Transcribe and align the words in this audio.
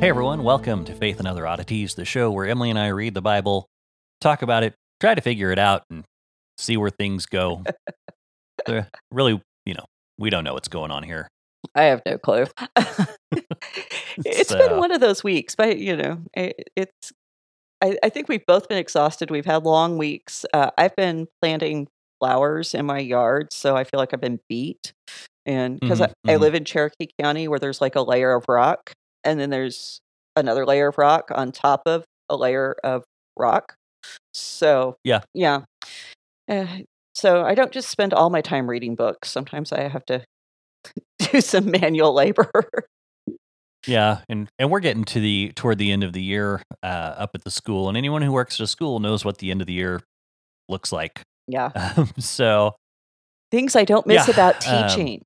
Hey 0.00 0.08
everyone, 0.08 0.42
welcome 0.44 0.84
to 0.86 0.94
Faith 0.94 1.18
and 1.18 1.28
Other 1.28 1.46
Oddities, 1.46 1.94
the 1.94 2.06
show 2.06 2.30
where 2.30 2.46
Emily 2.46 2.70
and 2.70 2.78
I 2.78 2.88
read 2.88 3.12
the 3.12 3.20
Bible, 3.20 3.66
talk 4.22 4.40
about 4.40 4.62
it, 4.62 4.74
try 4.98 5.14
to 5.14 5.20
figure 5.20 5.52
it 5.52 5.58
out, 5.58 5.82
and 5.90 6.04
see 6.58 6.76
where 6.76 6.90
things 6.90 7.26
go. 7.26 7.62
Uh, 8.66 8.82
really, 9.10 9.40
you 9.64 9.72
know, 9.72 9.86
we 10.18 10.28
don't 10.28 10.44
know 10.44 10.52
what's 10.52 10.68
going 10.68 10.90
on 10.90 11.02
here. 11.02 11.26
I 11.74 11.84
have 11.84 12.02
no 12.04 12.18
clue. 12.18 12.44
it's 14.18 14.50
So- 14.50 14.58
been 14.68 14.76
one 14.76 14.92
of 14.92 15.00
those 15.00 15.24
weeks, 15.24 15.54
but 15.54 15.78
you 15.78 15.96
know, 15.96 16.18
it, 16.34 16.68
it's. 16.76 17.10
I, 17.80 17.96
I 18.02 18.10
think 18.10 18.28
we've 18.28 18.44
both 18.46 18.68
been 18.68 18.76
exhausted. 18.76 19.30
We've 19.30 19.46
had 19.46 19.64
long 19.64 19.96
weeks. 19.96 20.44
Uh, 20.52 20.72
I've 20.76 20.94
been 20.94 21.26
planting 21.40 21.88
flowers 22.20 22.74
in 22.74 22.84
my 22.84 22.98
yard, 22.98 23.50
so 23.50 23.78
I 23.78 23.84
feel 23.84 23.98
like 23.98 24.12
I've 24.12 24.20
been 24.20 24.40
beat. 24.46 24.92
And 25.46 25.80
because 25.80 26.00
Mhm, 26.00 26.12
I, 26.28 26.32
I 26.32 26.36
mhm. 26.36 26.40
live 26.40 26.54
in 26.54 26.66
Cherokee 26.66 27.08
County, 27.18 27.48
where 27.48 27.58
there's 27.58 27.80
like 27.80 27.96
a 27.96 28.02
layer 28.02 28.34
of 28.34 28.44
rock, 28.46 28.92
and 29.24 29.38
then 29.40 29.50
there's 29.50 30.00
another 30.36 30.64
layer 30.66 30.88
of 30.88 30.98
rock 30.98 31.30
on 31.34 31.52
top 31.52 31.82
of 31.86 32.04
a 32.28 32.36
layer 32.36 32.76
of 32.84 33.04
rock. 33.36 33.74
So 34.32 34.96
Yeah. 35.04 35.20
yeah. 35.34 35.62
Uh, 36.48 36.66
so 37.14 37.44
I 37.44 37.54
don't 37.54 37.72
just 37.72 37.88
spend 37.88 38.14
all 38.14 38.30
my 38.30 38.40
time 38.40 38.68
reading 38.68 38.94
books. 38.94 39.30
Sometimes 39.30 39.72
I 39.72 39.88
have 39.88 40.04
to 40.06 40.24
do 41.32 41.40
some 41.40 41.70
manual 41.70 42.12
labor. 42.14 42.50
Yeah, 43.86 44.20
and 44.28 44.48
and 44.58 44.70
we're 44.70 44.80
getting 44.80 45.04
to 45.04 45.20
the 45.20 45.52
toward 45.56 45.78
the 45.78 45.90
end 45.90 46.04
of 46.04 46.12
the 46.12 46.22
year 46.22 46.62
uh, 46.82 46.86
up 47.16 47.30
at 47.34 47.44
the 47.44 47.50
school, 47.50 47.88
and 47.88 47.96
anyone 47.96 48.20
who 48.22 48.30
works 48.30 48.60
at 48.60 48.64
a 48.64 48.66
school 48.66 49.00
knows 49.00 49.24
what 49.24 49.38
the 49.38 49.50
end 49.50 49.62
of 49.62 49.66
the 49.66 49.72
year 49.72 50.00
looks 50.68 50.92
like. 50.92 51.22
yeah. 51.46 51.70
Um, 51.96 52.10
so 52.18 52.74
Things 53.50 53.74
I 53.74 53.84
don't 53.84 54.06
miss 54.06 54.28
Yeah, 54.28 54.32
about 54.34 54.66
um, 54.68 54.88
teaching. 54.88 55.22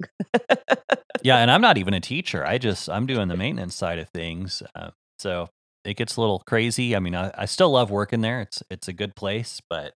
yeah, 1.22 1.38
and 1.38 1.50
I'm 1.50 1.60
not 1.60 1.78
even 1.78 1.94
a 1.94 2.00
teacher. 2.00 2.44
I 2.46 2.58
just 2.58 2.88
I'm 2.88 3.06
doing 3.06 3.28
the 3.28 3.36
maintenance 3.36 3.74
side 3.74 3.98
of 3.98 4.08
things. 4.10 4.62
Uh, 4.74 4.90
so 5.18 5.48
it 5.84 5.96
gets 5.96 6.16
a 6.16 6.20
little 6.20 6.42
crazy. 6.46 6.96
I 6.96 6.98
mean, 6.98 7.14
I, 7.14 7.30
I 7.36 7.44
still 7.46 7.70
love 7.70 7.90
working 7.90 8.20
there. 8.20 8.40
It's 8.40 8.62
it's 8.70 8.88
a 8.88 8.92
good 8.92 9.14
place, 9.16 9.60
but 9.68 9.92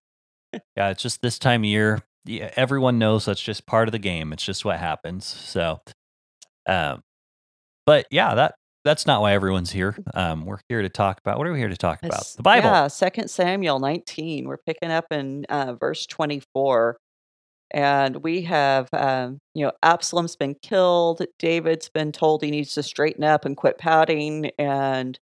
yeah, 0.75 0.89
it's 0.89 1.01
just 1.01 1.21
this 1.21 1.39
time 1.39 1.61
of 1.61 1.65
year. 1.65 2.01
Yeah, 2.25 2.51
everyone 2.55 2.99
knows 2.99 3.25
that's 3.25 3.41
just 3.41 3.65
part 3.65 3.87
of 3.87 3.91
the 3.91 3.99
game. 3.99 4.33
It's 4.33 4.43
just 4.43 4.65
what 4.65 4.77
happens. 4.77 5.25
So, 5.25 5.79
um, 6.67 7.01
but 7.85 8.05
yeah, 8.11 8.35
that 8.35 8.55
that's 8.85 9.05
not 9.05 9.21
why 9.21 9.33
everyone's 9.33 9.71
here. 9.71 9.97
Um, 10.13 10.45
we're 10.45 10.59
here 10.69 10.81
to 10.81 10.89
talk 10.89 11.19
about 11.19 11.37
what 11.37 11.47
are 11.47 11.51
we 11.51 11.59
here 11.59 11.69
to 11.69 11.77
talk 11.77 11.99
about? 12.03 12.25
The 12.37 12.43
Bible. 12.43 12.69
Yeah, 12.69 12.87
Second 12.87 13.29
Samuel 13.29 13.79
19. 13.79 14.47
We're 14.47 14.57
picking 14.57 14.91
up 14.91 15.05
in 15.11 15.45
uh, 15.49 15.73
verse 15.73 16.05
24. 16.05 16.97
And 17.71 18.23
we 18.23 18.43
have, 18.43 18.89
um, 18.93 19.39
you 19.53 19.65
know, 19.65 19.71
Absalom's 19.83 20.35
been 20.35 20.55
killed. 20.61 21.21
David's 21.37 21.89
been 21.89 22.11
told 22.11 22.43
he 22.43 22.51
needs 22.51 22.73
to 22.73 22.83
straighten 22.83 23.23
up 23.23 23.45
and 23.45 23.55
quit 23.55 23.77
pouting. 23.77 24.51
And 24.57 25.19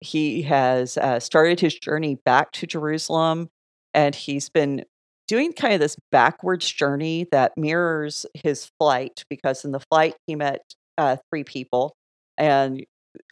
he 0.00 0.42
has 0.42 0.96
uh, 0.96 1.20
started 1.20 1.60
his 1.60 1.74
journey 1.74 2.18
back 2.24 2.52
to 2.52 2.66
Jerusalem. 2.66 3.48
And 3.94 4.14
he's 4.14 4.48
been 4.48 4.84
doing 5.28 5.52
kind 5.52 5.74
of 5.74 5.80
this 5.80 5.96
backwards 6.10 6.70
journey 6.70 7.26
that 7.30 7.52
mirrors 7.56 8.26
his 8.34 8.70
flight, 8.78 9.24
because 9.28 9.64
in 9.64 9.72
the 9.72 9.80
flight, 9.90 10.14
he 10.26 10.34
met 10.34 10.62
uh, 10.96 11.16
three 11.30 11.44
people. 11.44 11.94
And 12.36 12.84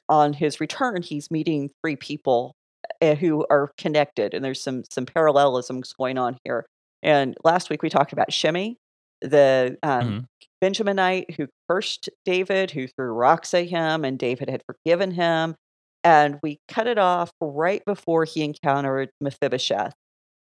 on 0.08 0.32
his 0.34 0.60
return, 0.60 1.02
he's 1.02 1.30
meeting 1.30 1.70
three 1.82 1.96
people 1.96 2.54
uh, 3.02 3.14
who 3.14 3.44
are 3.50 3.70
connected, 3.78 4.34
and 4.34 4.44
there's 4.44 4.62
some 4.62 4.84
some 4.90 5.06
parallelisms 5.06 5.92
going 5.92 6.18
on 6.18 6.38
here. 6.44 6.66
And 7.06 7.36
last 7.44 7.70
week 7.70 7.82
we 7.82 7.90
talked 7.90 8.12
about 8.12 8.32
Shimei, 8.34 8.76
the 9.22 9.78
um, 9.82 10.26
Mhm. 10.26 10.26
Benjaminite 10.62 11.36
who 11.36 11.48
cursed 11.70 12.10
David, 12.26 12.72
who 12.72 12.88
threw 12.88 13.12
rocks 13.12 13.54
at 13.54 13.66
him, 13.68 14.04
and 14.04 14.18
David 14.18 14.50
had 14.50 14.62
forgiven 14.66 15.12
him. 15.12 15.56
And 16.04 16.38
we 16.42 16.58
cut 16.68 16.86
it 16.88 16.98
off 16.98 17.30
right 17.40 17.82
before 17.86 18.24
he 18.24 18.44
encountered 18.44 19.10
Mephibosheth. 19.20 19.94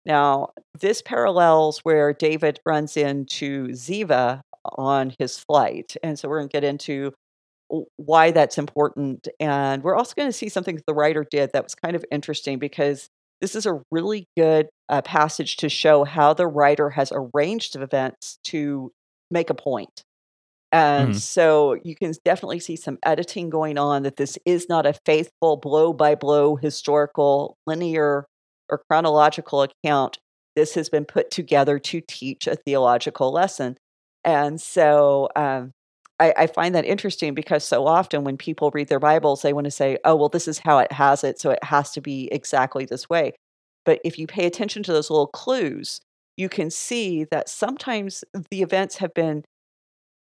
Now, 0.05 0.49
this 0.79 1.01
parallels 1.01 1.79
where 1.83 2.13
David 2.13 2.59
runs 2.65 2.97
into 2.97 3.69
Ziva 3.69 4.41
on 4.65 5.13
his 5.19 5.37
flight. 5.39 5.95
And 6.03 6.19
so 6.19 6.29
we're 6.29 6.39
going 6.39 6.49
to 6.49 6.53
get 6.53 6.63
into 6.63 7.13
why 7.97 8.31
that's 8.31 8.57
important. 8.57 9.27
And 9.39 9.83
we're 9.83 9.95
also 9.95 10.13
going 10.15 10.29
to 10.29 10.33
see 10.33 10.49
something 10.49 10.75
that 10.77 10.85
the 10.87 10.93
writer 10.93 11.25
did 11.29 11.51
that 11.53 11.63
was 11.63 11.75
kind 11.75 11.95
of 11.95 12.05
interesting 12.11 12.59
because 12.59 13.09
this 13.41 13.55
is 13.55 13.65
a 13.65 13.81
really 13.91 14.25
good 14.37 14.69
uh, 14.89 15.01
passage 15.01 15.57
to 15.57 15.69
show 15.69 16.03
how 16.03 16.33
the 16.33 16.47
writer 16.47 16.91
has 16.91 17.11
arranged 17.13 17.75
events 17.75 18.39
to 18.45 18.91
make 19.31 19.49
a 19.49 19.53
point. 19.55 20.03
And 20.71 21.15
Mhm. 21.15 21.21
so 21.21 21.77
you 21.83 21.95
can 21.95 22.13
definitely 22.25 22.59
see 22.59 22.75
some 22.75 22.97
editing 23.03 23.49
going 23.49 23.77
on 23.77 24.03
that 24.03 24.17
this 24.17 24.37
is 24.45 24.67
not 24.69 24.85
a 24.85 24.93
faithful 25.05 25.57
blow 25.57 25.93
by 25.93 26.15
blow 26.15 26.55
historical 26.57 27.57
linear 27.65 28.25
or 28.69 28.81
chronological 28.89 29.63
account. 29.63 30.17
This 30.55 30.73
has 30.75 30.89
been 30.89 31.05
put 31.05 31.31
together 31.31 31.79
to 31.79 32.01
teach 32.01 32.47
a 32.47 32.55
theological 32.55 33.31
lesson. 33.31 33.77
And 34.25 34.59
so 34.59 35.29
um, 35.35 35.71
I, 36.19 36.33
I 36.35 36.47
find 36.47 36.75
that 36.75 36.85
interesting 36.85 37.33
because 37.33 37.63
so 37.63 37.87
often 37.87 38.23
when 38.25 38.37
people 38.37 38.71
read 38.71 38.89
their 38.89 38.99
Bibles, 38.99 39.41
they 39.43 39.53
want 39.53 39.65
to 39.65 39.71
say, 39.71 39.97
oh, 40.03 40.15
well, 40.15 40.29
this 40.29 40.47
is 40.47 40.59
how 40.59 40.79
it 40.79 40.91
has 40.91 41.23
it. 41.23 41.39
So 41.39 41.51
it 41.51 41.63
has 41.63 41.91
to 41.91 42.01
be 42.01 42.27
exactly 42.31 42.85
this 42.85 43.09
way. 43.09 43.33
But 43.87 44.01
if 44.03 44.19
you 44.19 44.27
pay 44.27 44.45
attention 44.45 44.83
to 44.83 44.91
those 44.91 45.09
little 45.09 45.27
clues, 45.27 46.01
you 46.35 46.49
can 46.49 46.69
see 46.69 47.23
that 47.31 47.47
sometimes 47.47 48.25
the 48.51 48.61
events 48.61 48.97
have 48.97 49.13
been, 49.13 49.45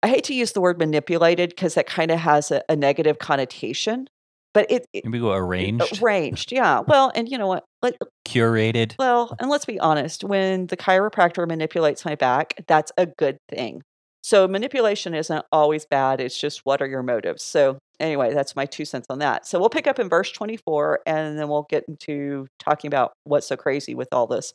I 0.02 0.08
hate 0.08 0.24
to 0.24 0.34
use 0.34 0.50
the 0.50 0.60
word 0.60 0.80
manipulated 0.80 1.50
because 1.50 1.74
that 1.74 1.86
kind 1.86 2.10
of 2.10 2.18
has 2.18 2.50
a, 2.50 2.64
a 2.68 2.74
negative 2.74 3.20
connotation, 3.20 4.08
but 4.52 4.68
it, 4.68 4.84
it 4.92 5.04
Maybe 5.04 5.20
go 5.20 5.32
arranged, 5.32 6.02
arranged. 6.02 6.50
Yeah. 6.50 6.80
Well, 6.80 7.12
and 7.14 7.28
you 7.28 7.38
know 7.38 7.46
what? 7.46 7.64
Let, 7.82 7.94
uh, 8.02 8.06
curated. 8.26 8.96
well, 8.98 9.32
and 9.38 9.48
let's 9.48 9.64
be 9.64 9.78
honest, 9.78 10.24
when 10.24 10.66
the 10.66 10.76
chiropractor 10.76 11.46
manipulates 11.46 12.04
my 12.04 12.16
back, 12.16 12.64
that's 12.66 12.90
a 12.98 13.06
good 13.06 13.38
thing. 13.48 13.82
So 14.24 14.48
manipulation 14.48 15.14
isn't 15.14 15.44
always 15.52 15.86
bad. 15.86 16.20
It's 16.20 16.36
just 16.36 16.62
what 16.64 16.82
are 16.82 16.88
your 16.88 17.04
motives? 17.04 17.44
So 17.44 17.78
anyway, 18.02 18.34
that's 18.34 18.56
my 18.56 18.66
two 18.66 18.84
cents 18.84 19.06
on 19.08 19.20
that. 19.20 19.46
So 19.46 19.58
we'll 19.58 19.70
pick 19.70 19.86
up 19.86 19.98
in 19.98 20.08
verse 20.08 20.30
24 20.32 21.00
and 21.06 21.38
then 21.38 21.48
we'll 21.48 21.66
get 21.70 21.84
into 21.88 22.48
talking 22.58 22.88
about 22.88 23.12
what's 23.24 23.46
so 23.46 23.56
crazy 23.56 23.94
with 23.94 24.08
all 24.12 24.26
this. 24.26 24.52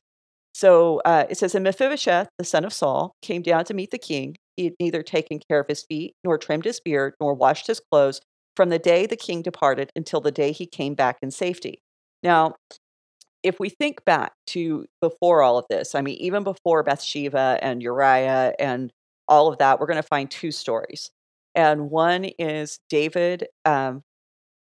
So 0.53 1.01
uh, 1.05 1.25
it 1.29 1.37
says, 1.37 1.55
And 1.55 1.63
Mephibosheth, 1.63 2.29
the 2.37 2.43
son 2.43 2.65
of 2.65 2.73
Saul, 2.73 3.15
came 3.21 3.41
down 3.41 3.65
to 3.65 3.73
meet 3.73 3.91
the 3.91 3.97
king. 3.97 4.35
He 4.55 4.65
had 4.65 4.73
neither 4.79 5.03
taken 5.03 5.39
care 5.49 5.59
of 5.59 5.67
his 5.67 5.83
feet, 5.83 6.13
nor 6.23 6.37
trimmed 6.37 6.65
his 6.65 6.79
beard, 6.79 7.13
nor 7.21 7.33
washed 7.33 7.67
his 7.67 7.79
clothes 7.91 8.21
from 8.55 8.69
the 8.69 8.79
day 8.79 9.05
the 9.05 9.15
king 9.15 9.43
departed 9.43 9.91
until 9.95 10.19
the 10.19 10.31
day 10.31 10.51
he 10.51 10.65
came 10.65 10.95
back 10.95 11.17
in 11.21 11.29
safety. 11.29 11.79
Now, 12.23 12.55
if 13.43 13.59
we 13.59 13.69
think 13.69 14.03
back 14.03 14.33
to 14.47 14.87
before 14.99 15.43
all 15.43 15.59
of 15.59 15.65
this, 15.69 15.93
I 15.93 16.01
mean, 16.01 16.17
even 16.17 16.43
before 16.43 16.81
Bathsheba 16.81 17.59
and 17.61 17.83
Uriah 17.83 18.53
and 18.57 18.91
all 19.27 19.47
of 19.47 19.59
that, 19.59 19.79
we're 19.79 19.85
going 19.85 20.01
to 20.01 20.03
find 20.03 20.29
two 20.29 20.51
stories. 20.51 21.11
And 21.57 21.91
one 21.91 22.25
is 22.39 22.79
David 22.89 23.47
um, 23.65 24.03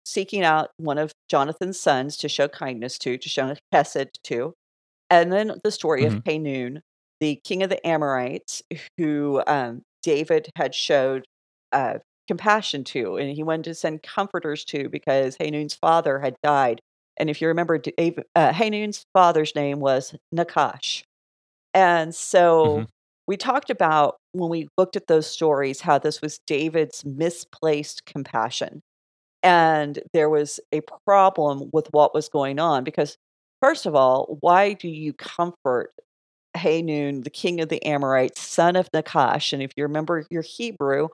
seeking 0.04 0.42
out 0.42 0.70
one 0.78 0.98
of 0.98 1.12
Jonathan's 1.28 1.80
sons 1.80 2.16
to 2.18 2.28
show 2.28 2.48
kindness 2.48 2.98
to, 3.00 3.18
to 3.18 3.28
show 3.28 3.54
Hesed 3.72 4.18
to. 4.24 4.54
And 5.10 5.32
then 5.32 5.54
the 5.64 5.70
story 5.72 6.04
of 6.04 6.16
Hanun, 6.26 6.82
the 7.20 7.40
king 7.44 7.62
of 7.62 7.70
the 7.70 7.84
Amorites, 7.86 8.62
who 8.98 9.42
um, 9.46 9.82
David 10.02 10.50
had 10.56 10.74
showed 10.74 11.24
uh, 11.72 11.98
compassion 12.28 12.84
to, 12.84 13.16
and 13.16 13.30
he 13.34 13.42
wanted 13.42 13.64
to 13.64 13.74
send 13.74 14.02
comforters 14.02 14.64
to 14.66 14.88
because 14.88 15.36
Hanun's 15.40 15.74
father 15.74 16.20
had 16.20 16.36
died. 16.42 16.80
And 17.18 17.30
if 17.30 17.40
you 17.42 17.48
remember, 17.48 17.78
David, 17.78 18.24
uh, 18.36 18.52
Hanun's 18.52 19.04
father's 19.14 19.54
name 19.54 19.80
was 19.80 20.14
Nakash. 20.34 21.02
And 21.74 22.14
so 22.14 22.82
Mhm. 22.82 22.88
We 23.28 23.36
talked 23.36 23.70
about 23.70 24.16
when 24.32 24.50
we 24.50 24.68
looked 24.78 24.96
at 24.96 25.06
those 25.06 25.26
stories 25.28 25.82
how 25.82 25.98
this 25.98 26.22
was 26.22 26.40
David's 26.46 27.04
misplaced 27.04 28.06
compassion. 28.06 28.82
And 29.42 30.00
there 30.14 30.30
was 30.30 30.60
a 30.72 30.80
problem 31.06 31.70
with 31.72 31.88
what 31.92 32.14
was 32.14 32.28
going 32.28 32.58
on 32.58 32.84
because, 32.84 33.16
first 33.62 33.86
of 33.86 33.94
all, 33.94 34.38
why 34.40 34.72
do 34.72 34.88
you 34.88 35.12
comfort 35.12 35.92
Hanun, 36.56 37.22
the 37.22 37.30
king 37.30 37.60
of 37.60 37.68
the 37.68 37.84
Amorites, 37.84 38.40
son 38.40 38.76
of 38.76 38.90
Nakash? 38.92 39.52
And 39.52 39.62
if 39.62 39.72
you 39.76 39.84
remember 39.84 40.26
your 40.30 40.42
Hebrew, 40.42 41.08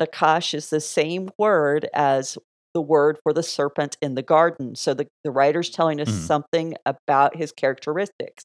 Nakash 0.00 0.54
is 0.54 0.70
the 0.70 0.80
same 0.80 1.30
word 1.38 1.88
as 1.94 2.38
the 2.74 2.80
word 2.82 3.18
for 3.22 3.32
the 3.32 3.42
serpent 3.42 3.96
in 4.02 4.14
the 4.14 4.22
garden. 4.22 4.74
So 4.74 4.94
the, 4.94 5.06
the 5.24 5.30
writer's 5.30 5.70
telling 5.70 6.00
us 6.00 6.08
Mhm. 6.08 6.26
something 6.26 6.74
about 6.86 7.36
his 7.36 7.52
characteristics. 7.52 8.44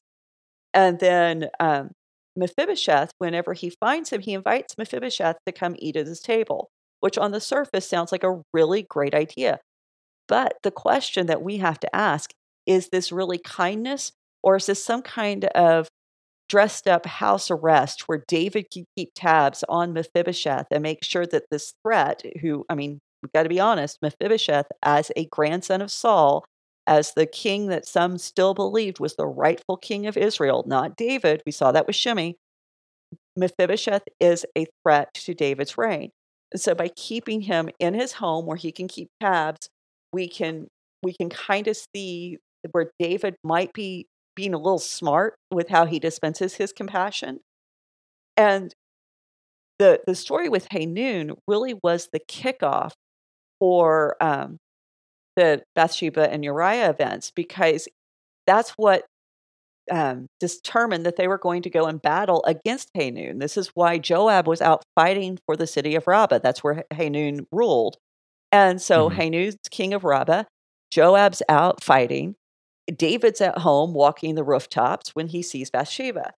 And 0.74 0.98
then 1.00 1.50
um, 1.60 1.92
Mephibosheth, 2.36 3.10
whenever 3.18 3.52
he 3.52 3.70
finds 3.70 4.10
him, 4.10 4.20
he 4.20 4.34
invites 4.34 4.76
Mephibosheth 4.78 5.36
to 5.46 5.52
come 5.52 5.76
eat 5.78 5.96
at 5.96 6.06
his 6.06 6.20
table, 6.20 6.70
which 7.00 7.18
on 7.18 7.32
the 7.32 7.40
surface 7.40 7.88
sounds 7.88 8.12
like 8.12 8.24
a 8.24 8.42
really 8.52 8.82
great 8.82 9.14
idea. 9.14 9.60
But 10.26 10.56
the 10.62 10.70
question 10.70 11.26
that 11.26 11.42
we 11.42 11.58
have 11.58 11.78
to 11.80 11.94
ask 11.94 12.30
is 12.66 12.88
this 12.88 13.12
really 13.12 13.38
kindness, 13.38 14.12
or 14.42 14.56
is 14.56 14.66
this 14.66 14.84
some 14.84 15.02
kind 15.02 15.44
of 15.46 15.88
dressed 16.48 16.86
up 16.88 17.06
house 17.06 17.50
arrest 17.50 18.02
where 18.06 18.24
David 18.28 18.66
can 18.70 18.84
keep 18.96 19.10
tabs 19.14 19.64
on 19.68 19.92
Mephibosheth 19.92 20.66
and 20.70 20.82
make 20.82 21.02
sure 21.02 21.26
that 21.26 21.44
this 21.50 21.74
threat, 21.82 22.22
who, 22.40 22.64
I 22.68 22.74
mean, 22.74 22.98
we've 23.22 23.32
got 23.32 23.44
to 23.44 23.48
be 23.48 23.60
honest, 23.60 23.98
Mephibosheth, 24.02 24.66
as 24.82 25.10
a 25.16 25.26
grandson 25.26 25.82
of 25.82 25.90
Saul, 25.90 26.44
as 26.86 27.12
the 27.14 27.26
king 27.26 27.68
that 27.68 27.86
some 27.86 28.18
still 28.18 28.54
believed 28.54 29.00
was 29.00 29.16
the 29.16 29.26
rightful 29.26 29.76
king 29.76 30.06
of 30.06 30.16
Israel, 30.16 30.64
not 30.66 30.96
David. 30.96 31.42
We 31.46 31.52
saw 31.52 31.72
that 31.72 31.86
with 31.86 31.96
Shimei. 31.96 32.36
Mephibosheth 33.36 34.04
is 34.20 34.44
a 34.56 34.66
threat 34.82 35.12
to 35.14 35.34
David's 35.34 35.76
reign. 35.76 36.10
And 36.52 36.60
so 36.60 36.74
by 36.74 36.88
keeping 36.88 37.42
him 37.42 37.68
in 37.78 37.94
his 37.94 38.12
home 38.12 38.46
where 38.46 38.56
he 38.56 38.70
can 38.70 38.86
keep 38.86 39.08
tabs, 39.20 39.68
we 40.12 40.28
can 40.28 40.68
we 41.02 41.12
can 41.12 41.28
kind 41.28 41.66
of 41.68 41.76
see 41.94 42.38
where 42.70 42.90
David 42.98 43.34
might 43.44 43.72
be 43.72 44.06
being 44.36 44.54
a 44.54 44.58
little 44.58 44.78
smart 44.78 45.34
with 45.50 45.68
how 45.68 45.86
he 45.86 45.98
dispenses 45.98 46.54
his 46.54 46.72
compassion. 46.72 47.40
And 48.36 48.72
the 49.78 50.00
the 50.06 50.14
story 50.14 50.48
with 50.48 50.68
Hanun 50.70 51.32
really 51.48 51.74
was 51.82 52.08
the 52.12 52.20
kickoff 52.20 52.92
for 53.58 54.16
um, 54.20 54.58
the 55.36 55.62
Bathsheba 55.74 56.30
and 56.32 56.44
Uriah 56.44 56.90
events 56.90 57.30
because 57.34 57.88
that's 58.46 58.70
what 58.72 59.04
um, 59.90 60.28
determined 60.40 61.04
that 61.04 61.16
they 61.16 61.28
were 61.28 61.38
going 61.38 61.62
to 61.62 61.70
go 61.70 61.84
and 61.86 62.00
battle 62.00 62.42
against 62.46 62.90
Hanun. 62.94 63.38
This 63.38 63.56
is 63.56 63.68
why 63.74 63.98
Joab 63.98 64.46
was 64.46 64.62
out 64.62 64.82
fighting 64.94 65.38
for 65.46 65.56
the 65.56 65.66
city 65.66 65.94
of 65.94 66.06
Rabbah. 66.06 66.38
That's 66.38 66.64
where 66.64 66.84
Hanun 66.92 67.46
ruled. 67.52 67.96
And 68.52 68.80
so 68.82 69.10
Mhm. 69.10 69.14
Hanun's 69.14 69.56
king 69.70 69.94
of 69.94 70.04
Rabbah, 70.04 70.44
Joab's 70.90 71.42
out 71.48 71.82
fighting. 71.84 72.36
David's 72.94 73.40
at 73.40 73.58
home 73.58 73.94
walking 73.94 74.34
the 74.34 74.44
rooftops 74.44 75.10
when 75.14 75.28
he 75.28 75.42
sees 75.42 75.70
Bathsheba. 75.70 76.32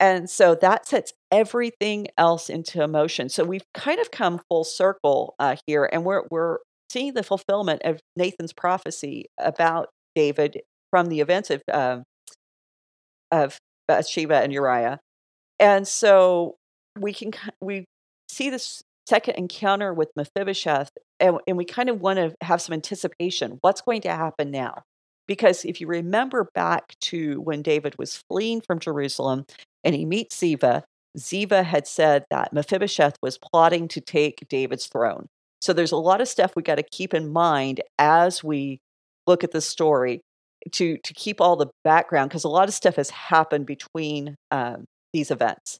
And 0.00 0.30
so 0.30 0.54
that 0.56 0.86
sets 0.88 1.12
everything 1.30 2.08
else 2.18 2.48
into 2.50 2.86
motion. 2.88 3.28
So 3.28 3.44
we've 3.44 3.64
kind 3.74 4.00
of 4.00 4.10
come 4.10 4.40
full 4.48 4.64
circle 4.64 5.34
uh, 5.38 5.56
here, 5.66 5.88
and 5.92 6.04
we're 6.04 6.24
we're 6.30 6.58
seeing 6.90 7.14
the 7.14 7.22
fulfillment 7.22 7.82
of 7.84 8.00
Nathan's 8.16 8.52
prophecy 8.52 9.26
about 9.38 9.88
David 10.14 10.60
from 10.90 11.06
the 11.06 11.20
events 11.20 11.50
of 11.50 11.62
um, 11.72 12.02
of 13.30 13.58
Bathsheba 13.88 14.42
and 14.42 14.52
Uriah. 14.52 14.98
And 15.58 15.86
so 15.86 16.56
we 16.98 17.12
can 17.12 17.32
we 17.60 17.84
see 18.28 18.50
this 18.50 18.82
second 19.08 19.34
encounter 19.34 19.92
with 19.92 20.10
Mephibosheth, 20.16 20.90
and, 21.18 21.38
and 21.46 21.56
we 21.56 21.64
kind 21.64 21.88
of 21.88 22.00
want 22.00 22.18
to 22.18 22.34
have 22.42 22.62
some 22.62 22.72
anticipation. 22.72 23.58
What's 23.60 23.80
going 23.80 24.02
to 24.02 24.10
happen 24.10 24.50
now? 24.50 24.82
Because 25.26 25.64
if 25.64 25.80
you 25.80 25.86
remember 25.86 26.48
back 26.54 26.94
to 27.02 27.40
when 27.40 27.62
David 27.62 27.96
was 27.98 28.22
fleeing 28.28 28.60
from 28.60 28.78
Jerusalem 28.78 29.46
and 29.84 29.94
he 29.94 30.04
meets 30.04 30.36
Ziva, 30.36 30.82
Ziva 31.18 31.64
had 31.64 31.86
said 31.86 32.24
that 32.30 32.52
Mephibosheth 32.52 33.16
was 33.22 33.38
plotting 33.38 33.88
to 33.88 34.00
take 34.00 34.46
David's 34.48 34.86
throne. 34.86 35.26
So 35.60 35.72
there's 35.72 35.92
a 35.92 35.96
lot 35.96 36.20
of 36.20 36.28
stuff 36.28 36.52
we 36.56 36.62
got 36.62 36.76
to 36.76 36.82
keep 36.82 37.14
in 37.14 37.32
mind 37.32 37.80
as 37.98 38.42
we 38.42 38.80
look 39.26 39.44
at 39.44 39.52
the 39.52 39.60
story 39.60 40.20
to 40.72 40.98
to 40.98 41.14
keep 41.14 41.40
all 41.40 41.56
the 41.56 41.68
background 41.84 42.30
because 42.30 42.44
a 42.44 42.48
lot 42.48 42.68
of 42.68 42.74
stuff 42.74 42.96
has 42.96 43.10
happened 43.10 43.66
between 43.66 44.36
um, 44.50 44.84
these 45.12 45.30
events. 45.30 45.78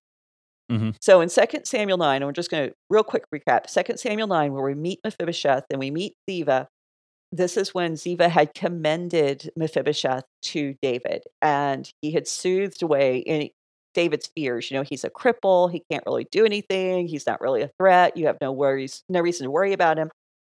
Mhm. 0.70 0.94
So 1.00 1.20
in 1.20 1.28
2 1.28 1.66
Samuel 1.66 1.98
9, 1.98 2.16
and 2.22 2.26
we're 2.26 2.32
just 2.32 2.50
going 2.50 2.68
to 2.70 2.74
real 2.90 3.02
quick 3.04 3.24
recap 3.34 3.66
2 3.66 3.98
Samuel 3.98 4.28
9, 4.28 4.52
where 4.52 4.62
we 4.64 4.74
meet 4.74 5.00
Mephibosheth 5.04 5.64
and 5.70 5.80
we 5.80 5.90
meet 5.90 6.14
Ziva. 6.28 6.66
This 7.32 7.56
is 7.56 7.74
when 7.74 7.94
Ziva 7.94 8.28
had 8.30 8.54
commended 8.54 9.50
Mephibosheth 9.56 10.24
to 10.42 10.74
David, 10.82 11.24
and 11.42 11.90
he 12.02 12.12
had 12.12 12.28
soothed 12.28 12.82
away 12.82 13.22
any 13.26 13.52
David's 13.94 14.30
fears. 14.34 14.70
You 14.70 14.76
know, 14.76 14.84
he's 14.88 15.04
a 15.04 15.10
cripple, 15.10 15.70
he 15.70 15.82
can't 15.90 16.04
really 16.06 16.26
do 16.30 16.44
anything, 16.44 17.08
he's 17.08 17.26
not 17.26 17.40
really 17.40 17.62
a 17.62 17.70
threat, 17.78 18.16
you 18.16 18.26
have 18.26 18.38
no 18.40 18.52
worries, 18.52 19.02
no 19.08 19.20
reason 19.20 19.44
to 19.44 19.50
worry 19.50 19.72
about 19.72 19.98
him. 19.98 20.10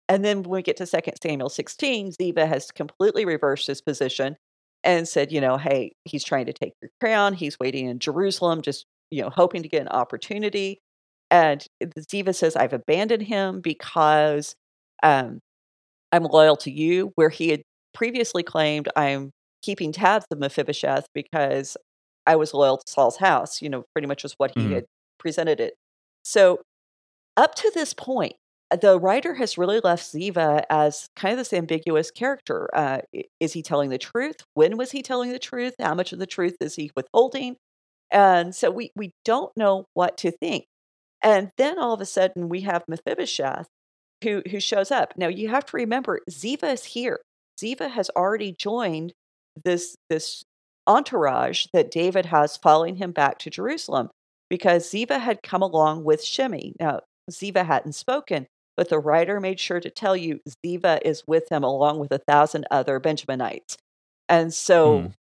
And 0.09 0.25
then 0.25 0.43
when 0.43 0.51
we 0.51 0.63
get 0.63 0.77
to 0.79 0.87
2 0.87 0.99
Samuel 1.23 1.49
16, 1.49 2.13
Ziva 2.13 2.47
has 2.47 2.71
completely 2.71 3.25
reversed 3.25 3.67
his 3.67 3.83
position 3.83 4.37
and 4.85 5.09
said, 5.09 5.33
you 5.33 5.41
know, 5.41 5.57
hey, 5.57 5.93
he's 6.05 6.23
trying 6.23 6.47
to 6.47 6.53
take 6.53 6.75
your 6.81 6.91
crown. 7.01 7.35
He's 7.35 7.59
waiting 7.59 7.89
in 7.89 7.99
Jerusalem, 7.99 8.63
just, 8.63 8.87
you 9.11 9.23
know, 9.23 9.31
hoping 9.31 9.63
to 9.63 9.69
get 9.69 9.83
an 9.83 9.89
opportunity. 9.89 10.79
And 11.31 11.67
Ziva 11.83 12.35
says, 12.35 12.55
I've 12.55 12.73
abandoned 12.73 13.25
him 13.25 13.61
because 13.61 14.55
um, 15.03 15.41
I'm 16.13 16.23
loyal 16.23 16.57
to 16.59 16.71
you, 16.71 17.13
where 17.17 17.31
he 17.31 17.49
had 17.49 17.63
previously 17.95 18.45
claimed 18.45 18.89
I'm 18.95 19.33
keeping 19.63 19.91
tabs 19.91 20.27
of 20.31 20.39
Mephibosheth 20.39 21.07
because 21.15 21.77
I 22.27 22.37
was 22.37 22.55
loyal 22.55 22.79
to 22.79 22.85
Saul's 22.91 23.17
house, 23.19 23.63
you 23.63 23.69
know, 23.69 23.85
pretty 23.95 24.09
much 24.09 24.23
was 24.23 24.35
what 24.39 24.53
he 24.59 24.71
Mhm. 24.71 24.73
had 24.73 24.85
presented 25.19 25.61
it. 25.61 25.75
So 26.25 26.61
up 27.37 27.55
to 27.57 27.71
this 27.75 27.95
point, 27.95 28.35
the 28.81 28.99
writer 28.99 29.35
has 29.35 29.59
really 29.59 29.81
left 29.81 30.05
Ziva 30.05 30.65
as 30.71 31.09
kind 31.17 31.33
of 31.33 31.39
this 31.39 31.53
ambiguous 31.53 32.11
character. 32.11 32.69
Uh, 32.75 33.01
is 33.41 33.53
he 33.53 33.63
telling 33.63 33.91
the 33.91 33.99
truth? 33.99 34.37
When 34.55 34.77
was 34.77 34.91
he 34.93 35.03
telling 35.03 35.31
the 35.33 35.39
truth? 35.39 35.75
How 35.81 35.95
much 35.95 36.13
of 36.13 36.19
the 36.19 36.27
truth 36.27 36.57
is 36.61 36.75
he 36.77 36.91
withholding? 36.97 37.57
And 38.13 38.55
so 38.55 38.71
we 38.71 38.91
we 38.97 39.13
don't 39.25 39.57
know 39.57 39.87
what 39.95 40.17
to 40.19 40.31
think. 40.33 40.67
And 41.23 41.51
then 41.59 41.79
all 41.79 41.95
of 41.95 42.01
a 42.01 42.07
sudden 42.07 42.49
we 42.49 42.63
have 42.63 42.85
Mephibosheth 42.89 43.69
who 44.23 44.43
who 44.51 44.61
shows 44.61 44.91
up. 44.91 45.15
Now 45.17 45.29
you 45.29 45.49
have 45.49 45.65
to 45.67 45.77
remember 45.77 46.21
Ziva 46.31 46.73
is 46.75 46.85
here. 46.85 47.21
Ziva 47.61 47.91
has 47.91 48.11
already 48.11 48.53
joined 48.59 49.13
this 49.65 49.97
this 50.11 50.45
entourage 50.87 51.67
that 51.73 51.91
David 51.91 52.27
has 52.27 52.57
following 52.57 52.97
him 52.97 53.13
back 53.13 53.39
to 53.41 53.51
Jerusalem 53.51 54.11
because 54.51 54.89
Ziva 54.91 55.21
had 55.21 55.43
come 55.43 55.63
along 55.63 56.05
with 56.05 56.23
Shimei. 56.23 56.73
Now 56.81 57.01
Ziva 57.31 57.65
hadn't 57.67 57.95
spoken, 57.95 58.47
but 58.77 58.89
the 58.89 58.99
writer 58.99 59.41
made 59.41 59.61
sure 59.61 59.81
to 59.81 59.91
tell 59.91 60.17
you 60.17 60.41
Ziva 60.65 61.01
is 61.05 61.25
with 61.27 61.51
him 61.51 61.65
along 61.65 61.99
with 61.99 62.13
a 62.13 62.19
thousand 62.19 62.67
other 62.71 63.01
Benjaminites. 63.01 63.77
And 64.29 64.53
so 64.53 65.03
Hmm. 65.03 65.13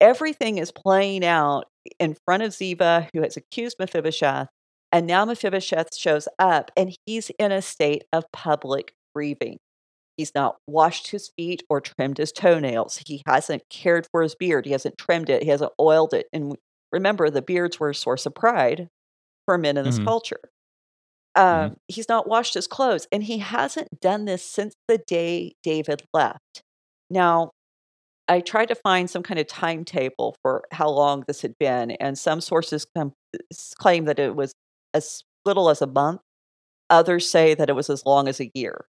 everything 0.00 0.58
is 0.58 0.72
playing 0.72 1.24
out 1.24 1.66
in 1.98 2.16
front 2.24 2.42
of 2.42 2.52
Ziva, 2.52 3.08
who 3.14 3.22
has 3.22 3.36
accused 3.36 3.76
Mephibosheth. 3.78 4.48
And 4.92 5.06
now 5.06 5.24
Mephibosheth 5.24 5.94
shows 5.96 6.28
up 6.38 6.70
and 6.76 6.96
he's 7.06 7.30
in 7.38 7.52
a 7.52 7.62
state 7.62 8.04
of 8.12 8.24
public 8.32 8.92
grieving. 9.14 9.58
He's 10.16 10.32
not 10.34 10.56
washed 10.66 11.08
his 11.10 11.30
feet 11.36 11.62
or 11.68 11.80
trimmed 11.80 12.18
his 12.18 12.32
toenails. 12.32 13.02
He 13.06 13.22
hasn't 13.26 13.62
cared 13.70 14.06
for 14.12 14.22
his 14.22 14.34
beard. 14.34 14.66
He 14.66 14.72
hasn't 14.72 14.98
trimmed 14.98 15.30
it. 15.30 15.42
He 15.42 15.48
hasn't 15.50 15.72
oiled 15.80 16.14
it. 16.14 16.26
And 16.32 16.56
remember, 16.92 17.30
the 17.30 17.42
beards 17.42 17.80
were 17.80 17.90
a 17.90 17.94
source 17.94 18.26
of 18.26 18.34
pride 18.34 18.88
for 19.46 19.58
men 19.58 19.76
in 19.76 19.84
this 19.84 19.98
Mhm. 19.98 20.04
culture. 20.06 20.40
Um, 21.34 21.76
He's 21.88 22.08
not 22.08 22.28
washed 22.28 22.54
his 22.54 22.66
clothes. 22.66 23.06
And 23.12 23.24
he 23.24 23.38
hasn't 23.38 24.00
done 24.00 24.24
this 24.26 24.44
since 24.44 24.74
the 24.88 24.98
day 24.98 25.54
David 25.62 26.02
left. 26.14 26.62
Now, 27.10 27.50
I 28.28 28.40
tried 28.40 28.68
to 28.68 28.74
find 28.76 29.10
some 29.10 29.22
kind 29.22 29.40
of 29.40 29.46
timetable 29.48 30.36
for 30.42 30.64
how 30.72 30.88
long 30.90 31.24
this 31.28 31.42
had 31.42 31.54
been, 31.58 31.92
and 31.92 32.18
some 32.18 32.40
sources 32.40 32.86
claim 33.78 34.04
that 34.06 34.18
it 34.18 34.36
was 34.36 34.54
as 34.94 35.22
little 35.44 35.70
as 35.70 35.82
a 35.82 35.86
month. 35.86 36.20
Others 36.90 37.28
say 37.30 37.54
that 37.54 37.70
it 37.70 37.74
was 37.74 37.90
as 37.90 38.04
long 38.06 38.28
as 38.28 38.40
a 38.40 38.50
year. 38.54 38.86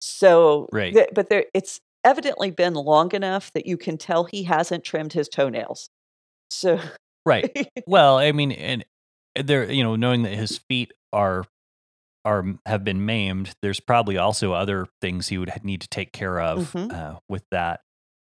So, 0.00 0.68
Right. 0.72 0.94
th- 0.94 1.08
but 1.12 1.28
there, 1.28 1.44
it's 1.54 1.80
evidently 2.04 2.50
been 2.50 2.74
long 2.74 3.12
enough 3.14 3.52
that 3.52 3.66
you 3.66 3.76
can 3.76 3.98
tell 3.98 4.24
he 4.24 4.44
hasn't 4.44 4.84
trimmed 4.84 5.12
his 5.12 5.28
toenails. 5.28 5.88
So, 6.50 6.80
Right. 7.26 7.44
Well, 7.86 8.18
I 8.18 8.32
mean, 8.32 8.52
and 8.52 8.84
there, 9.34 9.70
you 9.70 9.82
know, 9.82 9.96
knowing 9.96 10.22
that 10.22 10.32
his 10.34 10.58
feet 10.68 10.92
are 11.12 11.44
are 12.24 12.44
have 12.66 12.84
been 12.84 13.04
maimed, 13.06 13.52
there's 13.62 13.80
probably 13.80 14.18
also 14.18 14.52
other 14.52 14.86
things 15.00 15.28
he 15.28 15.38
would 15.38 15.50
need 15.64 15.80
to 15.80 15.88
take 15.88 16.12
care 16.12 16.40
of 16.40 16.72
Mhm. 16.72 16.92
uh, 16.92 17.18
with 17.28 17.44
that. 17.50 17.80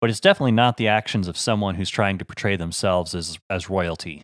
But 0.00 0.10
it's 0.10 0.20
definitely 0.20 0.52
not 0.52 0.76
the 0.76 0.88
actions 0.88 1.26
of 1.26 1.36
someone 1.36 1.74
who's 1.74 1.90
trying 1.90 2.18
to 2.18 2.24
portray 2.24 2.56
themselves 2.56 3.14
as 3.14 3.38
as 3.50 3.68
royalty. 3.68 4.22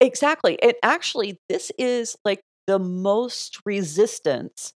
Exactly. 0.00 0.60
And 0.62 0.74
actually, 0.82 1.38
this 1.48 1.70
is 1.78 2.16
like 2.24 2.40
the 2.66 2.78
most 2.78 3.60
resistance 3.66 4.72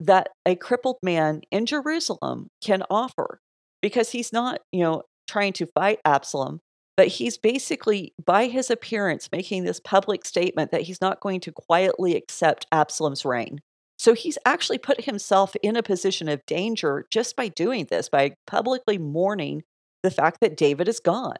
that 0.00 0.28
a 0.46 0.54
crippled 0.54 0.98
man 1.02 1.42
in 1.50 1.66
Jerusalem 1.66 2.48
can 2.62 2.82
offer 2.90 3.40
because 3.82 4.10
he's 4.10 4.32
not, 4.32 4.60
you 4.72 4.82
know, 4.82 5.02
trying 5.26 5.52
to 5.54 5.66
fight 5.66 5.98
Absalom, 6.04 6.60
but 6.96 7.08
he's 7.08 7.38
basically, 7.38 8.12
by 8.24 8.46
his 8.46 8.70
appearance, 8.70 9.28
making 9.30 9.64
this 9.64 9.80
public 9.80 10.24
statement 10.24 10.70
that 10.70 10.82
he's 10.82 11.00
not 11.00 11.20
going 11.20 11.40
to 11.40 11.52
quietly 11.52 12.16
accept 12.16 12.66
Absalom's 12.72 13.24
reign. 13.24 13.60
So 13.98 14.14
he's 14.14 14.38
actually 14.46 14.78
put 14.78 15.04
himself 15.04 15.54
in 15.62 15.76
a 15.76 15.82
position 15.82 16.28
of 16.28 16.46
danger 16.46 17.06
just 17.10 17.34
by 17.36 17.48
doing 17.48 17.86
this, 17.90 18.08
by 18.08 18.34
publicly 18.46 18.98
mourning 18.98 19.64
the 20.02 20.10
fact 20.10 20.38
that 20.40 20.56
David 20.56 20.88
is 20.88 21.00
gone. 21.00 21.38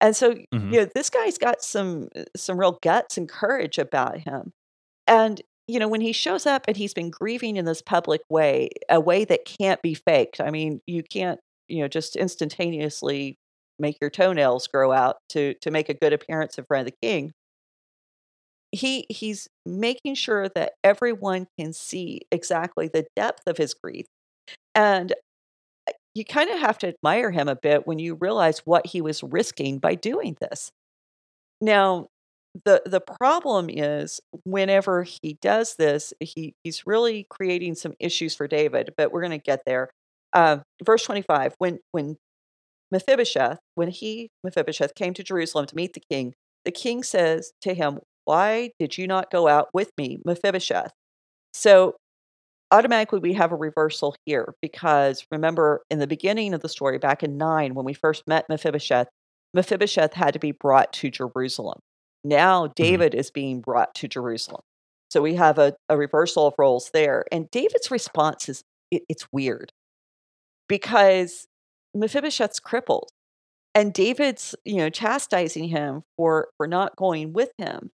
And 0.00 0.16
so, 0.16 0.34
Mhm. 0.54 0.72
you 0.72 0.80
know, 0.80 0.88
this 0.94 1.10
guy's 1.10 1.38
got 1.38 1.62
some 1.62 2.08
uh, 2.16 2.24
some 2.36 2.58
real 2.58 2.78
guts 2.82 3.18
and 3.18 3.28
courage 3.28 3.78
about 3.78 4.18
him. 4.20 4.52
And 5.06 5.42
you 5.68 5.78
know, 5.78 5.86
when 5.86 6.00
he 6.00 6.12
shows 6.12 6.46
up 6.46 6.64
and 6.66 6.76
he's 6.76 6.94
been 6.94 7.10
grieving 7.10 7.56
in 7.56 7.66
this 7.66 7.82
public 7.82 8.22
way, 8.30 8.70
a 8.88 8.98
way 8.98 9.24
that 9.26 9.44
can't 9.44 9.80
be 9.82 9.94
faked. 9.94 10.40
I 10.40 10.50
mean, 10.50 10.80
you 10.86 11.02
can't, 11.02 11.38
you 11.68 11.82
know, 11.82 11.88
just 11.88 12.16
instantaneously 12.16 13.36
make 13.78 13.98
your 14.00 14.10
toenails 14.10 14.66
grow 14.66 14.92
out 14.92 15.16
to 15.30 15.54
to 15.60 15.70
make 15.70 15.88
a 15.90 15.94
good 15.94 16.12
appearance 16.12 16.58
in 16.58 16.64
front 16.64 16.88
of 16.88 16.92
the 16.92 17.06
king. 17.06 17.32
He 18.72 19.06
he's 19.10 19.46
making 19.66 20.14
sure 20.14 20.48
that 20.50 20.72
everyone 20.82 21.46
can 21.58 21.72
see 21.74 22.22
exactly 22.32 22.88
the 22.88 23.06
depth 23.14 23.42
of 23.46 23.58
his 23.58 23.74
grief. 23.74 24.06
And 24.74 25.12
uh, 25.88 25.92
you 26.14 26.24
kind 26.24 26.50
of 26.50 26.60
have 26.60 26.78
to 26.78 26.88
admire 26.88 27.30
him 27.30 27.48
a 27.48 27.56
bit 27.56 27.86
when 27.86 27.98
you 27.98 28.14
realize 28.14 28.60
what 28.64 28.86
he 28.86 29.02
was 29.02 29.22
risking 29.22 29.78
by 29.78 29.94
doing 29.94 30.36
this. 30.40 30.70
Now, 31.60 32.08
the 32.64 32.82
the 32.86 33.00
problem 33.00 33.68
is 33.70 34.20
whenever 34.44 35.04
he 35.04 35.38
does 35.40 35.76
this, 35.76 36.12
he 36.20 36.54
he's 36.64 36.86
really 36.86 37.26
creating 37.30 37.74
some 37.74 37.94
issues 38.00 38.34
for 38.34 38.48
David, 38.48 38.94
but 38.96 39.12
we're 39.12 39.20
going 39.22 39.32
to 39.32 39.38
get 39.38 39.62
there. 39.66 39.90
Uh, 40.32 40.58
verse 40.84 41.04
25, 41.04 41.54
when 41.58 41.78
when 41.92 42.16
Mephibosheth, 42.92 43.58
when 43.74 43.88
he 43.88 44.30
Mephibosheth 44.44 44.94
came 44.94 45.14
to 45.14 45.22
Jerusalem 45.24 45.66
to 45.66 45.76
meet 45.76 45.94
the 45.94 46.02
king, 46.10 46.34
the 46.64 46.72
king 46.72 47.02
says 47.02 47.52
to 47.62 47.74
him, 47.74 48.00
"Why 48.24 48.72
did 48.78 48.98
you 48.98 49.06
not 49.06 49.30
go 49.30 49.48
out 49.48 49.68
with 49.74 49.90
me, 49.98 50.18
Mephibosheth?" 50.24 50.92
So 51.54 51.96
automatically 52.70 53.18
we 53.20 53.32
have 53.34 53.52
a 53.52 53.56
reversal 53.56 54.14
here 54.26 54.54
because 54.62 55.24
remember 55.30 55.82
in 55.90 55.98
the 56.00 56.06
beginning 56.06 56.54
of 56.54 56.60
the 56.62 56.68
story 56.68 56.98
back 56.98 57.22
in 57.22 57.36
9 57.38 57.74
when 57.74 57.84
we 57.84 57.94
first 57.94 58.24
met 58.26 58.46
Mephibosheth 58.48 59.08
Mephibosheth 59.54 60.14
had 60.14 60.34
to 60.34 60.38
be 60.38 60.52
brought 60.52 60.92
to 60.94 61.10
Jerusalem. 61.10 61.80
Now 62.24 62.64
mm-hmm. 62.64 62.72
David 62.76 63.14
is 63.14 63.30
being 63.30 63.60
brought 63.60 63.94
to 63.96 64.08
Jerusalem. 64.08 64.62
So 65.10 65.22
we 65.22 65.34
have 65.36 65.58
a, 65.58 65.74
a 65.88 65.96
reversal 65.96 66.46
of 66.46 66.54
roles 66.58 66.90
there. 66.92 67.24
And 67.32 67.50
David's 67.50 67.90
response 67.90 68.48
is 68.48 68.62
it, 68.90 69.02
it's 69.08 69.26
weird 69.32 69.72
because 70.68 71.46
Mephibosheth's 71.94 72.60
crippled 72.60 73.10
and 73.74 73.92
David's, 73.92 74.54
you 74.64 74.76
know, 74.76 74.90
chastising 74.90 75.68
him 75.68 76.02
for 76.16 76.48
for 76.56 76.66
not 76.66 76.96
going 76.96 77.32
with 77.32 77.50
him. 77.58 77.90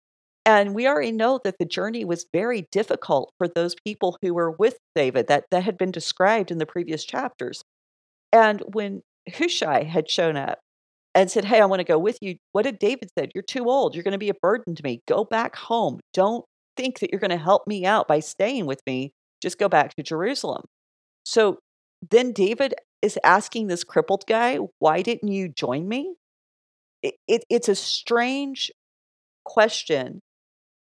And 0.47 0.75
we 0.75 0.87
already 0.87 1.13
know 1.13 1.39
that 1.45 1.59
the 1.59 1.65
journey 1.65 2.05
was 2.05 2.27
very 2.33 2.67
difficult 2.73 3.33
for 3.39 3.47
those 3.47 3.75
people 3.85 4.17
who 4.23 4.33
were 4.33 4.51
with 4.51 4.79
David 4.95 5.27
that 5.29 5.45
that 5.51 5.65
had 5.65 5.77
been 5.77 5.91
described 5.91 6.51
in 6.51 6.59
the 6.59 6.67
previous 6.67 7.05
chapters. 7.05 7.63
And 8.33 8.63
when 8.73 9.03
Hushai 9.29 9.85
had 9.85 10.11
shown 10.11 10.37
up 10.37 10.61
and 11.15 11.31
said, 11.31 11.45
Hey, 11.45 11.61
I 11.61 11.67
want 11.67 11.81
to 11.81 11.85
go 11.85 11.99
with 11.99 12.19
you. 12.21 12.37
What 12.53 12.63
did 12.63 12.79
David 12.79 13.11
said? 13.19 13.33
You're 13.35 13.43
too 13.43 13.69
old. 13.69 13.95
You're 13.95 14.05
going 14.05 14.13
to 14.13 14.19
be 14.19 14.29
a 14.29 14.35
burden 14.35 14.75
to 14.75 14.83
me. 14.83 15.03
Go 15.07 15.25
back 15.25 15.57
home. 15.57 16.01
Don't 16.13 16.45
think 16.77 17.01
that 17.01 17.11
you're 17.11 17.21
going 17.21 17.31
to 17.31 17.37
help 17.37 17.67
me 17.67 17.85
out 17.85 18.09
by 18.09 18.21
staying 18.21 18.67
with 18.67 18.81
me. 18.87 19.13
Just 19.43 19.59
go 19.59 19.69
back 19.69 19.95
to 19.95 20.03
Jerusalem. 20.03 20.65
So 21.25 21.59
then 22.11 22.33
David 22.33 22.75
is 23.03 23.19
asking 23.25 23.67
this 23.67 23.85
crippled 23.85 24.25
guy, 24.27 24.59
Why 24.79 25.03
didn't 25.03 25.33
you 25.33 25.49
join 25.49 25.89
me? 25.89 26.15
It, 27.03 27.15
it, 27.27 27.45
it's 27.49 27.69
a 27.69 27.75
strange 27.75 28.71
question 29.45 30.21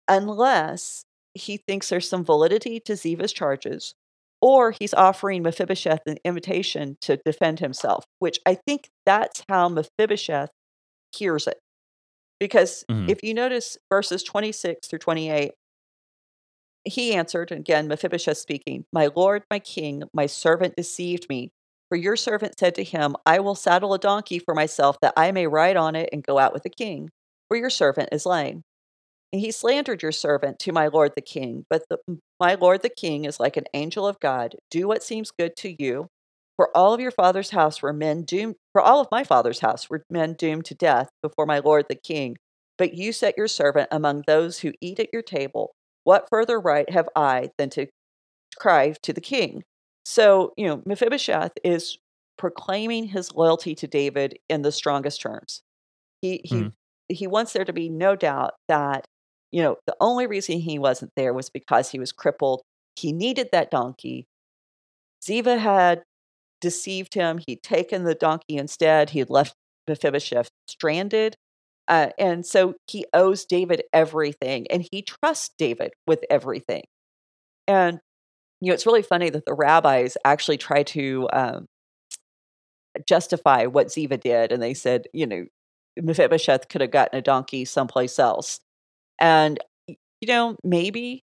unless 0.08 1.04
he 1.34 1.56
thinks 1.56 1.88
there's 1.88 2.08
some 2.08 2.24
validity 2.24 2.80
to 2.80 2.92
Ziva's 2.94 3.32
charges 3.32 3.94
or 4.42 4.72
he's 4.72 4.94
offering 4.94 5.42
Mephibosheth 5.42 6.02
an 6.06 6.18
invitation 6.24 6.98
to 7.02 7.18
defend 7.24 7.60
himself, 7.60 8.04
which 8.18 8.40
I 8.46 8.56
think 8.66 8.90
that's 9.06 9.44
how 9.48 9.68
Mephibosheth 9.70 10.50
hears 11.16 11.46
it. 11.46 11.58
Because 12.40 12.84
Mhm. 12.88 13.08
if 13.08 13.22
you 13.22 13.34
notice 13.34 13.78
verses 13.90 14.22
26 14.22 14.88
through 14.88 15.00
28, 15.00 15.52
he 16.84 17.14
answered, 17.14 17.52
again, 17.52 17.86
Mephibosheth 17.88 18.38
speaking, 18.38 18.84
My 18.92 19.08
lord, 19.14 19.44
my 19.50 19.58
king, 19.58 20.02
my 20.12 20.26
servant 20.26 20.74
deceived 20.76 21.28
me. 21.28 21.50
For 21.88 21.96
your 21.96 22.16
servant 22.16 22.58
said 22.58 22.74
to 22.76 22.84
him, 22.84 23.14
I 23.26 23.38
will 23.40 23.54
saddle 23.54 23.94
a 23.94 23.98
donkey 23.98 24.38
for 24.38 24.54
myself 24.54 24.96
that 25.02 25.12
I 25.16 25.30
may 25.30 25.46
ride 25.46 25.76
on 25.76 25.94
it 25.94 26.08
and 26.12 26.24
go 26.24 26.38
out 26.38 26.52
with 26.54 26.62
the 26.62 26.70
king, 26.70 27.10
for 27.48 27.56
your 27.56 27.70
servant 27.70 28.08
is 28.12 28.26
lame. 28.26 28.62
And 29.32 29.40
he 29.40 29.50
slandered 29.52 30.02
your 30.02 30.12
servant 30.12 30.58
to 30.60 30.72
my 30.72 30.88
lord 30.88 31.12
the 31.16 31.22
king. 31.22 31.64
But 31.70 31.84
the, 31.90 31.98
my 32.42 32.56
lord 32.56 32.82
the 32.82 32.90
king 32.90 33.26
is 33.26 33.40
like 33.40 33.56
an 33.56 33.66
angel 33.74 34.06
of 34.08 34.20
God. 34.20 34.56
Do 34.70 34.88
what 34.88 35.04
seems 35.04 35.32
good 35.32 35.56
to 35.58 35.82
you. 35.82 36.08
For 36.56 36.76
all 36.76 36.94
of 36.94 37.00
your 37.00 37.12
father's 37.12 37.50
house 37.50 37.82
were 37.82 37.94
men 37.94 38.24
doomed, 38.24 38.56
for 38.72 38.82
all 38.82 39.00
of 39.00 39.08
my 39.12 39.24
father's 39.24 39.60
house 39.60 39.90
were 39.90 40.04
men 40.10 40.34
doomed 40.34 40.66
to 40.66 40.74
death 40.76 41.10
before 41.22 41.46
my 41.46 41.60
lord 41.60 41.86
the 41.88 41.96
king. 41.96 42.38
But 42.78 42.94
you 42.94 43.12
set 43.12 43.38
your 43.38 43.48
servant 43.48 43.88
among 43.92 44.24
those 44.26 44.60
who 44.60 44.72
eat 44.82 45.00
at 45.00 45.10
your 45.12 45.22
table. 45.22 45.74
What 46.04 46.28
further 46.30 46.60
right 46.60 46.90
have 46.90 47.08
I 47.16 47.50
than 47.58 47.70
to 47.72 47.88
cry 48.58 48.94
to 49.02 49.12
the 49.14 49.22
king? 49.22 49.64
So, 50.06 50.52
you 50.56 50.66
know, 50.68 50.82
Mephibosheth 50.86 51.52
is 51.64 51.98
proclaiming 52.38 53.06
his 53.06 53.34
loyalty 53.34 53.74
to 53.76 53.88
David 53.88 54.38
in 54.48 54.62
the 54.62 54.72
strongest 54.72 55.22
terms. 55.22 55.62
He 56.22 56.42
he 56.44 56.68
Mhm. 56.68 56.72
he 57.08 57.26
wants 57.28 57.52
there 57.54 57.64
to 57.66 57.72
be 57.74 57.88
no 57.90 58.16
doubt 58.16 58.54
that 58.68 59.06
you 59.52 59.62
know 59.62 59.76
the 59.86 59.96
only 60.00 60.26
reason 60.26 60.58
he 60.58 60.78
wasn't 60.78 61.12
there 61.16 61.32
was 61.32 61.50
because 61.50 61.90
he 61.90 61.98
was 61.98 62.12
crippled. 62.12 62.62
He 62.96 63.12
needed 63.12 63.50
that 63.52 63.70
donkey. 63.70 64.26
Ziva 65.22 65.58
had 65.58 66.02
deceived 66.60 67.14
him. 67.14 67.40
He'd 67.46 67.62
taken 67.62 68.04
the 68.04 68.14
donkey 68.14 68.56
instead. 68.56 69.10
He 69.10 69.18
had 69.18 69.30
left 69.30 69.54
Mephibosheth 69.88 70.48
stranded. 70.68 71.36
Uh, 71.88 72.08
and 72.18 72.46
so 72.46 72.74
he 72.86 73.04
owes 73.12 73.44
David 73.44 73.82
everything 73.92 74.66
and 74.70 74.86
he 74.90 75.02
trusts 75.02 75.50
David 75.58 75.92
with 76.06 76.20
everything. 76.30 76.84
And, 77.66 78.00
you 78.60 78.68
know, 78.68 78.74
it's 78.74 78.86
really 78.86 79.02
funny 79.02 79.30
that 79.30 79.44
the 79.44 79.54
rabbis 79.54 80.16
actually 80.24 80.58
try 80.58 80.84
to 80.84 81.28
um, 81.32 81.66
justify 83.08 83.66
what 83.66 83.88
Ziva 83.88 84.20
did. 84.20 84.52
And 84.52 84.62
they 84.62 84.74
said, 84.74 85.06
you 85.12 85.26
know, 85.26 85.44
Mephibosheth 86.00 86.68
could 86.68 86.80
have 86.80 86.90
gotten 86.90 87.18
a 87.18 87.22
donkey 87.22 87.64
someplace 87.64 88.18
else. 88.18 88.60
And, 89.20 89.58
you 89.88 90.28
know, 90.28 90.56
maybe, 90.64 91.22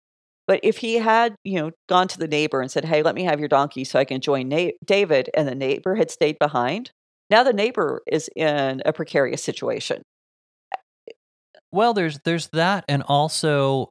but 0.47 0.59
if 0.63 0.77
he 0.77 0.95
had, 0.95 1.35
you 1.43 1.59
know, 1.61 1.71
gone 1.89 2.07
to 2.09 2.17
the 2.19 2.27
neighbor 2.27 2.61
and 2.61 2.71
said, 2.71 2.85
hey, 2.85 3.03
let 3.03 3.15
me 3.15 3.23
have 3.23 3.39
your 3.39 3.49
donkey 3.49 3.83
so 3.83 3.99
I 3.99 4.05
can 4.05 4.21
join 4.21 4.49
Na- 4.49 4.71
David, 4.85 5.29
and 5.35 5.47
the 5.47 5.55
neighbor 5.55 5.95
had 5.95 6.11
stayed 6.11 6.39
behind, 6.39 6.91
now 7.29 7.43
the 7.43 7.53
neighbor 7.53 8.01
is 8.07 8.29
in 8.35 8.81
a 8.85 8.93
precarious 8.93 9.43
situation. 9.43 10.03
Well, 11.71 11.93
there's 11.93 12.19
there's 12.23 12.47
that, 12.49 12.85
and 12.87 13.03
also 13.03 13.89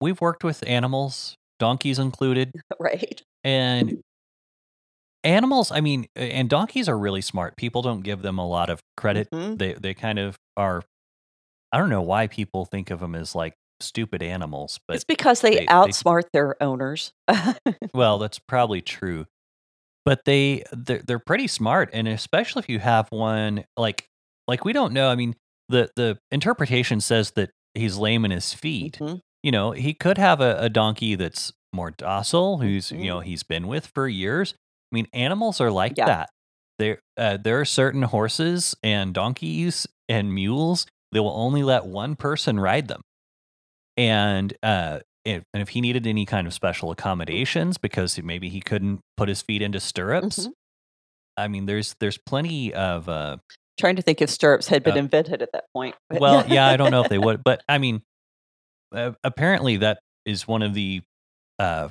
we've 0.00 0.20
worked 0.20 0.44
with 0.44 0.66
animals, 0.66 1.36
donkeys 1.58 1.98
included, 1.98 2.52
right? 2.80 3.22
and 3.44 4.00
animals. 5.24 5.70
I 5.70 5.80
mean, 5.80 6.06
and 6.16 6.48
donkeys 6.48 6.88
are 6.88 6.98
really 6.98 7.20
smart. 7.20 7.56
People 7.56 7.82
don't 7.82 8.02
give 8.02 8.22
them 8.22 8.38
a 8.38 8.46
lot 8.46 8.70
of 8.70 8.80
credit. 8.96 9.28
Mhm. 9.32 9.58
They 9.58 9.74
they 9.74 9.94
kind 9.94 10.18
of 10.18 10.36
are. 10.56 10.82
I 11.72 11.78
don't 11.78 11.88
know 11.90 12.02
why 12.02 12.26
people 12.26 12.64
think 12.66 12.90
of 12.90 13.00
them 13.00 13.14
as 13.14 13.34
like 13.34 13.54
stupid 13.80 14.22
animals, 14.22 14.78
but 14.86 14.94
it's 14.96 15.04
because 15.04 15.40
they, 15.40 15.50
they- 15.50 15.58
they- 15.60 15.66
outsmart 15.66 16.24
their 16.32 16.60
owners. 16.62 17.12
well, 17.94 18.18
that's 18.18 18.38
probably 18.38 18.80
true. 18.82 19.26
But 20.04 20.24
they 20.24 20.64
they're, 20.72 21.02
they're 21.06 21.18
pretty 21.20 21.46
smart, 21.46 21.90
and 21.92 22.08
especially 22.08 22.60
if 22.60 22.68
you 22.68 22.80
have 22.80 23.08
one 23.10 23.64
like 23.76 24.08
like 24.48 24.64
we 24.64 24.72
don't 24.72 24.92
know. 24.92 25.08
I 25.08 25.14
mean, 25.14 25.36
the 25.68 25.90
the 25.96 26.18
interpretation 26.32 27.00
says 27.00 27.30
that 27.32 27.50
he's 27.74 27.96
lame 27.96 28.24
in 28.24 28.30
his 28.32 28.52
feet. 28.52 28.98
Mhm. 29.00 29.20
You 29.44 29.52
know, 29.52 29.70
he 29.72 29.94
could 29.94 30.18
have 30.18 30.40
a, 30.40 30.56
a 30.58 30.68
donkey 30.68 31.14
that's 31.14 31.52
more 31.72 31.92
docile, 31.92 32.58
who's 32.58 32.90
you 32.90 33.06
know 33.06 33.20
he's 33.20 33.44
been 33.44 33.68
with 33.68 33.86
for 33.94 34.08
years. 34.08 34.54
I 34.92 34.94
mean, 34.96 35.06
animals 35.12 35.60
are 35.60 35.70
like 35.70 35.94
Yeah. 35.96 36.06
that. 36.06 36.30
There 36.80 37.00
uh, 37.16 37.36
there 37.36 37.60
are 37.60 37.64
certain 37.64 38.02
horses 38.02 38.74
and 38.82 39.14
donkeys 39.14 39.86
and 40.08 40.34
mules 40.34 40.86
that 41.12 41.22
will 41.22 41.30
only 41.36 41.62
let 41.62 41.86
one 41.86 42.16
person 42.16 42.58
ride 42.58 42.88
them, 42.88 43.02
and 43.96 44.52
uh, 44.62 45.00
if, 45.24 45.42
and 45.52 45.62
if 45.62 45.70
he 45.70 45.80
needed 45.80 46.06
any 46.06 46.24
kind 46.26 46.46
of 46.46 46.54
special 46.54 46.90
accommodations 46.90 47.78
because 47.78 48.20
maybe 48.22 48.48
he 48.48 48.60
couldn't 48.60 49.00
put 49.16 49.28
his 49.28 49.42
feet 49.42 49.62
into 49.62 49.78
stirrups, 49.80 50.46
Mhm. 50.46 50.52
I 51.36 51.48
mean, 51.48 51.66
there's 51.66 51.94
there's 52.00 52.18
plenty 52.18 52.74
of 52.74 53.08
uh, 53.08 53.36
Trying 53.78 53.96
to 53.96 54.02
think 54.02 54.20
if 54.20 54.28
stirrups 54.30 54.68
had 54.68 54.82
been 54.84 54.94
Uh, 54.94 55.00
invented 55.00 55.40
at 55.42 55.50
that 55.52 55.64
point. 55.74 55.94
but- 56.10 56.20
well, 56.20 56.44
yeah, 56.48 56.66
I 56.66 56.76
don't 56.76 56.90
know 56.90 57.02
if 57.02 57.08
they 57.08 57.18
would, 57.18 57.42
but 57.44 57.62
I 57.68 57.78
mean, 57.78 58.02
uh, 58.94 59.12
apparently 59.24 59.78
that 59.78 60.00
is 60.26 60.46
one 60.46 60.62
of 60.62 60.74
the 60.74 61.00
uh, 61.58 61.88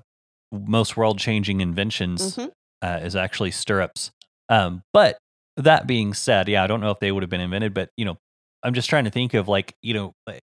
most 0.51 0.95
world 0.97 1.17
changing 1.17 1.61
inventions 1.61 2.35
Mhm. 2.37 2.51
uh, 2.83 2.99
is 3.03 3.15
actually 3.15 3.51
stirrups. 3.51 4.11
Um, 4.49 4.83
but 4.93 5.17
that 5.57 5.87
being 5.87 6.13
said, 6.13 6.47
yeah, 6.49 6.63
I 6.63 6.67
don't 6.67 6.81
know 6.81 6.91
if 6.91 6.99
they 6.99 7.11
would 7.11 7.23
have 7.23 7.29
been 7.29 7.41
invented, 7.41 7.73
but 7.73 7.89
you 7.97 8.05
know, 8.05 8.17
I'm 8.63 8.73
just 8.73 8.89
trying 8.89 9.05
to 9.05 9.11
think 9.11 9.33
of 9.33 9.47
like 9.47 9.75
you 9.81 9.93
know, 9.93 10.13
like, 10.27 10.41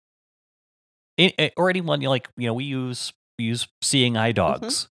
a- 1.20 1.34
a- 1.42 1.52
or 1.58 1.70
anyone 1.70 2.02
you 2.02 2.08
know, 2.08 2.12
like 2.12 2.30
you 2.38 2.48
know, 2.48 2.54
we 2.54 2.64
use 2.66 3.14
we 3.40 3.46
use 3.46 3.68
seeing 3.82 4.18
eye 4.18 4.32
Mm-hmm. 4.32 4.64
dogs. 4.64 4.88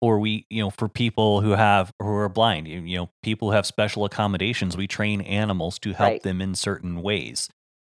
Or 0.00 0.18
we, 0.18 0.46
you 0.50 0.60
know, 0.60 0.70
for 0.70 0.88
people 0.88 1.42
who 1.42 1.50
have 1.52 1.92
who 2.00 2.08
are 2.08 2.28
blind, 2.28 2.66
you, 2.66 2.80
you 2.80 2.96
know, 2.96 3.10
people 3.22 3.48
who 3.50 3.54
have 3.54 3.64
special 3.66 4.04
accommodations, 4.04 4.76
we 4.76 4.88
train 4.88 5.20
animals 5.20 5.78
to 5.78 5.92
help 5.92 6.10
Right. 6.10 6.22
them 6.24 6.42
in 6.42 6.56
certain 6.56 7.02
ways. 7.02 7.48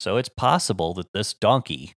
So 0.01 0.17
it's 0.17 0.29
possible 0.29 0.95
that 0.95 1.07
this 1.15 1.33
donkey 1.33 1.93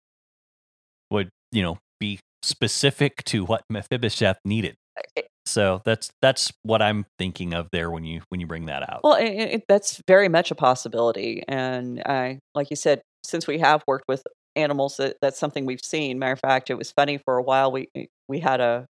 would, 1.09 1.29
you 1.51 1.63
know, 1.63 1.79
be 1.99 2.19
specific 2.43 3.23
to 3.25 3.45
what 3.45 3.63
Mephibosheth 3.69 4.37
needed. 4.45 4.75
Eh, 4.97 5.01
eh, 5.17 5.21
So 5.45 5.81
that's 5.85 6.11
that's 6.21 6.51
what 6.63 6.81
I'm 6.81 7.05
thinking 7.19 7.53
of 7.53 7.69
there 7.71 7.91
when 7.91 8.03
you 8.03 8.21
when 8.29 8.41
you 8.41 8.47
bring 8.47 8.65
that 8.65 8.83
out. 8.91 9.01
Well, 9.03 9.15
it, 9.15 9.25
it, 9.29 9.63
that's 9.67 10.01
very 10.07 10.27
much 10.29 10.51
a 10.51 10.55
possibility. 10.55 11.43
And 11.47 12.01
I, 12.05 12.39
like 12.55 12.69
you 12.69 12.75
said, 12.75 13.01
since 13.23 13.47
we 13.47 13.59
have 13.59 13.83
worked 13.87 14.05
with 14.07 14.23
animals, 14.55 14.97
that, 14.97 15.17
that's 15.21 15.37
something 15.39 15.65
we've 15.65 15.83
seen. 15.83 16.17
Matter 16.19 16.33
of 16.33 16.39
fact, 16.39 16.69
it 16.69 16.75
was 16.75 16.91
funny 16.91 17.17
for 17.23 17.37
a 17.37 17.43
while. 17.43 17.71
We 17.71 17.87
we 18.27 18.39
had 18.39 18.61
a 18.61 18.85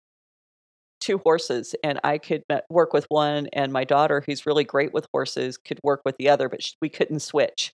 two 1.00 1.18
horses, 1.20 1.76
and 1.84 2.00
I 2.04 2.18
could 2.18 2.44
work 2.70 2.94
with 2.94 3.06
one, 3.10 3.48
and 3.54 3.74
my 3.74 3.84
daughter, 3.84 4.24
who's 4.26 4.46
really 4.46 4.64
great 4.64 4.94
with 4.94 5.06
horses, 5.14 5.58
could 5.58 5.80
work 5.84 6.02
with 6.06 6.16
the 6.18 6.30
other, 6.30 6.50
but 6.50 6.64
sh 6.64 6.74
we 6.82 6.90
couldn't 6.90 7.20
switch. 7.22 7.74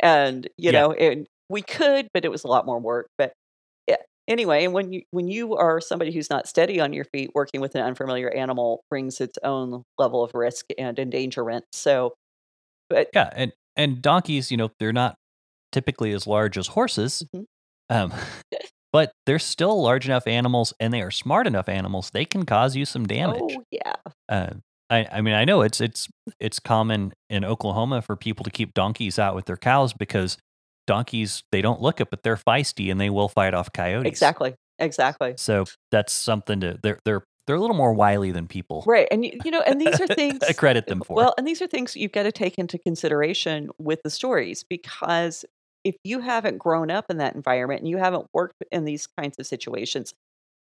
And 0.00 0.48
you 0.56 0.70
Yeah. 0.70 0.72
know, 0.72 0.92
and 0.92 1.26
we 1.48 1.62
could, 1.62 2.08
but 2.14 2.24
it 2.24 2.30
was 2.30 2.44
a 2.44 2.48
lot 2.48 2.66
more 2.66 2.78
work. 2.78 3.08
But 3.18 3.32
anyway, 4.28 4.64
and 4.64 4.74
when 4.74 4.92
you 4.92 5.02
when 5.12 5.28
you 5.28 5.56
are 5.56 5.80
somebody 5.80 6.12
who's 6.12 6.30
not 6.30 6.48
steady 6.48 6.80
on 6.80 6.92
your 6.94 7.06
feet, 7.06 7.30
working 7.34 7.60
with 7.60 7.74
an 7.76 7.82
unfamiliar 7.82 8.30
animal 8.30 8.84
brings 8.90 9.20
its 9.20 9.38
own 9.44 9.84
level 9.98 10.24
of 10.24 10.34
risk 10.34 10.66
and 10.78 10.98
endangerment. 10.98 11.64
So, 11.72 12.14
but 12.90 13.10
Yeah, 13.14 13.30
and 13.32 13.52
and 13.76 14.02
donkeys, 14.02 14.50
you 14.50 14.56
know, 14.56 14.70
they're 14.78 14.92
not 14.92 15.14
typically 15.72 16.12
as 16.12 16.26
large 16.26 16.58
as 16.58 16.68
horses, 16.68 17.24
Mhm. 17.32 17.44
um, 17.90 18.12
but 18.92 19.12
they're 19.26 19.38
still 19.38 19.82
large 19.82 20.06
enough 20.06 20.26
animals, 20.26 20.74
and 20.80 20.92
they 20.94 21.02
are 21.02 21.10
smart 21.10 21.46
enough 21.46 21.68
animals. 21.68 22.10
They 22.10 22.24
can 22.24 22.44
cause 22.46 22.76
you 22.76 22.84
some 22.86 23.06
damage. 23.06 23.58
oh 23.58 23.64
yeah, 23.70 23.94
Uh, 24.28 24.54
I, 24.90 25.06
I 25.12 25.22
mean, 25.22 25.34
I 25.34 25.44
know 25.44 25.62
it's 25.62 25.80
it's 25.80 26.08
it's 26.40 26.60
common 26.60 27.12
in 27.30 27.44
Oklahoma 27.44 28.02
for 28.02 28.16
people 28.16 28.44
to 28.44 28.50
keep 28.50 28.74
donkeys 28.74 29.18
out 29.18 29.34
with 29.36 29.46
their 29.46 29.56
cows 29.58 29.92
because 29.94 30.38
donkeys 30.88 31.44
they 31.52 31.62
don't 31.62 31.80
look 31.80 32.00
it, 32.00 32.08
but 32.10 32.24
they're 32.24 32.36
feisty 32.36 32.90
and 32.90 33.00
they 33.00 33.10
will 33.10 33.28
fight 33.28 33.54
off 33.54 33.72
coyotes. 33.72 34.08
exactly, 34.08 34.54
exactly. 34.80 35.34
So 35.36 35.66
that's 35.92 36.12
something 36.12 36.60
to 36.60 36.78
they're 36.82 36.98
they're 37.04 37.22
they're 37.46 37.56
a 37.56 37.60
little 37.60 37.76
more 37.76 37.94
wily 37.94 38.32
than 38.32 38.48
people. 38.48 38.82
Right, 38.86 39.06
and 39.10 39.24
you, 39.24 39.38
you 39.44 39.50
know, 39.50 39.62
and 39.62 39.80
these 39.80 40.00
are 40.00 40.06
things 40.14 40.40
I 40.46 40.52
credit 40.52 40.86
them 40.86 41.00
for. 41.00 41.14
Well, 41.14 41.34
and 41.38 41.46
these 41.46 41.62
are 41.62 41.66
things 41.66 41.94
you've 41.94 42.12
got 42.12 42.24
to 42.24 42.32
take 42.32 42.58
into 42.58 42.78
consideration 42.78 43.70
with 43.78 44.00
the 44.02 44.10
stories 44.10 44.64
because 44.68 45.44
if 45.84 45.96
you 46.04 46.20
haven't 46.20 46.58
grown 46.58 46.90
up 46.90 47.06
in 47.08 47.18
that 47.18 47.34
environment 47.34 47.80
and 47.80 47.88
you 47.88 47.98
haven't 47.98 48.26
worked 48.34 48.56
in 48.72 48.84
these 48.84 49.06
kinds 49.18 49.36
of 49.38 49.46
situations, 49.46 50.12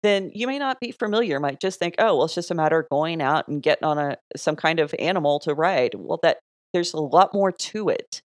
then 0.02 0.32
you 0.34 0.48
may 0.48 0.60
not 0.60 0.80
be 0.80 0.92
familiar. 0.92 1.40
Might 1.40 1.60
just 1.60 1.80
think, 1.80 1.96
oh, 2.00 2.18
well, 2.18 2.26
it's 2.26 2.36
just 2.36 2.52
a 2.52 2.56
matter 2.56 2.80
of 2.80 2.90
going 2.90 3.22
out 3.22 3.48
and 3.48 3.62
getting 3.62 3.86
on 3.86 3.98
a 3.98 4.18
some 4.36 4.56
kind 4.56 4.80
of 4.80 4.94
animal 5.00 5.40
to 5.42 5.54
ride. 5.54 5.96
Well, 5.96 6.20
that 6.24 6.40
there's 6.74 6.94
a 6.94 7.00
lot 7.00 7.34
more 7.34 7.52
to 7.52 7.90
it, 7.90 8.22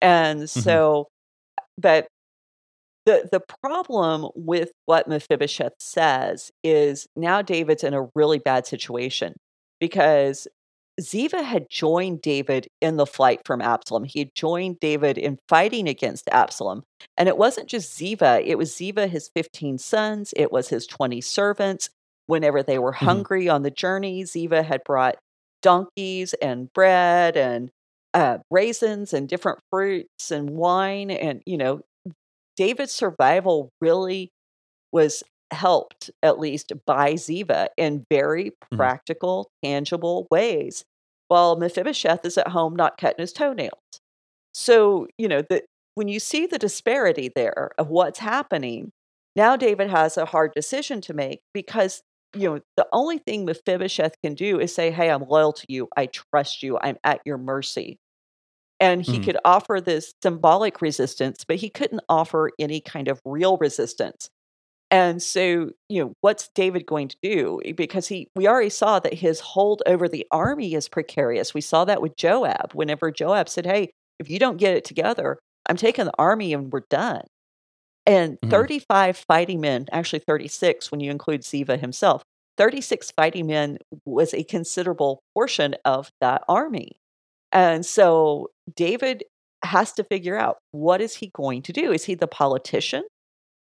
and 0.00 0.40
mm-hmm. 0.40 0.60
so, 0.60 1.08
but 1.80 2.08
the 3.06 3.28
the 3.32 3.40
problem 3.62 4.28
with 4.34 4.70
what 4.86 5.08
Mephibosheth 5.08 5.74
says 5.78 6.50
is 6.62 7.06
now 7.16 7.42
David's 7.42 7.84
in 7.84 7.94
a 7.94 8.08
really 8.14 8.38
bad 8.38 8.66
situation 8.66 9.34
because 9.80 10.46
Ziva 11.00 11.42
had 11.42 11.66
joined 11.70 12.20
David 12.20 12.68
in 12.82 12.96
the 12.96 13.06
flight 13.06 13.40
from 13.46 13.62
Absalom. 13.62 14.04
He 14.04 14.18
had 14.18 14.34
joined 14.34 14.80
David 14.80 15.16
in 15.16 15.38
fighting 15.48 15.88
against 15.88 16.28
Absalom. 16.30 16.82
And 17.16 17.28
it 17.28 17.38
wasn't 17.38 17.68
just 17.68 17.98
Ziva, 17.98 18.44
it 18.44 18.58
was 18.58 18.72
Ziva, 18.74 19.08
his 19.08 19.30
15 19.34 19.78
sons, 19.78 20.34
it 20.36 20.52
was 20.52 20.68
his 20.68 20.86
20 20.86 21.20
servants. 21.22 21.88
Whenever 22.26 22.62
they 22.62 22.78
were 22.78 22.92
Mhm. 22.92 22.96
hungry 23.06 23.48
on 23.48 23.62
the 23.62 23.70
journey, 23.70 24.24
Ziva 24.24 24.64
had 24.64 24.82
brought 24.84 25.16
donkeys 25.62 26.34
and 26.34 26.72
bread 26.72 27.36
and 27.36 27.70
uh, 28.14 28.38
raisins 28.50 29.12
and 29.12 29.28
different 29.28 29.60
fruits 29.70 30.30
and 30.30 30.50
wine. 30.50 31.10
And, 31.10 31.42
you 31.46 31.56
know, 31.58 31.82
David's 32.56 32.92
survival 32.92 33.70
really 33.80 34.30
was 34.92 35.22
helped, 35.52 36.10
at 36.22 36.38
least 36.38 36.72
by 36.86 37.14
Ziva, 37.14 37.68
in 37.76 38.04
very 38.10 38.52
Mhm. 38.72 38.76
practical, 38.78 39.50
tangible 39.64 40.26
ways, 40.30 40.84
while 41.28 41.56
Mephibosheth 41.56 42.24
is 42.24 42.38
at 42.38 42.48
home 42.48 42.76
not 42.76 42.98
cutting 42.98 43.22
his 43.22 43.32
toenails. 43.32 43.72
So, 44.54 45.06
you 45.18 45.28
know, 45.28 45.42
the, 45.42 45.62
when 45.94 46.08
you 46.08 46.20
see 46.20 46.46
the 46.46 46.58
disparity 46.58 47.30
there 47.34 47.70
of 47.78 47.88
what's 47.88 48.18
happening, 48.18 48.92
now 49.36 49.56
David 49.56 49.90
has 49.90 50.16
a 50.16 50.26
hard 50.26 50.52
decision 50.54 51.00
to 51.02 51.14
make 51.14 51.40
because, 51.54 52.02
you 52.34 52.48
know, 52.48 52.60
the 52.76 52.86
only 52.92 53.18
thing 53.18 53.44
Mephibosheth 53.44 54.14
can 54.22 54.34
do 54.34 54.60
is 54.60 54.74
say, 54.74 54.90
Hey, 54.90 55.10
I'm 55.10 55.22
loyal 55.22 55.52
to 55.54 55.66
you. 55.68 55.88
I 55.96 56.06
trust 56.06 56.62
you. 56.62 56.78
I'm 56.82 56.96
at 57.04 57.20
your 57.24 57.38
mercy. 57.38 57.98
And 58.80 59.02
he 59.02 59.18
Mhm. 59.18 59.20
could 59.20 59.36
offer 59.44 59.80
this 59.80 60.14
symbolic 60.22 60.80
resistance, 60.82 61.44
but 61.46 61.56
he 61.56 61.68
couldn't 61.70 62.02
offer 62.08 62.50
any 62.58 62.80
kind 62.80 63.08
of 63.08 63.20
real 63.24 63.58
resistance. 63.58 64.30
And 64.90 65.22
so, 65.22 65.70
you 65.88 66.04
know, 66.04 66.14
what's 66.20 66.48
David 66.54 66.86
going 66.86 67.08
to 67.08 67.16
do? 67.22 67.60
Because 67.76 68.08
he, 68.08 68.28
we 68.36 68.48
already 68.48 68.70
saw 68.70 69.00
that 69.00 69.14
his 69.14 69.40
hold 69.40 69.82
over 69.86 70.08
the 70.08 70.26
army 70.32 70.74
is 70.74 70.88
precarious. 70.88 71.54
We 71.54 71.60
saw 71.62 71.84
that 71.86 72.02
with 72.02 72.16
Joab. 72.16 72.72
Whenever 72.74 73.10
Joab 73.12 73.48
said, 73.48 73.66
"Hey, 73.66 73.90
if 74.18 74.30
you 74.30 74.38
don't 74.38 74.58
get 74.58 74.76
it 74.76 74.84
together, 74.84 75.38
I'm 75.68 75.76
taking 75.76 76.06
the 76.06 76.14
army 76.18 76.52
and 76.54 76.72
we're 76.72 76.82
done." 76.90 77.22
And 78.06 78.38
Mhm. 78.42 78.50
35 78.50 79.16
fighting 79.16 79.60
men, 79.60 79.86
actually 79.92 80.20
36 80.20 80.90
when 80.90 81.00
you 81.00 81.10
include 81.10 81.42
Ziva 81.42 81.78
himself, 81.78 82.22
36 82.56 83.10
fighting 83.12 83.46
men 83.46 83.78
was 84.04 84.34
a 84.34 84.44
considerable 84.44 85.22
portion 85.34 85.74
of 85.84 86.10
that 86.20 86.42
army. 86.48 86.96
And 87.52 87.84
so 87.84 88.48
David 88.74 89.24
has 89.64 89.92
to 89.94 90.04
figure 90.04 90.36
out 90.36 90.58
what 90.72 91.00
is 91.00 91.16
he 91.16 91.30
going 91.34 91.62
to 91.62 91.72
do? 91.72 91.92
Is 91.92 92.04
he 92.04 92.14
the 92.14 92.28
politician? 92.28 93.04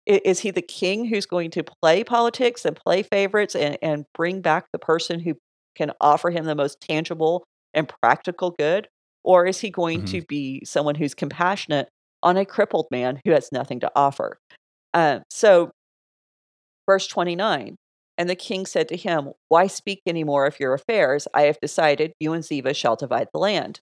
Is 0.06 0.40
he 0.40 0.50
the 0.52 0.62
king 0.62 1.04
who's 1.06 1.26
going 1.26 1.50
to 1.52 1.64
play 1.82 2.04
politics 2.04 2.64
and 2.64 2.76
play 2.76 3.02
favorites 3.02 3.56
and, 3.56 3.76
and 3.82 4.04
bring 4.14 4.40
back 4.40 4.66
the 4.72 4.78
person 4.78 5.18
who 5.20 5.34
can 5.74 5.90
offer 6.00 6.30
him 6.30 6.44
the 6.44 6.54
most 6.54 6.80
tangible 6.80 7.44
and 7.74 7.88
practical 8.02 8.52
good? 8.52 8.88
Or 9.24 9.46
is 9.46 9.60
he 9.60 9.70
going 9.70 10.02
Mhm. 10.02 10.06
to 10.06 10.22
be 10.28 10.64
someone 10.64 10.94
who's 10.94 11.14
compassionate 11.14 11.88
on 12.22 12.36
a 12.36 12.44
crippled 12.44 12.86
man 12.90 13.20
who 13.24 13.32
has 13.32 13.50
nothing 13.52 13.80
to 13.80 13.92
offer? 13.94 14.38
Um, 14.94 15.22
so, 15.30 15.70
verse 16.86 17.06
29 17.06 17.76
And 18.18 18.30
the 18.30 18.34
king 18.34 18.66
said 18.66 18.88
to 18.88 18.96
him, 18.96 19.32
Why 19.48 19.66
speak 19.66 20.00
any 20.06 20.24
more 20.24 20.46
of 20.46 20.58
your 20.58 20.74
affairs? 20.74 21.28
I 21.34 21.42
have 21.42 21.60
decided 21.60 22.12
you 22.20 22.32
and 22.32 22.42
Ziva 22.44 22.74
shall 22.74 22.96
divide 22.96 23.28
the 23.32 23.40
land. 23.40 23.80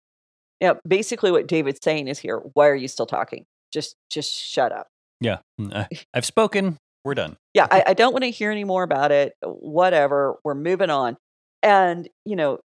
Now, 0.61 0.77
basically, 0.87 1.31
what 1.31 1.47
David's 1.47 1.81
saying 1.83 2.09
is 2.09 2.19
here, 2.19 2.39
why 2.55 2.69
are 2.69 2.75
you 2.75 2.89
still 2.89 3.07
talking? 3.07 3.45
Just, 3.73 3.97
just 4.11 4.33
shut 4.33 4.73
up. 4.73 4.87
yeah, 5.21 5.39
mm, 5.61 5.87
I've 6.15 6.25
spoken. 6.25 6.79
We're 7.05 7.15
done. 7.15 7.37
Yeah, 7.53 7.67
I, 7.71 7.85
I 7.89 7.95
don't 7.95 8.13
want 8.13 8.25
to 8.25 8.31
hear 8.31 8.51
any 8.51 8.65
more 8.65 8.83
about 8.83 9.13
it. 9.13 9.35
Whatever, 9.43 10.37
we're 10.43 10.55
moving 10.55 10.89
on. 10.89 11.19
And, 11.63 12.09
you 12.25 12.35
know, 12.35 12.61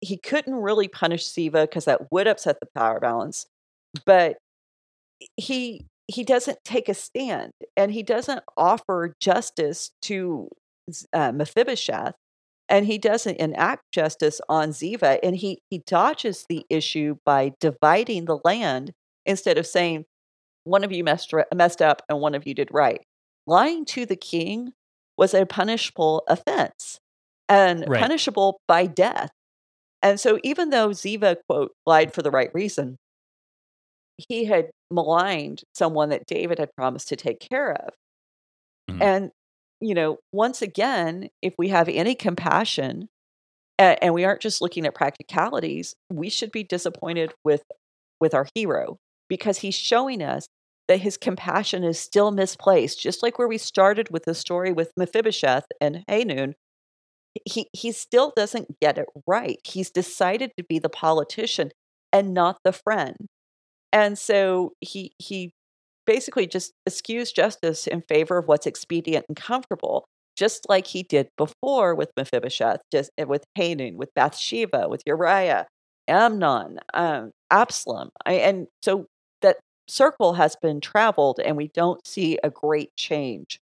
he 0.00 0.16
couldn't 0.16 0.54
really 0.54 0.88
punish 0.88 1.26
Ziva 1.26 1.62
because 1.64 1.84
that 1.84 2.10
would 2.10 2.26
upset 2.26 2.60
the 2.60 2.68
power 2.74 2.98
balance. 2.98 3.46
But 4.06 4.38
he 5.36 5.86
he 6.06 6.24
doesn't 6.24 6.58
take 6.64 6.88
a 6.88 6.94
stand 6.94 7.52
and 7.76 7.92
he 7.92 8.02
doesn't 8.02 8.42
offer 8.56 9.14
justice 9.20 9.90
to 10.02 10.48
uh, 11.12 11.32
Mephibosheth 11.32 12.14
and 12.68 12.86
he 12.86 12.98
doesn't 12.98 13.36
enact 13.36 13.82
justice 13.92 14.40
on 14.48 14.70
Ziva 14.70 15.18
and 15.22 15.36
he 15.36 15.60
he 15.70 15.78
dodges 15.86 16.46
the 16.48 16.64
issue 16.70 17.16
by 17.24 17.52
dividing 17.60 18.24
the 18.24 18.38
land 18.44 18.92
instead 19.26 19.58
of 19.58 19.66
saying 19.66 20.04
one 20.64 20.84
of 20.84 20.92
you 20.92 21.04
messed 21.04 21.32
messed 21.54 21.82
up 21.82 22.02
and 22.08 22.20
one 22.20 22.34
of 22.34 22.46
you 22.46 22.54
did 22.54 22.68
right. 22.72 23.00
Lying 23.46 23.84
to 23.86 24.06
the 24.06 24.16
king 24.16 24.72
was 25.16 25.34
a 25.34 25.46
punishable 25.46 26.22
offense 26.28 27.00
and 27.48 27.86
Right. 27.86 28.00
punishable 28.00 28.60
by 28.68 28.86
death. 28.86 29.30
And 30.02 30.20
so 30.20 30.38
even 30.44 30.70
though 30.70 30.90
Ziva 30.90 31.36
quote 31.48 31.72
lied 31.86 32.12
for 32.14 32.22
the 32.22 32.30
right 32.30 32.50
reason, 32.54 32.98
he 34.16 34.44
had 34.44 34.70
maligned 34.90 35.62
someone 35.74 36.10
that 36.10 36.26
David 36.26 36.58
had 36.58 36.74
promised 36.76 37.08
to 37.08 37.16
take 37.16 37.40
care 37.40 37.72
of. 37.72 37.94
Mhm. 38.90 39.02
And, 39.02 39.30
you 39.80 39.94
know, 39.94 40.18
once 40.32 40.62
again, 40.62 41.30
if 41.42 41.54
we 41.58 41.68
have 41.68 41.88
any 41.88 42.14
compassion 42.14 43.08
and, 43.78 43.98
and 44.02 44.14
we 44.14 44.24
aren't 44.24 44.42
just 44.42 44.62
looking 44.62 44.86
at 44.86 44.94
practicalities, 44.94 45.94
we 46.10 46.30
should 46.30 46.52
be 46.52 46.64
disappointed 46.64 47.34
with 47.44 47.62
with 48.20 48.34
our 48.34 48.48
hero 48.54 48.98
because 49.28 49.58
he's 49.58 49.74
showing 49.74 50.22
us 50.22 50.46
that 50.88 51.00
his 51.00 51.16
compassion 51.18 51.84
is 51.84 51.98
still 52.00 52.30
misplaced, 52.32 53.00
just 53.00 53.22
like 53.22 53.38
where 53.38 53.48
we 53.48 53.58
started 53.58 54.10
with 54.10 54.24
the 54.24 54.34
story 54.34 54.72
with 54.72 54.92
Mephibosheth 54.96 55.64
and 55.80 56.04
Hanun. 56.08 56.54
He 57.44 57.68
he 57.72 57.92
still 57.92 58.32
doesn't 58.36 58.80
get 58.80 58.98
it 58.98 59.06
right. 59.26 59.58
He's 59.64 59.90
decided 59.90 60.52
to 60.58 60.64
be 60.64 60.78
the 60.78 60.88
politician 60.90 61.70
and 62.12 62.34
not 62.34 62.58
the 62.64 62.72
friend. 62.72 63.28
And 63.92 64.18
so 64.18 64.72
he 64.80 65.12
he 65.18 65.52
basically 66.06 66.46
just 66.46 66.72
eschews 66.86 67.32
justice 67.32 67.86
in 67.86 68.02
favor 68.02 68.38
of 68.38 68.46
what's 68.48 68.66
expedient 68.66 69.26
and 69.28 69.36
comfortable. 69.36 70.06
just 70.36 70.68
like 70.68 70.86
he 70.86 71.02
did 71.02 71.28
before 71.36 71.94
with 71.96 72.10
Mephibosheth, 72.16 72.80
just 72.92 73.10
eh, 73.18 73.24
with 73.24 73.44
Hanun, 73.56 73.96
with 73.96 74.10
Bathsheba, 74.14 74.88
with 74.88 75.02
Uriah, 75.04 75.66
Amnon, 76.06 76.78
um, 76.94 77.32
Absalom. 77.50 78.10
I, 78.24 78.34
and 78.34 78.68
so 78.82 79.06
that 79.42 79.56
circle 79.88 80.34
has 80.34 80.54
been 80.62 80.80
traveled, 80.80 81.40
and 81.44 81.56
we 81.56 81.68
don't 81.74 82.06
see 82.06 82.38
a 82.44 82.50
great 82.50 82.90
change 82.96 83.58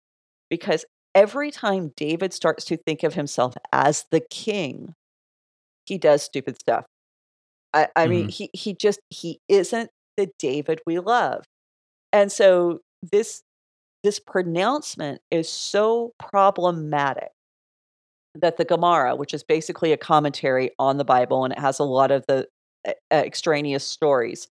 because 0.49 0.85
every 1.15 1.51
time 1.51 1.93
David 1.97 2.33
starts 2.33 2.65
to 2.67 2.77
think 2.79 3.03
of 3.03 3.15
himself 3.15 3.55
as 3.73 4.07
the 4.11 4.21
king, 4.31 4.95
he 5.85 5.99
does 5.99 6.23
stupid 6.23 6.59
stuff. 6.59 6.87
I, 7.75 7.89
I 7.95 8.03
mm-hmm. 8.05 8.11
mean, 8.11 8.29
he 8.31 8.51
he 8.55 8.75
just 8.75 9.01
he 9.11 9.41
isn't 9.49 9.91
the 10.17 10.31
David 10.39 10.81
we 10.87 10.99
love. 10.99 11.45
And 12.13 12.31
so 12.31 12.81
this 13.03 13.43
this 14.03 14.19
pronouncement 14.19 15.21
is 15.31 15.49
so 15.49 16.13
problematic 16.19 17.31
that 18.35 18.57
the 18.57 18.65
Gemara, 18.65 19.15
which 19.15 19.33
is 19.33 19.45
basically 19.45 19.93
a 19.93 19.97
commentary 19.97 20.71
on 20.79 20.97
the 20.97 21.05
Bible 21.05 21.45
and 21.45 21.53
it 21.53 21.59
has 21.59 21.79
a 21.79 21.85
lot 21.85 22.11
of 22.11 22.25
the 22.27 22.49
uh, 22.87 22.93
extraneous 23.13 23.87
stories, 23.87 24.49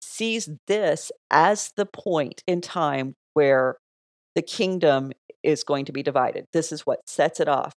sees 0.00 0.48
this 0.66 1.12
as 1.30 1.72
the 1.76 1.86
point 1.86 2.42
in 2.46 2.60
time 2.60 3.14
where 3.34 3.76
the 4.34 4.42
kingdom 4.42 5.12
is 5.42 5.62
going 5.62 5.84
to 5.84 5.92
be 5.92 6.02
divided. 6.02 6.46
This 6.52 6.72
is 6.72 6.82
what 6.82 7.00
sets 7.06 7.38
it 7.38 7.48
off. 7.48 7.72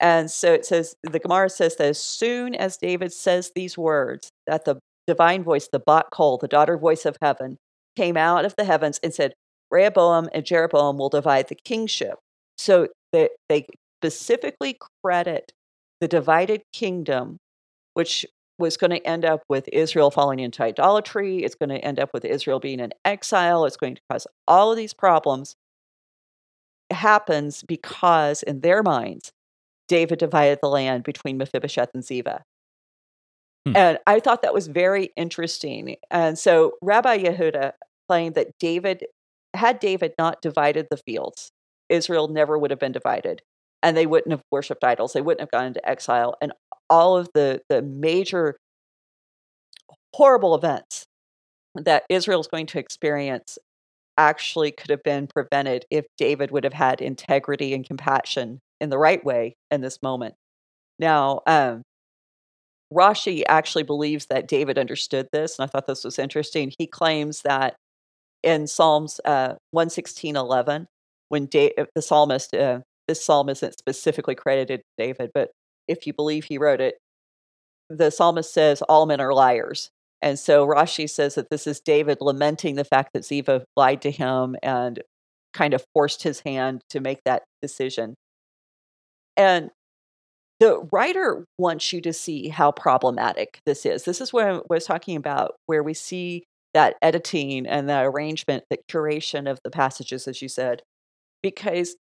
And 0.00 0.30
so 0.30 0.52
it 0.52 0.66
says, 0.66 0.94
the 1.02 1.18
Gemara 1.18 1.48
says 1.48 1.76
that 1.76 1.86
as 1.86 2.02
soon 2.02 2.54
as 2.54 2.76
David 2.76 3.12
says 3.12 3.52
these 3.54 3.78
words, 3.78 4.30
that 4.46 4.64
the 4.64 4.76
divine 5.06 5.42
voice, 5.42 5.68
the 5.70 5.78
Bat 5.78 6.06
Kol, 6.12 6.38
the 6.38 6.48
daughter 6.48 6.76
voice 6.76 7.04
of 7.04 7.16
heaven, 7.20 7.58
came 7.96 8.16
out 8.16 8.44
of 8.44 8.54
the 8.56 8.64
heavens 8.64 9.00
and 9.02 9.14
said, 9.14 9.34
Rehoboam 9.70 10.28
and 10.32 10.44
Jeroboam 10.44 10.98
will 10.98 11.08
divide 11.08 11.48
the 11.48 11.56
kingship. 11.64 12.18
So 12.58 12.88
they, 13.12 13.30
they 13.48 13.66
specifically 14.00 14.78
credit 15.02 15.52
the 16.00 16.08
divided 16.08 16.62
kingdom, 16.72 17.38
which 17.94 18.26
was 18.58 18.76
going 18.76 18.90
to 18.90 19.06
end 19.06 19.24
up 19.24 19.42
with 19.48 19.68
Israel 19.72 20.10
falling 20.10 20.38
into 20.38 20.62
idolatry. 20.62 21.42
It's 21.42 21.54
going 21.54 21.70
to 21.70 21.78
end 21.78 21.98
up 21.98 22.10
with 22.14 22.24
Israel 22.24 22.60
being 22.60 22.80
in 22.80 22.92
exile. 23.04 23.64
It's 23.64 23.76
going 23.76 23.96
to 23.96 24.00
cause 24.10 24.26
all 24.46 24.70
of 24.70 24.76
these 24.76 24.94
problems. 24.94 25.56
It 26.90 26.96
happens 26.96 27.64
because, 27.66 28.42
in 28.42 28.60
their 28.60 28.82
minds, 28.82 29.32
David 29.88 30.18
divided 30.18 30.60
the 30.62 30.68
land 30.68 31.04
between 31.04 31.36
Mephibosheth 31.36 31.90
and 31.94 32.02
Ziva. 32.02 32.42
Hmm. 33.66 33.76
And 33.76 33.98
I 34.06 34.20
thought 34.20 34.42
that 34.42 34.54
was 34.54 34.68
very 34.68 35.10
interesting. 35.16 35.96
And 36.10 36.38
so 36.38 36.74
Rabbi 36.80 37.18
Yehuda 37.24 37.72
claimed 38.08 38.36
that 38.36 38.56
David, 38.60 39.06
had 39.54 39.80
David 39.80 40.12
not 40.18 40.40
divided 40.40 40.86
the 40.90 40.96
fields, 40.96 41.50
Israel 41.88 42.28
never 42.28 42.56
would 42.56 42.70
have 42.70 42.80
been 42.80 42.92
divided. 42.92 43.42
And 43.82 43.96
they 43.96 44.06
wouldn't 44.06 44.30
have 44.30 44.42
worshiped 44.50 44.84
idols. 44.84 45.12
They 45.12 45.20
wouldn't 45.20 45.40
have 45.40 45.50
gone 45.50 45.66
into 45.66 45.86
exile. 45.88 46.36
And 46.40 46.52
all 46.88 47.16
of 47.16 47.28
the, 47.34 47.60
the 47.68 47.82
major 47.82 48.56
horrible 50.14 50.54
events 50.54 51.06
that 51.74 52.04
Israel 52.08 52.40
is 52.40 52.46
going 52.46 52.66
to 52.66 52.78
experience 52.78 53.58
actually 54.16 54.70
could 54.70 54.90
have 54.90 55.02
been 55.02 55.26
prevented 55.26 55.84
if 55.90 56.06
David 56.16 56.50
would 56.50 56.64
have 56.64 56.72
had 56.72 57.00
integrity 57.00 57.74
and 57.74 57.86
compassion 57.86 58.60
in 58.80 58.90
the 58.90 58.98
right 58.98 59.22
way 59.24 59.56
in 59.70 59.82
this 59.82 60.02
moment. 60.02 60.34
Now, 60.98 61.42
um, 61.46 61.82
Rashi 62.92 63.42
actually 63.48 63.82
believes 63.82 64.26
that 64.26 64.46
David 64.46 64.78
understood 64.78 65.28
this, 65.32 65.58
and 65.58 65.64
I 65.64 65.66
thought 65.68 65.86
this 65.86 66.04
was 66.04 66.18
interesting. 66.18 66.72
He 66.78 66.86
claims 66.86 67.42
that 67.42 67.76
in 68.42 68.66
Psalms 68.66 69.20
uh, 69.24 69.54
116.11, 69.74 70.86
when 71.28 71.46
da- 71.46 71.72
uh, 71.76 71.86
the 71.94 72.02
psalmist, 72.02 72.54
uh, 72.54 72.80
this 73.08 73.24
psalm 73.24 73.48
isn't 73.48 73.78
specifically 73.78 74.34
credited 74.34 74.80
to 74.80 75.04
David, 75.04 75.30
but 75.34 75.50
if 75.88 76.06
you 76.06 76.12
believe 76.12 76.44
he 76.44 76.58
wrote 76.58 76.80
it, 76.80 76.96
the 77.88 78.10
psalmist 78.10 78.52
says, 78.52 78.82
All 78.82 79.06
men 79.06 79.20
are 79.20 79.34
liars. 79.34 79.90
And 80.22 80.38
so 80.38 80.66
Rashi 80.66 81.08
says 81.08 81.34
that 81.34 81.50
this 81.50 81.66
is 81.66 81.80
David 81.80 82.18
lamenting 82.20 82.74
the 82.76 82.84
fact 82.84 83.12
that 83.12 83.22
Ziva 83.22 83.64
lied 83.76 84.02
to 84.02 84.10
him 84.10 84.56
and 84.62 85.02
kind 85.52 85.74
of 85.74 85.84
forced 85.92 86.22
his 86.22 86.40
hand 86.40 86.82
to 86.90 87.00
make 87.00 87.20
that 87.24 87.44
decision. 87.60 88.14
And 89.36 89.70
the 90.60 90.88
writer 90.92 91.44
wants 91.58 91.92
you 91.92 92.00
to 92.00 92.12
see 92.12 92.48
how 92.48 92.72
problematic 92.72 93.60
this 93.66 93.84
is. 93.84 94.04
This 94.04 94.20
is 94.20 94.32
what 94.32 94.46
I 94.46 94.60
was 94.68 94.86
talking 94.86 95.16
about, 95.16 95.56
where 95.66 95.82
we 95.82 95.94
see 95.94 96.44
that 96.72 96.96
editing 97.02 97.66
and 97.66 97.88
the 97.88 98.00
arrangement, 98.00 98.64
the 98.70 98.78
curation 98.90 99.50
of 99.50 99.58
the 99.64 99.70
passages, 99.70 100.26
as 100.28 100.42
you 100.42 100.48
said, 100.48 100.82
because 101.42 101.96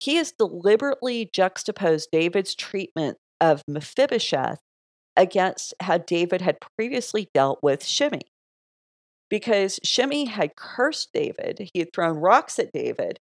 he 0.00 0.16
has 0.16 0.32
deliberately 0.32 1.28
juxtaposed 1.32 2.08
David's 2.12 2.54
treatment 2.54 3.16
of 3.40 3.62
Mephibosheth 3.68 4.60
against 5.16 5.74
how 5.80 5.98
David 5.98 6.40
had 6.40 6.58
previously 6.76 7.28
dealt 7.34 7.58
with 7.62 7.84
Shimei. 7.84 8.20
Because 9.28 9.78
Shimei 9.82 10.24
had 10.24 10.56
cursed 10.56 11.10
David, 11.12 11.70
he 11.72 11.80
had 11.80 11.92
thrown 11.92 12.16
rocks 12.16 12.58
at 12.58 12.72
David, 12.72 13.18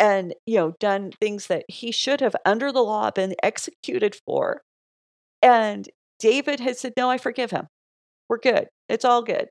and 0.00 0.34
you 0.46 0.56
know 0.56 0.72
done 0.80 1.12
things 1.20 1.48
that 1.48 1.66
he 1.68 1.92
should 1.92 2.20
have 2.22 2.36
under 2.46 2.72
the 2.72 2.82
law 2.82 3.10
been 3.12 3.36
executed 3.44 4.16
for 4.26 4.62
and 5.42 5.88
david 6.20 6.60
had 6.60 6.76
said 6.78 6.92
no 6.96 7.10
i 7.10 7.18
forgive 7.18 7.50
him. 7.52 7.68
We're 8.28 8.38
good. 8.38 8.68
It's 8.88 9.04
all 9.04 9.22
good. 9.22 9.48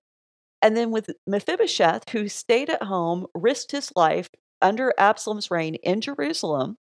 And 0.62 0.77
then 0.77 0.91
with 0.91 1.12
mephibosheth 1.27 2.09
who 2.12 2.29
stayed 2.29 2.69
at 2.69 2.83
home 2.83 3.27
risked 3.35 3.71
his 3.73 3.91
life 3.95 4.29
under 4.62 4.93
absalom's 4.99 5.51
reign 5.51 5.75
in 5.77 6.01
jerusalem 6.01 6.77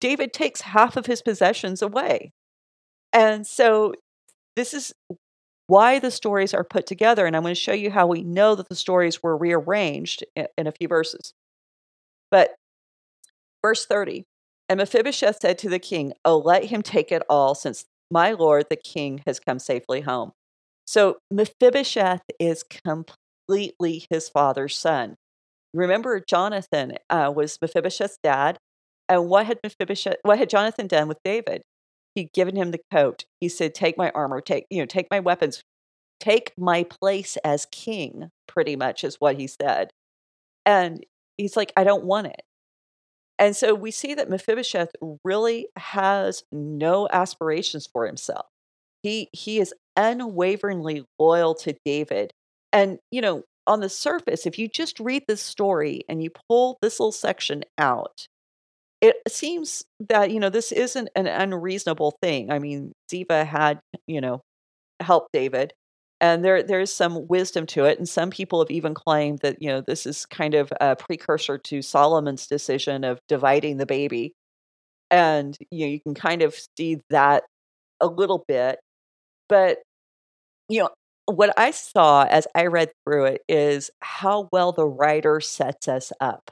david 0.00 0.32
takes 0.32 0.62
half 0.62 0.96
of 0.96 1.06
his 1.06 1.22
possessions 1.22 1.82
away. 1.82 2.32
And 3.12 3.46
so 3.46 3.94
this 4.56 4.74
is 4.74 4.94
why 5.68 5.98
the 5.98 6.10
stories 6.10 6.54
are 6.54 6.64
put 6.64 6.86
together 6.86 7.26
and 7.26 7.36
i'm 7.36 7.42
going 7.42 7.54
to 7.54 7.60
show 7.60 7.72
you 7.72 7.90
how 7.90 8.06
we 8.06 8.22
know 8.22 8.54
that 8.56 8.68
the 8.68 8.76
stories 8.76 9.22
were 9.22 9.36
rearranged 9.36 10.24
in 10.36 10.66
a 10.66 10.72
few 10.72 10.88
verses 10.88 11.32
but 12.30 12.54
verse 13.62 13.86
30 13.86 14.24
And 14.68 14.78
Mephibosheth 14.78 15.38
said 15.40 15.58
to 15.58 15.68
the 15.68 15.78
king, 15.78 16.12
Oh, 16.24 16.38
let 16.38 16.64
him 16.64 16.82
take 16.82 17.12
it 17.12 17.22
all, 17.28 17.54
since 17.54 17.84
my 18.10 18.32
lord 18.32 18.66
the 18.68 18.76
king 18.76 19.22
has 19.26 19.40
come 19.40 19.58
safely 19.58 20.00
home. 20.02 20.32
So 20.86 21.18
Mephibosheth 21.30 22.22
is 22.40 22.64
completely 22.64 24.06
his 24.10 24.28
father's 24.28 24.76
son. 24.76 25.16
Remember, 25.72 26.20
Jonathan 26.26 26.94
uh, 27.08 27.32
was 27.34 27.58
Mephibosheth's 27.62 28.18
dad. 28.22 28.58
And 29.08 29.28
what 29.28 29.46
had 29.46 29.58
Mephibosheth, 29.62 30.16
what 30.22 30.38
had 30.38 30.50
Jonathan 30.50 30.86
done 30.86 31.08
with 31.08 31.18
David? 31.24 31.62
He'd 32.14 32.32
given 32.32 32.56
him 32.56 32.70
the 32.70 32.80
coat. 32.92 33.24
He 33.40 33.48
said, 33.48 33.74
Take 33.74 33.96
my 33.96 34.10
armor, 34.10 34.40
take, 34.40 34.66
you 34.70 34.80
know, 34.80 34.86
take 34.86 35.06
my 35.10 35.20
weapons, 35.20 35.62
take 36.18 36.52
my 36.58 36.84
place 36.84 37.36
as 37.44 37.66
king, 37.70 38.30
pretty 38.46 38.76
much 38.76 39.04
is 39.04 39.16
what 39.16 39.36
he 39.38 39.46
said. 39.46 39.90
And 40.66 41.04
he's 41.40 41.56
like, 41.56 41.72
I 41.76 41.84
don't 41.84 42.04
want 42.04 42.28
it. 42.28 42.42
And 43.38 43.56
so 43.56 43.74
we 43.74 43.90
see 43.90 44.14
that 44.14 44.28
Mephibosheth 44.28 44.90
really 45.24 45.68
has 45.76 46.44
no 46.52 47.08
aspirations 47.10 47.88
for 47.90 48.06
himself. 48.06 48.46
He 49.02 49.30
he 49.32 49.58
is 49.60 49.74
unwaveringly 49.96 51.04
loyal 51.18 51.54
to 51.56 51.74
David. 51.84 52.32
And 52.72 52.98
you 53.10 53.22
know, 53.22 53.44
on 53.66 53.80
the 53.80 53.88
surface, 53.88 54.46
if 54.46 54.58
you 54.58 54.68
just 54.68 55.00
read 55.00 55.24
this 55.26 55.40
story 55.42 56.02
and 56.08 56.22
you 56.22 56.30
pull 56.48 56.76
this 56.82 57.00
little 57.00 57.12
section 57.12 57.64
out, 57.78 58.26
it 59.00 59.16
seems 59.28 59.84
that 60.08 60.30
you 60.30 60.38
know 60.40 60.50
this 60.50 60.72
isn't 60.72 61.08
an 61.16 61.26
unreasonable 61.26 62.18
thing. 62.22 62.50
I 62.50 62.58
mean, 62.58 62.92
Ziva 63.10 63.46
had 63.46 63.80
you 64.06 64.20
know 64.20 64.42
helped 65.00 65.30
David, 65.32 65.72
and 66.20 66.44
there 66.44 66.62
there's 66.62 66.92
some 66.92 67.26
wisdom 67.28 67.66
to 67.66 67.84
it 67.86 67.98
and 67.98 68.08
some 68.08 68.30
people 68.30 68.60
have 68.60 68.70
even 68.70 68.94
claimed 68.94 69.40
that 69.40 69.56
you 69.62 69.68
know 69.68 69.80
this 69.80 70.06
is 70.06 70.26
kind 70.26 70.54
of 70.54 70.72
a 70.80 70.96
precursor 70.96 71.58
to 71.58 71.82
Solomon's 71.82 72.46
decision 72.46 73.04
of 73.04 73.20
dividing 73.28 73.78
the 73.78 73.86
baby. 73.86 74.34
And 75.10 75.56
you 75.70 75.86
know 75.86 75.92
you 75.92 76.00
can 76.00 76.14
kind 76.14 76.42
of 76.42 76.54
see 76.76 77.00
that 77.10 77.44
a 78.00 78.06
little 78.08 78.44
bit 78.48 78.80
but 79.48 79.78
you 80.68 80.80
know 80.80 80.90
what 81.26 81.52
I 81.58 81.70
saw 81.72 82.24
as 82.24 82.46
I 82.54 82.66
read 82.66 82.90
through 83.04 83.26
it 83.26 83.42
is 83.48 83.90
how 84.00 84.48
well 84.52 84.72
the 84.72 84.86
writer 84.88 85.40
sets 85.40 85.88
us 85.88 86.12
up. 86.20 86.50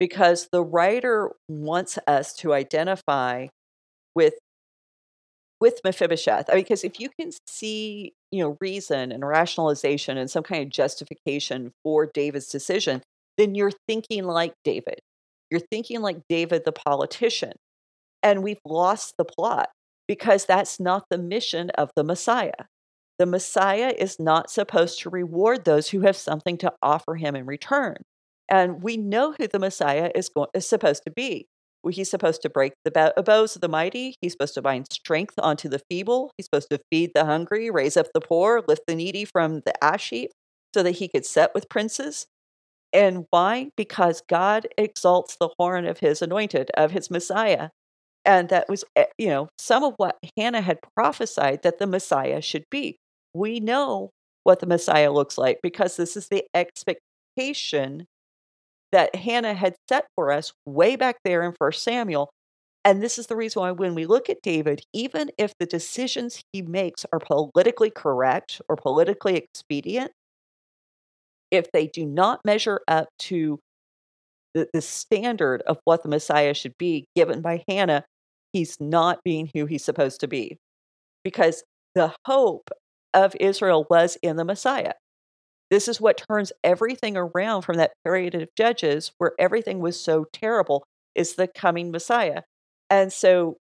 Because 0.00 0.48
the 0.52 0.62
writer 0.62 1.32
wants 1.48 1.98
us 2.06 2.34
to 2.36 2.52
identify 2.52 3.46
with 4.14 4.34
with 5.60 5.80
Mephibosheth. 5.84 6.46
I 6.50 6.54
mean, 6.54 6.64
because 6.64 6.84
if 6.84 7.00
you 7.00 7.08
can 7.18 7.30
see, 7.46 8.12
you 8.30 8.42
know, 8.42 8.56
reason 8.60 9.12
and 9.12 9.26
rationalization 9.26 10.18
and 10.18 10.30
some 10.30 10.42
kind 10.42 10.62
of 10.62 10.70
justification 10.70 11.72
for 11.82 12.06
David's 12.06 12.48
decision, 12.48 13.02
then 13.38 13.54
you're 13.54 13.72
thinking 13.86 14.24
like 14.24 14.54
David. 14.64 15.00
You're 15.50 15.60
thinking 15.60 16.00
like 16.00 16.18
David, 16.28 16.62
the 16.64 16.72
politician. 16.72 17.52
And 18.22 18.42
we've 18.42 18.60
lost 18.64 19.14
the 19.18 19.24
plot 19.24 19.68
because 20.08 20.44
that's 20.46 20.80
not 20.80 21.04
the 21.10 21.18
mission 21.18 21.70
of 21.70 21.90
the 21.96 22.04
Messiah. 22.04 22.66
The 23.18 23.26
Messiah 23.26 23.94
is 23.96 24.18
not 24.20 24.50
supposed 24.50 25.00
to 25.00 25.10
reward 25.10 25.64
those 25.64 25.88
who 25.88 26.00
have 26.00 26.16
something 26.16 26.58
to 26.58 26.72
offer 26.82 27.14
him 27.14 27.34
in 27.34 27.46
return. 27.46 27.96
And 28.48 28.82
we 28.82 28.96
know 28.96 29.32
who 29.32 29.48
the 29.48 29.58
Messiah 29.58 30.10
is, 30.14 30.28
go- 30.28 30.48
is 30.54 30.68
supposed 30.68 31.02
to 31.04 31.10
be. 31.10 31.46
He's 31.88 32.10
supposed 32.10 32.42
to 32.42 32.50
break 32.50 32.72
the 32.84 32.90
bows 33.24 33.54
of 33.54 33.62
the 33.62 33.68
mighty. 33.68 34.14
He's 34.20 34.32
supposed 34.32 34.54
to 34.54 34.62
bind 34.62 34.86
strength 34.92 35.34
onto 35.38 35.68
the 35.68 35.80
feeble. 35.90 36.32
He's 36.36 36.46
supposed 36.46 36.70
to 36.70 36.80
feed 36.90 37.12
the 37.14 37.24
hungry, 37.24 37.70
raise 37.70 37.96
up 37.96 38.06
the 38.14 38.20
poor, 38.20 38.62
lift 38.66 38.82
the 38.86 38.94
needy 38.94 39.24
from 39.24 39.60
the 39.66 39.84
ash 39.84 40.10
heap 40.10 40.30
so 40.74 40.82
that 40.82 40.92
he 40.96 41.08
could 41.08 41.26
set 41.26 41.54
with 41.54 41.68
princes. 41.68 42.26
And 42.92 43.26
why? 43.30 43.70
Because 43.76 44.22
God 44.28 44.68
exalts 44.78 45.36
the 45.38 45.50
horn 45.58 45.86
of 45.86 45.98
his 45.98 46.22
anointed, 46.22 46.70
of 46.76 46.92
his 46.92 47.10
Messiah. 47.10 47.70
And 48.24 48.48
that 48.48 48.68
was, 48.68 48.84
eh, 48.96 49.06
you 49.18 49.28
know, 49.28 49.48
some 49.58 49.84
of 49.84 49.94
what 49.98 50.16
Hannah 50.36 50.60
had 50.62 50.78
prophesied 50.96 51.62
that 51.62 51.78
the 51.78 51.86
Messiah 51.86 52.42
should 52.42 52.64
be. 52.70 52.98
We 53.34 53.60
know 53.60 54.10
what 54.44 54.60
the 54.60 54.66
Messiah 54.66 55.12
looks 55.12 55.38
like 55.38 55.60
because 55.62 55.96
this 55.96 56.16
is 56.16 56.28
the 56.28 56.44
expectation 56.54 58.06
that 58.92 59.14
Hannah 59.14 59.54
had 59.54 59.76
set 59.88 60.06
for 60.14 60.32
us 60.32 60.52
way 60.64 60.96
back 60.96 61.16
there 61.24 61.42
in 61.42 61.52
First 61.58 61.82
Samuel. 61.82 62.30
And 62.84 63.02
this 63.02 63.18
is 63.18 63.26
the 63.26 63.36
reason 63.36 63.62
why 63.62 63.72
when 63.72 63.94
we 63.94 64.06
look 64.06 64.30
at 64.30 64.42
David, 64.42 64.82
even 64.92 65.30
if 65.38 65.52
the 65.58 65.66
decisions 65.66 66.40
he 66.52 66.62
makes 66.62 67.04
are 67.12 67.18
politically 67.18 67.90
correct 67.90 68.60
or 68.68 68.76
politically 68.76 69.36
expedient, 69.36 70.12
if 71.50 71.70
they 71.72 71.88
do 71.88 72.06
not 72.06 72.40
measure 72.44 72.80
up 72.86 73.08
to 73.18 73.58
the, 74.54 74.68
the 74.72 74.80
standard 74.80 75.62
of 75.62 75.78
what 75.84 76.02
the 76.02 76.08
Messiah 76.08 76.54
should 76.54 76.78
be 76.78 77.06
given 77.14 77.40
by 77.40 77.62
Hannah, 77.68 78.04
he's 78.52 78.76
not 78.80 79.18
being 79.24 79.50
who 79.54 79.66
he's 79.66 79.84
supposed 79.84 80.20
to 80.20 80.28
be. 80.28 80.58
Because 81.24 81.64
the 81.94 82.14
hope 82.24 82.70
of 83.12 83.34
Israel 83.40 83.86
was 83.90 84.16
in 84.22 84.36
the 84.36 84.44
Messiah. 84.44 84.92
This 85.70 85.88
is 85.88 86.00
what 86.00 86.22
turns 86.30 86.52
everything 86.62 87.16
around 87.16 87.62
from 87.62 87.76
that 87.76 87.92
period 88.04 88.34
of 88.34 88.48
Judges 88.56 89.12
where 89.18 89.32
everything 89.38 89.80
was 89.80 90.00
so 90.00 90.26
terrible, 90.32 90.84
is 91.14 91.34
the 91.34 91.48
coming 91.48 91.90
Messiah. 91.90 92.42
And 92.90 93.12
so, 93.12 93.56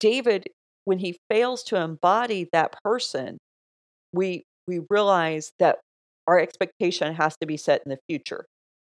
David, 0.00 0.48
when 0.84 0.98
he 0.98 1.18
fails 1.28 1.62
to 1.64 1.76
embody 1.76 2.48
that 2.52 2.74
person, 2.82 3.38
we 4.12 4.44
we 4.66 4.80
realize 4.90 5.52
that 5.58 5.78
our 6.26 6.38
expectation 6.38 7.14
has 7.14 7.36
to 7.40 7.46
be 7.46 7.56
set 7.56 7.82
in 7.84 7.90
the 7.90 7.98
future 8.08 8.46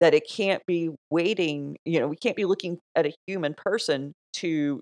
that 0.01 0.15
it 0.15 0.29
can't 0.29 0.63
be 0.67 0.91
waiting 1.11 1.77
you 1.85 2.01
know 2.01 2.09
we 2.09 2.17
can't 2.17 2.37
be 2.37 2.45
looking 2.45 2.79
at 2.97 3.07
a 3.07 3.15
human 3.27 3.55
person 3.55 4.13
to 4.35 4.81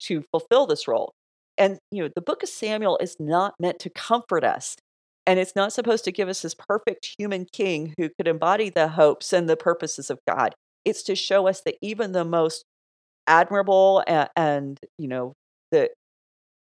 to 0.00 0.22
fulfill 0.30 0.66
this 0.66 0.88
role 0.88 1.12
and 1.58 1.78
you 1.90 2.02
know 2.02 2.10
the 2.14 2.22
book 2.22 2.42
of 2.42 2.48
samuel 2.48 2.98
is 3.00 3.16
not 3.18 3.54
meant 3.60 3.78
to 3.78 3.90
comfort 3.90 4.44
us 4.44 4.76
and 5.26 5.38
it's 5.38 5.54
not 5.54 5.72
supposed 5.72 6.04
to 6.04 6.12
give 6.12 6.28
us 6.28 6.42
this 6.42 6.54
perfect 6.54 7.14
human 7.18 7.46
king 7.52 7.94
who 7.98 8.08
could 8.16 8.26
embody 8.26 8.70
the 8.70 8.88
hopes 8.88 9.32
and 9.32 9.48
the 9.48 9.56
purposes 9.56 10.10
of 10.10 10.18
god 10.26 10.54
it's 10.84 11.02
to 11.02 11.14
show 11.14 11.46
us 11.46 11.60
that 11.62 11.76
even 11.82 12.12
the 12.12 12.24
most 12.24 12.64
admirable 13.26 14.02
and, 14.06 14.28
and 14.36 14.78
you 14.98 15.08
know 15.08 15.34
the 15.70 15.90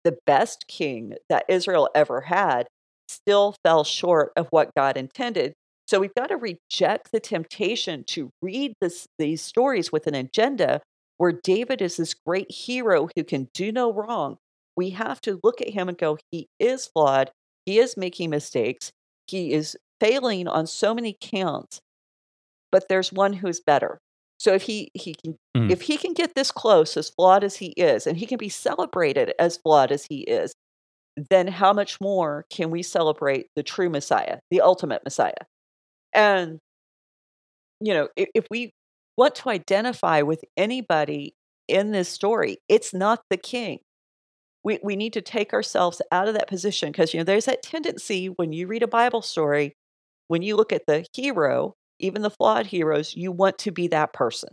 the 0.03 0.17
best 0.25 0.65
king 0.67 1.13
that 1.29 1.45
israel 1.47 1.89
ever 1.95 2.21
had 2.21 2.67
still 3.13 3.55
fell 3.63 3.83
short 3.83 4.31
of 4.35 4.47
what 4.49 4.73
God 4.75 4.97
intended. 4.97 5.53
So 5.87 5.99
we've 5.99 6.15
got 6.15 6.27
to 6.27 6.37
reject 6.37 7.11
the 7.11 7.19
temptation 7.19 8.03
to 8.07 8.29
read 8.41 8.73
this, 8.81 9.07
these 9.19 9.41
stories 9.41 9.91
with 9.91 10.07
an 10.07 10.15
agenda 10.15 10.81
where 11.17 11.33
David 11.43 11.81
is 11.81 11.97
this 11.97 12.13
great 12.13 12.51
hero 12.51 13.09
who 13.15 13.23
can 13.23 13.49
do 13.53 13.71
no 13.71 13.91
wrong. 13.91 14.37
We 14.75 14.91
have 14.91 15.21
to 15.21 15.39
look 15.43 15.61
at 15.61 15.69
him 15.69 15.89
and 15.89 15.97
go, 15.97 16.17
he 16.31 16.47
is 16.59 16.87
flawed. 16.87 17.31
He 17.65 17.79
is 17.79 17.97
making 17.97 18.29
mistakes. 18.29 18.91
He 19.27 19.53
is 19.53 19.77
failing 19.99 20.47
on 20.47 20.67
so 20.67 20.93
many 20.93 21.17
counts, 21.19 21.79
but 22.71 22.89
there's 22.89 23.13
one 23.13 23.33
who 23.33 23.47
is 23.47 23.61
better. 23.61 23.99
So 24.37 24.53
if 24.53 24.63
he 24.63 24.91
he 24.93 25.15
can 25.15 25.37
mm. 25.55 25.71
if 25.71 25.83
he 25.83 25.95
can 25.95 26.13
get 26.13 26.35
this 26.35 26.51
close, 26.51 26.97
as 26.97 27.09
flawed 27.09 27.43
as 27.43 27.55
he 27.55 27.67
is, 27.77 28.05
and 28.05 28.17
he 28.17 28.25
can 28.25 28.37
be 28.37 28.49
celebrated 28.49 29.33
as 29.39 29.57
flawed 29.57 29.91
as 29.91 30.05
he 30.05 30.21
is, 30.21 30.53
then 31.29 31.47
how 31.47 31.73
much 31.73 32.01
more 32.01 32.45
can 32.49 32.69
we 32.69 32.83
celebrate 32.83 33.47
the 33.55 33.63
true 33.63 33.89
Messiah, 33.89 34.39
the 34.51 34.61
ultimate 34.61 35.03
Messiah? 35.05 35.33
And, 36.13 36.59
you 37.79 37.93
know, 37.93 38.09
if, 38.15 38.29
if 38.35 38.45
we 38.49 38.71
want 39.17 39.35
to 39.35 39.49
identify 39.49 40.21
with 40.21 40.43
anybody 40.57 41.35
in 41.67 41.91
this 41.91 42.09
story, 42.09 42.57
it's 42.67 42.93
not 42.93 43.21
the 43.29 43.37
king. 43.37 43.79
We, 44.63 44.79
we 44.81 44.95
need 44.95 45.13
to 45.13 45.21
take 45.21 45.53
ourselves 45.53 46.01
out 46.11 46.27
of 46.27 46.35
that 46.35 46.47
position 46.47 46.91
because, 46.91 47.13
you 47.13 47.19
know, 47.19 47.25
there's 47.25 47.45
that 47.45 47.63
tendency 47.63 48.27
when 48.27 48.53
you 48.53 48.67
read 48.67 48.83
a 48.83 48.87
Bible 48.87 49.21
story, 49.21 49.73
when 50.27 50.41
you 50.41 50.55
look 50.55 50.71
at 50.71 50.85
the 50.87 51.05
hero, 51.13 51.73
even 51.99 52.21
the 52.21 52.29
flawed 52.29 52.67
heroes, 52.67 53.15
you 53.15 53.31
want 53.31 53.57
to 53.59 53.71
be 53.71 53.87
that 53.89 54.13
person. 54.13 54.49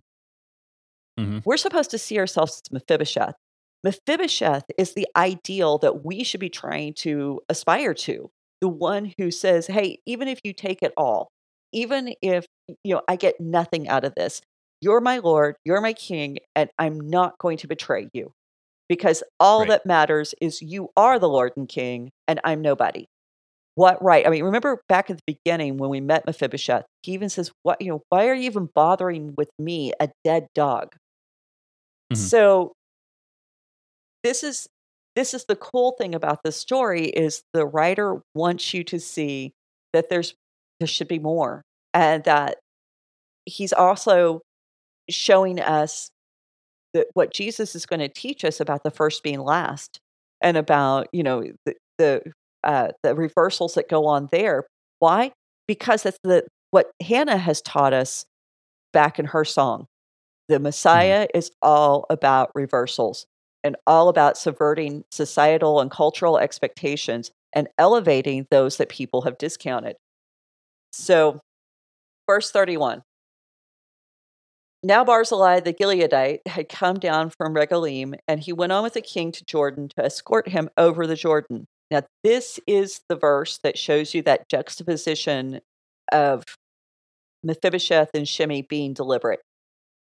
Mm-hmm. 1.18 1.38
We're 1.44 1.56
supposed 1.56 1.90
to 1.90 1.98
see 1.98 2.18
ourselves 2.18 2.60
as 2.64 2.72
Mephibosheth. 2.72 3.34
Mephibosheth 3.84 4.64
is 4.78 4.94
the 4.94 5.06
ideal 5.16 5.78
that 5.78 6.04
we 6.04 6.24
should 6.24 6.40
be 6.40 6.50
trying 6.50 6.94
to 6.94 7.40
aspire 7.48 7.94
to. 7.94 8.30
The 8.60 8.68
one 8.68 9.12
who 9.16 9.30
says, 9.30 9.66
Hey, 9.66 9.98
even 10.06 10.28
if 10.28 10.40
you 10.44 10.52
take 10.52 10.82
it 10.82 10.92
all, 10.96 11.28
even 11.72 12.14
if 12.20 12.46
you 12.84 12.94
know 12.94 13.02
I 13.08 13.16
get 13.16 13.40
nothing 13.40 13.88
out 13.88 14.04
of 14.04 14.14
this, 14.14 14.42
you're 14.80 15.00
my 15.00 15.18
Lord, 15.18 15.56
you're 15.64 15.80
my 15.80 15.92
King, 15.92 16.38
and 16.54 16.70
I'm 16.78 16.98
not 17.00 17.38
going 17.38 17.58
to 17.58 17.68
betray 17.68 18.08
you. 18.12 18.32
Because 18.90 19.22
all 19.38 19.60
right. 19.60 19.68
that 19.68 19.86
matters 19.86 20.34
is 20.40 20.60
you 20.60 20.88
are 20.96 21.20
the 21.20 21.28
Lord 21.28 21.52
and 21.56 21.68
King, 21.68 22.10
and 22.26 22.40
I'm 22.44 22.60
nobody. 22.60 23.06
What 23.76 24.02
right? 24.02 24.26
I 24.26 24.30
mean, 24.30 24.42
remember 24.42 24.82
back 24.88 25.10
at 25.10 25.16
the 25.16 25.22
beginning 25.34 25.76
when 25.76 25.90
we 25.90 26.00
met 26.00 26.26
Mephibosheth, 26.26 26.84
he 27.04 27.12
even 27.12 27.28
says, 27.28 27.52
What, 27.62 27.80
you 27.80 27.92
know, 27.92 28.02
why 28.08 28.28
are 28.28 28.34
you 28.34 28.42
even 28.42 28.68
bothering 28.74 29.34
with 29.38 29.48
me, 29.60 29.92
a 30.00 30.08
dead 30.24 30.48
dog? 30.56 30.96
Mm-hmm. 32.12 32.16
So 32.16 32.72
this 34.24 34.42
is 34.42 34.66
this 35.14 35.34
is 35.34 35.44
the 35.46 35.56
cool 35.56 35.92
thing 35.92 36.14
about 36.14 36.40
this 36.44 36.56
story 36.56 37.06
is 37.06 37.42
the 37.52 37.66
writer 37.66 38.22
wants 38.34 38.74
you 38.74 38.82
to 38.84 38.98
see 38.98 39.52
that 39.92 40.08
there's 40.10 40.34
there 40.80 40.88
should 40.88 41.08
be 41.08 41.18
more 41.20 41.62
and 41.94 42.24
that 42.24 42.58
he's 43.44 43.72
also 43.72 44.40
showing 45.08 45.60
us 45.60 46.10
that 46.94 47.06
what 47.14 47.32
Jesus 47.32 47.74
is 47.74 47.86
going 47.86 48.00
to 48.00 48.08
teach 48.08 48.44
us 48.44 48.60
about 48.60 48.82
the 48.82 48.90
first 48.90 49.22
being 49.22 49.40
last 49.40 50.00
and 50.40 50.56
about 50.56 51.08
you 51.12 51.22
know 51.22 51.44
the 51.64 51.74
the, 51.98 52.22
uh, 52.64 52.88
the 53.02 53.14
reversals 53.14 53.74
that 53.74 53.88
go 53.88 54.06
on 54.06 54.28
there. 54.32 54.66
Why? 54.98 55.32
Because 55.68 56.02
that's 56.02 56.18
the 56.24 56.44
what 56.70 56.90
Hannah 57.00 57.36
has 57.36 57.60
taught 57.60 57.92
us 57.92 58.24
back 58.92 59.18
in 59.18 59.26
her 59.26 59.44
song. 59.44 59.86
The 60.48 60.56
mm-hmm. 60.56 60.64
Messiah 60.64 61.26
mm-hmm. 61.26 61.38
is 61.38 61.50
all 61.62 62.06
about 62.10 62.50
reversals 62.54 63.26
and 63.62 63.76
all 63.86 64.08
about 64.08 64.38
subverting 64.38 65.04
societal 65.10 65.80
and 65.80 65.90
cultural 65.90 66.38
expectations 66.38 67.30
and 67.52 67.68
elevating 67.78 68.46
those 68.50 68.78
that 68.78 68.88
people 68.88 69.22
have 69.22 69.36
discounted. 69.38 69.96
So, 70.92 71.40
verse 72.26 72.50
31. 72.50 73.02
Now 74.82 75.04
Barzillai 75.04 75.60
the 75.60 75.74
Gileadite 75.74 76.46
had 76.46 76.68
come 76.68 76.98
down 76.98 77.30
from 77.30 77.54
Regalim, 77.54 78.14
and 78.26 78.40
he 78.40 78.52
went 78.52 78.72
on 78.72 78.82
with 78.82 78.94
the 78.94 79.02
king 79.02 79.30
to 79.32 79.44
Jordan 79.44 79.88
to 79.90 80.04
escort 80.04 80.48
him 80.48 80.70
over 80.76 81.06
the 81.06 81.16
Jordan. 81.16 81.66
Now, 81.90 82.02
this 82.22 82.60
is 82.66 83.00
the 83.08 83.16
verse 83.16 83.58
that 83.62 83.76
shows 83.76 84.14
you 84.14 84.22
that 84.22 84.48
juxtaposition 84.48 85.60
of 86.12 86.44
Mephibosheth 87.42 88.10
and 88.14 88.28
Shimei 88.28 88.62
being 88.62 88.94
deliberate. 88.94 89.40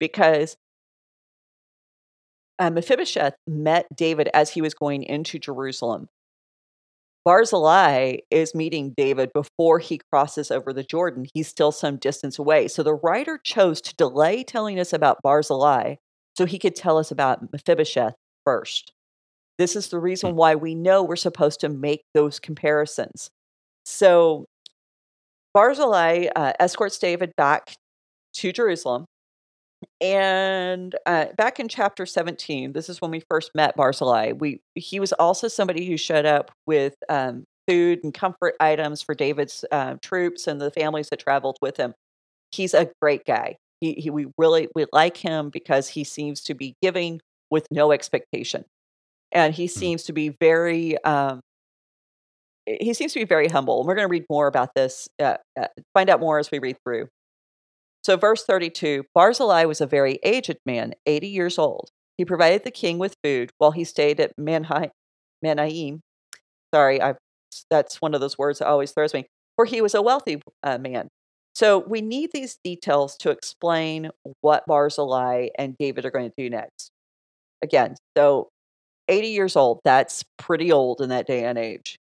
Because 0.00 0.56
uh, 2.58 2.70
Mephibosheth 2.70 3.34
met 3.46 3.86
David 3.94 4.30
as 4.34 4.50
he 4.50 4.62
was 4.62 4.74
going 4.74 5.02
into 5.02 5.38
Jerusalem. 5.38 6.08
Barzillai 7.26 8.18
is 8.30 8.54
meeting 8.54 8.94
David 8.96 9.32
before 9.34 9.80
he 9.80 10.00
crosses 10.12 10.52
over 10.52 10.72
the 10.72 10.84
Jordan. 10.84 11.26
He's 11.34 11.48
still 11.48 11.72
some 11.72 11.96
distance 11.96 12.38
away. 12.38 12.68
So 12.68 12.84
the 12.84 12.94
writer 12.94 13.40
chose 13.42 13.80
to 13.80 13.96
delay 13.96 14.44
telling 14.44 14.78
us 14.78 14.92
about 14.92 15.18
Barzillai 15.24 15.96
so 16.38 16.46
he 16.46 16.60
could 16.60 16.76
tell 16.76 16.98
us 16.98 17.10
about 17.10 17.52
Mephibosheth 17.52 18.14
first. 18.44 18.92
This 19.58 19.74
is 19.74 19.88
the 19.88 19.98
reason 19.98 20.30
hmm. 20.30 20.36
why 20.36 20.54
we 20.54 20.76
know 20.76 21.02
we're 21.02 21.16
supposed 21.16 21.58
to 21.60 21.68
make 21.68 22.02
those 22.14 22.38
comparisons. 22.38 23.28
So 23.84 24.44
Barzillai 25.52 26.28
uh, 26.36 26.52
escorts 26.60 26.96
David 26.96 27.32
back 27.36 27.74
to 28.34 28.52
Jerusalem. 28.52 29.06
And 30.00 30.94
uh, 31.06 31.26
back 31.36 31.60
in 31.60 31.68
chapter 31.68 32.06
17, 32.06 32.72
this 32.72 32.88
is 32.88 33.00
when 33.00 33.10
we 33.10 33.22
first 33.30 33.50
met 33.54 33.76
Barzillai. 33.76 34.32
We 34.32 34.60
he 34.74 35.00
was 35.00 35.12
also 35.14 35.48
somebody 35.48 35.86
who 35.86 35.96
showed 35.96 36.26
up 36.26 36.50
with 36.66 36.94
um, 37.08 37.44
food 37.68 38.00
and 38.02 38.12
comfort 38.12 38.54
items 38.60 39.02
for 39.02 39.14
David's 39.14 39.64
uh, 39.70 39.96
troops 40.02 40.46
and 40.46 40.60
the 40.60 40.70
families 40.70 41.08
that 41.10 41.18
traveled 41.18 41.58
with 41.60 41.76
him. 41.76 41.94
He's 42.52 42.74
a 42.74 42.90
great 43.00 43.24
guy. 43.24 43.56
He, 43.80 43.94
he 43.94 44.10
we 44.10 44.26
really 44.38 44.68
we 44.74 44.86
like 44.92 45.16
him 45.16 45.50
because 45.50 45.88
he 45.88 46.04
seems 46.04 46.42
to 46.42 46.54
be 46.54 46.74
giving 46.80 47.20
with 47.50 47.66
no 47.70 47.92
expectation, 47.92 48.64
and 49.32 49.54
he 49.54 49.66
mm-hmm. 49.66 49.78
seems 49.78 50.04
to 50.04 50.12
be 50.12 50.30
very 50.40 51.02
um, 51.04 51.40
he 52.66 52.94
seems 52.94 53.12
to 53.12 53.18
be 53.18 53.24
very 53.24 53.48
humble. 53.48 53.80
And 53.80 53.86
we're 53.86 53.94
going 53.94 54.08
to 54.08 54.10
read 54.10 54.26
more 54.28 54.46
about 54.46 54.70
this, 54.74 55.08
uh, 55.20 55.36
uh, 55.58 55.68
find 55.94 56.10
out 56.10 56.20
more 56.20 56.38
as 56.38 56.50
we 56.50 56.58
read 56.58 56.76
through. 56.84 57.08
So, 58.06 58.16
verse 58.16 58.44
32 58.44 59.02
Barzillai 59.16 59.64
was 59.64 59.80
a 59.80 59.86
very 59.86 60.20
aged 60.22 60.58
man, 60.64 60.94
80 61.06 61.26
years 61.26 61.58
old. 61.58 61.90
He 62.16 62.24
provided 62.24 62.62
the 62.62 62.70
king 62.70 62.98
with 62.98 63.16
food 63.24 63.50
while 63.58 63.72
he 63.72 63.82
stayed 63.82 64.20
at 64.20 64.36
Manhi- 64.38 64.92
Manaim. 65.44 65.98
Sorry, 66.72 67.00
I've, 67.00 67.16
that's 67.68 68.00
one 68.00 68.14
of 68.14 68.20
those 68.20 68.38
words 68.38 68.60
that 68.60 68.68
always 68.68 68.92
throws 68.92 69.12
me. 69.12 69.26
For 69.56 69.64
he 69.64 69.80
was 69.80 69.92
a 69.92 70.02
wealthy 70.02 70.40
uh, 70.62 70.78
man. 70.78 71.08
So, 71.56 71.78
we 71.78 72.00
need 72.00 72.30
these 72.32 72.58
details 72.62 73.16
to 73.16 73.30
explain 73.30 74.10
what 74.40 74.62
Barzillai 74.68 75.48
and 75.58 75.74
David 75.76 76.04
are 76.04 76.12
going 76.12 76.30
to 76.30 76.34
do 76.38 76.48
next. 76.48 76.92
Again, 77.60 77.96
so 78.16 78.50
80 79.08 79.26
years 79.26 79.56
old, 79.56 79.80
that's 79.82 80.22
pretty 80.38 80.70
old 80.70 81.00
in 81.00 81.08
that 81.08 81.26
day 81.26 81.42
and 81.42 81.58
age. 81.58 81.98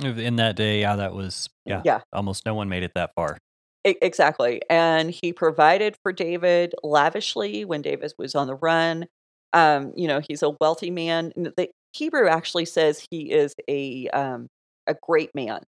In 0.00 0.36
that 0.36 0.54
day, 0.54 0.82
yeah, 0.82 0.94
that 0.94 1.14
was 1.14 1.48
yeah, 1.64 1.82
Yeah. 1.84 2.02
Almost 2.12 2.46
no 2.46 2.54
one 2.54 2.68
made 2.68 2.84
it 2.84 2.92
that 2.94 3.10
far. 3.16 3.38
Exactly. 3.84 4.60
And 4.68 5.10
he 5.10 5.32
provided 5.32 5.96
for 6.02 6.12
David 6.12 6.74
lavishly 6.82 7.64
when 7.64 7.80
David 7.82 8.12
was 8.18 8.34
on 8.34 8.46
the 8.46 8.56
run. 8.56 9.06
Um, 9.52 9.92
you 9.96 10.08
know, 10.08 10.20
he's 10.26 10.42
a 10.42 10.50
wealthy 10.60 10.90
man. 10.90 11.32
The 11.36 11.70
Hebrew 11.92 12.28
actually 12.28 12.66
says 12.66 13.06
he 13.10 13.30
is 13.30 13.54
a 13.68 14.08
um, 14.08 14.48
a 14.86 14.94
great 15.02 15.30
man. 15.34 15.62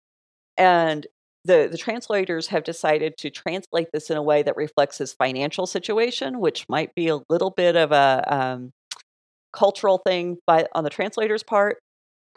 And 0.58 1.06
the 1.44 1.68
the 1.70 1.78
translators 1.78 2.48
have 2.48 2.64
decided 2.64 3.16
to 3.18 3.30
translate 3.30 3.88
this 3.92 4.10
in 4.10 4.16
a 4.18 4.22
way 4.22 4.42
that 4.42 4.56
reflects 4.56 4.98
his 4.98 5.14
financial 5.14 5.66
situation, 5.66 6.40
which 6.40 6.66
might 6.68 6.94
be 6.94 7.08
a 7.08 7.20
little 7.30 7.50
bit 7.50 7.76
of 7.76 7.92
a 7.92 8.24
um, 8.28 8.72
cultural 9.52 9.98
thing 10.06 10.38
by 10.46 10.66
on 10.74 10.84
the 10.84 10.90
translator's 10.90 11.42
part. 11.42 11.78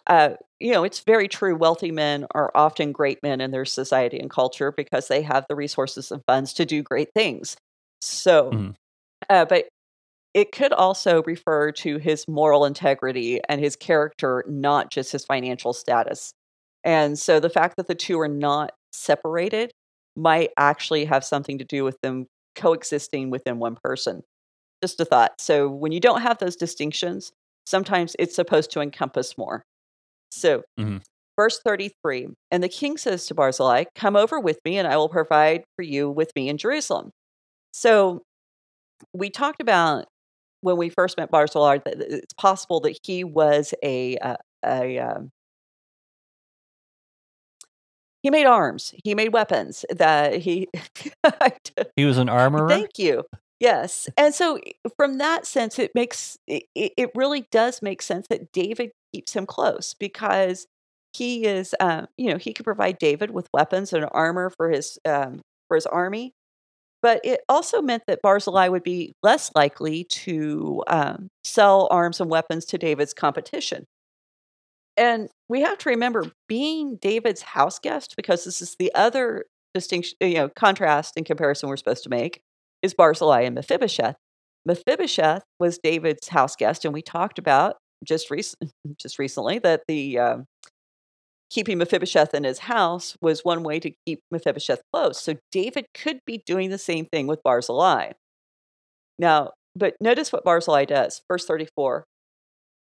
Uh, 0.07 0.31
you 0.61 0.71
know, 0.73 0.83
it's 0.83 1.01
very 1.01 1.27
true. 1.27 1.55
Wealthy 1.55 1.91
men 1.91 2.25
are 2.35 2.51
often 2.55 2.91
great 2.91 3.21
men 3.23 3.41
in 3.41 3.51
their 3.51 3.65
society 3.65 4.19
and 4.19 4.29
culture 4.29 4.71
because 4.71 5.07
they 5.07 5.21
have 5.21 5.45
the 5.49 5.55
resources 5.55 6.11
and 6.11 6.21
funds 6.27 6.53
to 6.53 6.65
do 6.65 6.83
great 6.83 7.09
things. 7.15 7.57
So, 8.01 8.57
Mhm. 8.57 8.73
uh, 9.29 9.45
but 9.45 9.67
it 10.33 10.51
could 10.51 10.73
also 10.73 11.23
refer 11.23 11.71
to 11.73 11.97
his 11.97 12.27
moral 12.27 12.65
integrity 12.65 13.41
and 13.49 13.61
his 13.61 13.75
character, 13.75 14.43
not 14.47 14.91
just 14.91 15.11
his 15.11 15.25
financial 15.25 15.73
status. 15.73 16.33
And 16.83 17.19
so 17.19 17.39
the 17.39 17.49
fact 17.49 17.77
that 17.77 17.87
the 17.87 17.95
two 17.95 18.19
are 18.19 18.27
not 18.29 18.71
separated 18.93 19.71
might 20.15 20.51
actually 20.57 21.05
have 21.05 21.25
something 21.25 21.57
to 21.59 21.65
do 21.65 21.83
with 21.83 21.99
them 22.01 22.27
coexisting 22.55 23.29
within 23.29 23.59
one 23.59 23.77
person. 23.83 24.23
Just 24.83 24.99
a 24.99 25.05
thought. 25.05 25.39
So 25.39 25.69
when 25.69 25.91
you 25.91 25.99
don't 25.99 26.21
have 26.21 26.39
those 26.39 26.55
distinctions, 26.55 27.31
sometimes 27.65 28.15
it's 28.19 28.35
supposed 28.35 28.71
to 28.71 28.81
encompass 28.81 29.37
more. 29.37 29.63
So, 30.31 30.63
Mhm. 30.79 31.01
verse 31.37 31.59
33 31.59 32.27
And 32.51 32.63
the 32.63 32.69
king 32.69 32.97
says 32.97 33.25
to 33.27 33.35
Barzillai, 33.35 33.85
Come 33.95 34.15
over 34.15 34.39
with 34.39 34.59
me, 34.65 34.77
and 34.77 34.87
I 34.87 34.97
will 34.97 35.09
provide 35.09 35.63
for 35.75 35.83
you 35.83 36.09
with 36.09 36.31
me 36.35 36.49
in 36.49 36.57
Jerusalem. 36.57 37.11
So, 37.73 38.23
we 39.13 39.29
talked 39.29 39.61
about 39.61 40.07
when 40.61 40.77
we 40.77 40.89
first 40.89 41.17
met 41.17 41.31
Barzillai 41.31 41.79
that 41.85 42.01
it's 42.01 42.33
possible 42.33 42.81
that 42.81 42.97
he 43.03 43.23
was 43.23 43.73
a, 43.83 44.17
uh, 44.19 44.37
a 44.65 44.99
um, 44.99 45.31
he 48.23 48.29
made 48.29 48.45
arms, 48.45 48.93
he 49.03 49.15
made 49.15 49.33
weapons. 49.33 49.83
That 49.89 50.35
he, 50.35 50.67
He 51.95 52.05
was 52.05 52.17
an 52.17 52.29
armorer. 52.29 52.69
Thank 52.69 52.97
you. 52.99 53.23
Yes. 53.59 54.07
And 54.17 54.33
so 54.33 54.59
from 54.97 55.17
that 55.19 55.45
sense, 55.45 55.77
it 55.77 55.91
makes 55.93 56.37
it 56.47 56.63
it 56.75 57.11
really 57.15 57.47
does 57.51 57.81
make 57.81 58.01
sense 58.01 58.27
that 58.29 58.51
David 58.51 58.91
keeps 59.13 59.33
him 59.35 59.45
close 59.45 59.95
because 59.99 60.67
he 61.13 61.45
is, 61.45 61.75
um, 61.79 62.07
you 62.17 62.29
know, 62.31 62.37
he 62.37 62.53
could 62.53 62.65
provide 62.65 62.97
David 62.97 63.31
with 63.31 63.47
weapons 63.53 63.93
and 63.93 64.05
armor 64.11 64.49
for 64.49 64.69
his 64.69 64.97
um, 65.05 65.41
for 65.67 65.75
his 65.75 65.85
army. 65.85 66.33
But 67.01 67.19
it 67.23 67.41
also 67.49 67.81
meant 67.81 68.03
that 68.07 68.21
Barzillai 68.21 68.67
would 68.67 68.83
be 68.83 69.13
less 69.23 69.49
likely 69.55 70.03
to 70.03 70.83
um, 70.87 71.29
sell 71.43 71.87
arms 71.89 72.21
and 72.21 72.29
weapons 72.29 72.65
to 72.65 72.77
David's 72.77 73.13
competition. 73.13 73.85
And 74.97 75.29
we 75.49 75.61
have 75.61 75.79
to 75.79 75.89
remember 75.89 76.25
being 76.47 76.97
David's 77.01 77.41
house 77.41 77.79
guest, 77.79 78.13
because 78.15 78.45
this 78.45 78.61
is 78.61 78.75
the 78.77 78.93
other 78.93 79.45
distinction, 79.73 80.15
you 80.21 80.35
know, 80.35 80.49
contrast 80.49 81.13
and 81.17 81.25
comparison 81.25 81.69
we're 81.69 81.77
supposed 81.77 82.03
to 82.03 82.09
make, 82.09 82.41
is 82.83 82.93
Barzillai 82.93 83.41
and 83.41 83.55
Mephibosheth. 83.55 84.15
Mephibosheth 84.65 85.43
was 85.59 85.79
David's 85.81 86.27
house 86.27 86.55
guest, 86.55 86.85
and 86.85 86.93
we 86.93 87.01
talked 87.01 87.39
about 87.39 87.77
just 88.03 88.31
recent, 88.31 88.71
just 88.97 89.19
recently 89.19 89.59
that 89.59 89.83
the 89.87 90.19
um, 90.19 90.45
keeping 91.49 91.77
Mephibosheth 91.77 92.33
in 92.33 92.43
his 92.43 92.59
house 92.59 93.17
was 93.21 93.43
one 93.43 93.63
way 93.63 93.79
to 93.79 93.91
keep 94.05 94.21
Mephibosheth 94.31 94.81
close. 94.93 95.21
So 95.21 95.35
David 95.51 95.85
could 95.93 96.19
be 96.25 96.41
doing 96.45 96.69
the 96.69 96.77
same 96.77 97.05
thing 97.05 97.27
with 97.27 97.43
Barzillai. 97.43 98.11
Now, 99.19 99.51
but 99.75 99.95
notice 100.01 100.31
what 100.31 100.43
Barzillai 100.43 100.85
does. 100.85 101.21
Verse 101.27 101.45
34. 101.45 102.05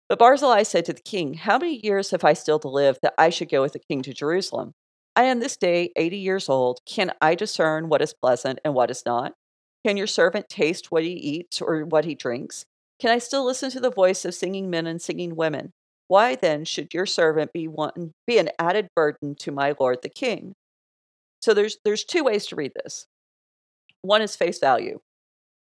But 0.08 0.18
Barzillai 0.18 0.62
said 0.62 0.84
to 0.86 0.92
the 0.92 1.02
king, 1.02 1.34
How 1.34 1.58
many 1.58 1.80
years 1.82 2.10
have 2.12 2.24
I 2.24 2.32
still 2.32 2.58
to 2.60 2.68
live 2.68 2.98
that 3.02 3.14
I 3.18 3.30
should 3.30 3.50
go 3.50 3.60
with 3.62 3.72
the 3.72 3.80
king 3.90 4.02
to 4.02 4.14
Jerusalem? 4.14 4.72
I 5.16 5.24
am 5.24 5.40
this 5.40 5.56
day 5.56 5.90
80 5.96 6.16
years 6.16 6.48
old. 6.48 6.80
Can 6.86 7.12
I 7.20 7.34
discern 7.34 7.88
what 7.88 8.02
is 8.02 8.14
pleasant 8.14 8.60
and 8.64 8.74
what 8.74 8.90
is 8.90 9.02
not? 9.04 9.34
Can 9.84 9.96
your 9.96 10.06
servant 10.06 10.48
taste 10.48 10.90
what 10.90 11.02
he 11.02 11.12
eats 11.12 11.60
or 11.60 11.84
what 11.84 12.04
he 12.04 12.14
drinks? 12.14 12.64
Can 13.00 13.10
I 13.10 13.18
still 13.18 13.44
listen 13.44 13.70
to 13.70 13.80
the 13.80 13.90
voice 13.90 14.24
of 14.24 14.34
singing 14.34 14.70
men 14.70 14.86
and 14.86 15.00
singing 15.00 15.36
women? 15.36 15.72
Why 16.08 16.34
then 16.34 16.64
should 16.64 16.94
your 16.94 17.06
servant 17.06 17.52
be 17.52 17.68
one 17.68 18.12
be 18.26 18.38
an 18.38 18.50
added 18.58 18.88
burden 18.96 19.34
to 19.36 19.52
my 19.52 19.74
lord 19.78 20.00
the 20.02 20.08
king? 20.08 20.54
So 21.40 21.54
there's 21.54 21.78
there's 21.84 22.04
two 22.04 22.24
ways 22.24 22.46
to 22.48 22.56
read 22.56 22.72
this. 22.74 23.06
One 24.02 24.22
is 24.22 24.36
face 24.36 24.58
value. 24.58 25.00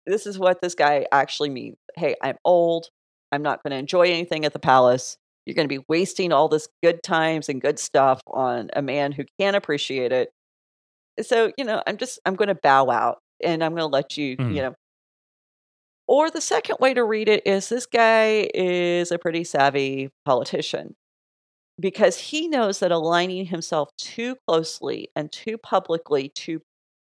This 0.07 0.25
is 0.27 0.39
what 0.39 0.61
this 0.61 0.75
guy 0.75 1.05
actually 1.11 1.49
means. 1.49 1.77
Hey, 1.95 2.15
I'm 2.21 2.37
old. 2.45 2.89
I'm 3.31 3.43
not 3.43 3.63
going 3.63 3.71
to 3.71 3.77
enjoy 3.77 4.03
anything 4.09 4.45
at 4.45 4.53
the 4.53 4.59
palace. 4.59 5.17
You're 5.45 5.55
going 5.55 5.67
to 5.69 5.79
be 5.79 5.85
wasting 5.89 6.33
all 6.33 6.49
this 6.49 6.67
good 6.83 7.03
times 7.03 7.49
and 7.49 7.61
good 7.61 7.79
stuff 7.79 8.21
on 8.27 8.69
a 8.75 8.81
man 8.81 9.11
who 9.13 9.25
can't 9.39 9.55
appreciate 9.55 10.11
it. 10.11 10.31
So, 11.21 11.51
you 11.57 11.65
know, 11.65 11.81
I'm 11.87 11.97
just 11.97 12.19
I'm 12.25 12.35
going 12.35 12.49
to 12.49 12.55
bow 12.55 12.89
out 12.89 13.19
and 13.43 13.63
I'm 13.63 13.71
going 13.71 13.81
to 13.81 13.87
let 13.87 14.17
you, 14.17 14.37
Mhm. 14.37 14.55
you 14.55 14.61
know. 14.63 14.75
Or 16.11 16.29
the 16.29 16.41
second 16.41 16.75
way 16.81 16.93
to 16.93 17.05
read 17.05 17.29
it 17.29 17.47
is 17.47 17.69
this 17.69 17.85
guy 17.85 18.49
is 18.53 19.11
a 19.11 19.17
pretty 19.17 19.45
savvy 19.45 20.09
politician 20.25 20.95
because 21.79 22.17
he 22.17 22.47
knows 22.47 22.79
that 22.79 22.91
aligning 22.91 23.45
himself 23.47 23.89
too 23.97 24.35
closely 24.47 25.09
and 25.15 25.31
too 25.31 25.57
publicly, 25.57 26.29
too 26.29 26.61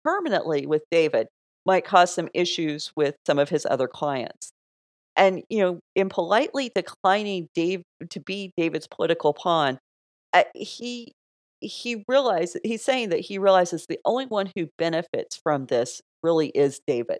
permanently 0.04 0.66
with 0.66 0.84
David 0.90 1.28
might 1.66 1.84
cause 1.84 2.14
some 2.14 2.28
issues 2.34 2.92
with 2.96 3.16
some 3.26 3.38
of 3.38 3.50
his 3.50 3.66
other 3.70 3.88
clients. 3.88 4.52
And, 5.16 5.42
you 5.50 5.60
know, 5.60 5.80
in 5.96 6.08
politely 6.08 6.70
declining 6.74 7.48
Dave 7.54 7.82
to 8.10 8.20
be 8.20 8.52
David's 8.56 8.88
political 8.88 9.34
pawn, 9.34 9.78
uh, 10.34 10.44
he 10.54 11.12
he 11.60 12.04
realizes 12.08 12.60
he's 12.64 12.84
saying 12.84 13.10
that 13.10 13.20
he 13.20 13.38
realizes 13.38 13.86
the 13.86 14.00
only 14.04 14.26
one 14.26 14.52
who 14.56 14.68
benefits 14.78 15.38
from 15.42 15.66
this 15.66 16.02
really 16.22 16.48
is 16.50 16.80
David. 16.86 17.18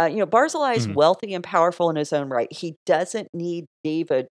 Uh, 0.00 0.06
you 0.06 0.16
know, 0.16 0.26
Barzillai 0.26 0.74
is 0.74 0.86
Mhm. 0.86 0.94
wealthy 0.94 1.34
and 1.34 1.44
powerful 1.44 1.90
in 1.90 1.96
his 1.96 2.12
own 2.12 2.28
right. 2.28 2.52
He 2.52 2.76
doesn't 2.86 3.28
need 3.34 3.66
David 3.84 4.28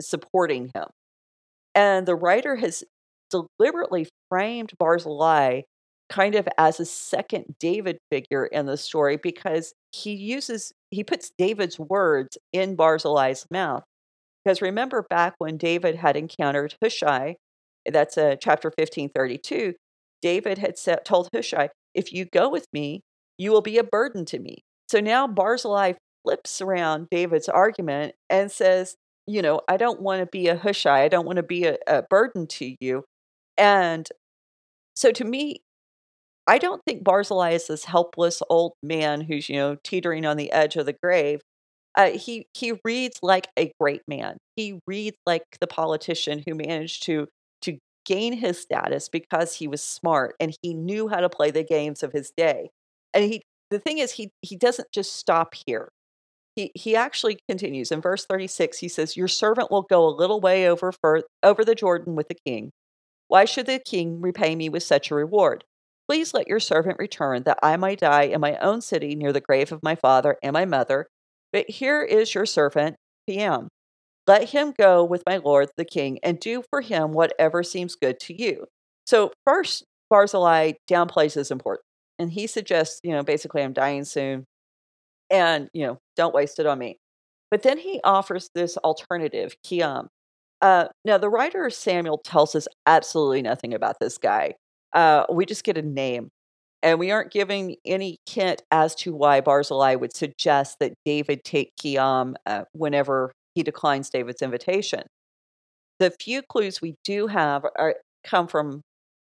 supporting 0.00 0.70
him. 0.74 0.86
And 1.74 2.06
the 2.06 2.16
writer 2.16 2.56
has 2.56 2.84
deliberately 3.30 4.08
framed 4.28 4.72
Barzillai 4.78 5.62
kind 6.08 6.34
of 6.34 6.48
as 6.58 6.80
a 6.80 6.86
second 6.86 7.54
David 7.60 7.98
figure 8.10 8.46
in 8.46 8.66
the 8.66 8.76
story 8.76 9.16
because 9.16 9.72
he 9.92 10.14
uses 10.14 10.72
he 10.90 11.04
puts 11.04 11.30
David's 11.38 11.78
words 11.78 12.38
in 12.52 12.76
Barzillai's 12.76 13.46
mouth. 13.50 13.84
Because 14.44 14.62
remember 14.62 15.06
back 15.10 15.34
when 15.38 15.56
David 15.56 15.96
had 15.96 16.16
encountered 16.16 16.74
Hushai, 16.82 17.36
that's 17.86 18.18
uh, 18.18 18.36
chapter 18.40 18.72
15, 18.78 19.10
32, 19.14 19.74
David 20.22 20.58
had 20.58 20.78
said, 20.78 21.04
told 21.04 21.28
Hushai, 21.34 21.70
if 21.94 22.12
you 22.12 22.26
go 22.26 22.48
with 22.48 22.66
me, 22.72 23.02
you 23.38 23.52
will 23.52 23.62
be 23.62 23.78
a 23.78 23.84
burden 23.84 24.24
to 24.26 24.38
me. 24.38 24.62
So 24.90 24.98
now 24.98 25.28
Barzillai 25.28 25.92
flips 26.24 26.60
around 26.60 27.06
David's 27.12 27.48
argument 27.48 28.16
and 28.28 28.50
says, 28.50 28.96
you 29.24 29.40
know, 29.40 29.60
I 29.68 29.76
don't 29.76 30.00
want 30.00 30.18
to 30.18 30.26
be 30.26 30.48
a 30.48 30.56
Hushai. 30.56 31.04
I 31.04 31.08
don't 31.08 31.26
want 31.26 31.36
to 31.36 31.44
be 31.44 31.64
a, 31.64 31.76
a 31.86 32.02
burden 32.02 32.48
to 32.48 32.74
you. 32.80 33.04
And 33.56 34.08
so 34.96 35.12
to 35.12 35.24
me, 35.24 35.62
I 36.48 36.58
don't 36.58 36.82
think 36.84 37.04
Barzillai 37.04 37.50
is 37.52 37.68
this 37.68 37.84
helpless 37.84 38.42
old 38.50 38.72
man 38.82 39.20
who's, 39.20 39.48
you 39.48 39.54
know, 39.54 39.76
teetering 39.84 40.26
on 40.26 40.36
the 40.36 40.50
edge 40.50 40.74
of 40.74 40.86
the 40.86 40.96
grave. 41.00 41.40
Uh, 41.94 42.10
he 42.10 42.46
he 42.54 42.74
reads 42.84 43.20
like 43.22 43.46
a 43.56 43.70
great 43.80 44.02
man. 44.08 44.38
He 44.56 44.80
reads 44.88 45.18
like 45.24 45.44
the 45.60 45.68
politician 45.68 46.42
who 46.44 46.56
managed 46.56 47.04
to 47.04 47.28
to 47.62 47.78
gain 48.04 48.32
his 48.32 48.60
status 48.60 49.08
because 49.08 49.54
he 49.54 49.68
was 49.68 49.82
smart 49.82 50.34
and 50.40 50.52
he 50.62 50.74
knew 50.74 51.06
how 51.06 51.20
to 51.20 51.28
play 51.28 51.52
the 51.52 51.62
games 51.62 52.02
of 52.02 52.12
his 52.12 52.32
day. 52.36 52.70
And 53.14 53.24
he 53.24 53.42
the 53.70 53.78
thing 53.78 53.98
is 53.98 54.12
he 54.12 54.30
he 54.42 54.56
doesn't 54.56 54.92
just 54.92 55.14
stop 55.16 55.54
here. 55.66 55.90
He 56.56 56.72
he 56.74 56.96
actually 56.96 57.38
continues 57.48 57.92
in 57.92 58.00
verse 58.00 58.26
36 58.26 58.78
he 58.78 58.88
says 58.88 59.16
your 59.16 59.28
servant 59.28 59.70
will 59.70 59.82
go 59.82 60.06
a 60.06 60.10
little 60.10 60.40
way 60.40 60.68
over 60.68 60.92
for 60.92 61.22
over 61.42 61.64
the 61.64 61.74
Jordan 61.74 62.14
with 62.16 62.28
the 62.28 62.36
king. 62.46 62.70
Why 63.28 63.44
should 63.44 63.66
the 63.66 63.78
king 63.78 64.20
repay 64.20 64.56
me 64.56 64.68
with 64.68 64.82
such 64.82 65.10
a 65.10 65.14
reward? 65.14 65.64
Please 66.08 66.34
let 66.34 66.48
your 66.48 66.58
servant 66.58 66.98
return, 66.98 67.44
that 67.44 67.60
I 67.62 67.76
may 67.76 67.94
die 67.94 68.24
in 68.24 68.40
my 68.40 68.56
own 68.56 68.80
city 68.80 69.14
near 69.14 69.32
the 69.32 69.40
grave 69.40 69.70
of 69.70 69.84
my 69.84 69.94
father 69.94 70.36
and 70.42 70.52
my 70.52 70.64
mother. 70.64 71.06
But 71.52 71.70
here 71.70 72.02
is 72.02 72.34
your 72.34 72.46
servant, 72.46 72.96
Kiam. 73.28 73.68
Let 74.26 74.50
him 74.50 74.74
go 74.76 75.04
with 75.04 75.22
my 75.24 75.36
lord 75.36 75.70
the 75.76 75.84
king, 75.84 76.18
and 76.24 76.40
do 76.40 76.64
for 76.68 76.80
him 76.80 77.12
whatever 77.12 77.62
seems 77.62 77.94
good 77.94 78.18
to 78.20 78.34
you. 78.34 78.66
So, 79.06 79.30
first, 79.46 79.84
Barzillai 80.10 80.72
downplays 80.90 81.34
his 81.34 81.52
importance, 81.52 81.86
and 82.20 82.30
he 82.30 82.46
suggests, 82.46 83.00
you 83.02 83.12
know, 83.12 83.22
basically, 83.22 83.62
I'm 83.62 83.72
dying 83.72 84.04
soon, 84.04 84.44
and, 85.30 85.70
you 85.72 85.86
know, 85.86 85.98
don't 86.16 86.34
waste 86.34 86.58
it 86.58 86.66
on 86.66 86.78
me. 86.78 86.98
But 87.50 87.62
then 87.62 87.78
he 87.78 87.98
offers 88.04 88.50
this 88.54 88.76
alternative, 88.76 89.56
Kiam. 89.66 90.08
Uh, 90.60 90.88
now, 91.06 91.16
the 91.16 91.30
writer 91.30 91.70
Samuel 91.70 92.18
tells 92.18 92.54
us 92.54 92.68
absolutely 92.84 93.40
nothing 93.40 93.72
about 93.72 93.96
this 94.00 94.18
guy. 94.18 94.54
Uh, 94.92 95.24
we 95.32 95.46
just 95.46 95.64
get 95.64 95.78
a 95.78 95.82
name, 95.82 96.28
and 96.82 96.98
we 96.98 97.10
aren't 97.10 97.32
giving 97.32 97.76
any 97.86 98.18
hint 98.28 98.62
as 98.70 98.94
to 98.96 99.14
why 99.14 99.40
Barzillai 99.40 99.94
would 99.94 100.14
suggest 100.14 100.76
that 100.80 100.92
David 101.06 101.42
take 101.42 101.72
Kiam 101.82 102.34
uh, 102.44 102.64
whenever 102.72 103.32
he 103.54 103.62
declines 103.62 104.10
David's 104.10 104.42
invitation. 104.42 105.04
The 106.00 106.12
few 106.20 106.42
clues 106.42 106.82
we 106.82 106.96
do 107.02 107.28
have 107.28 107.64
are, 107.78 107.96
come 108.24 108.46
from 108.46 108.82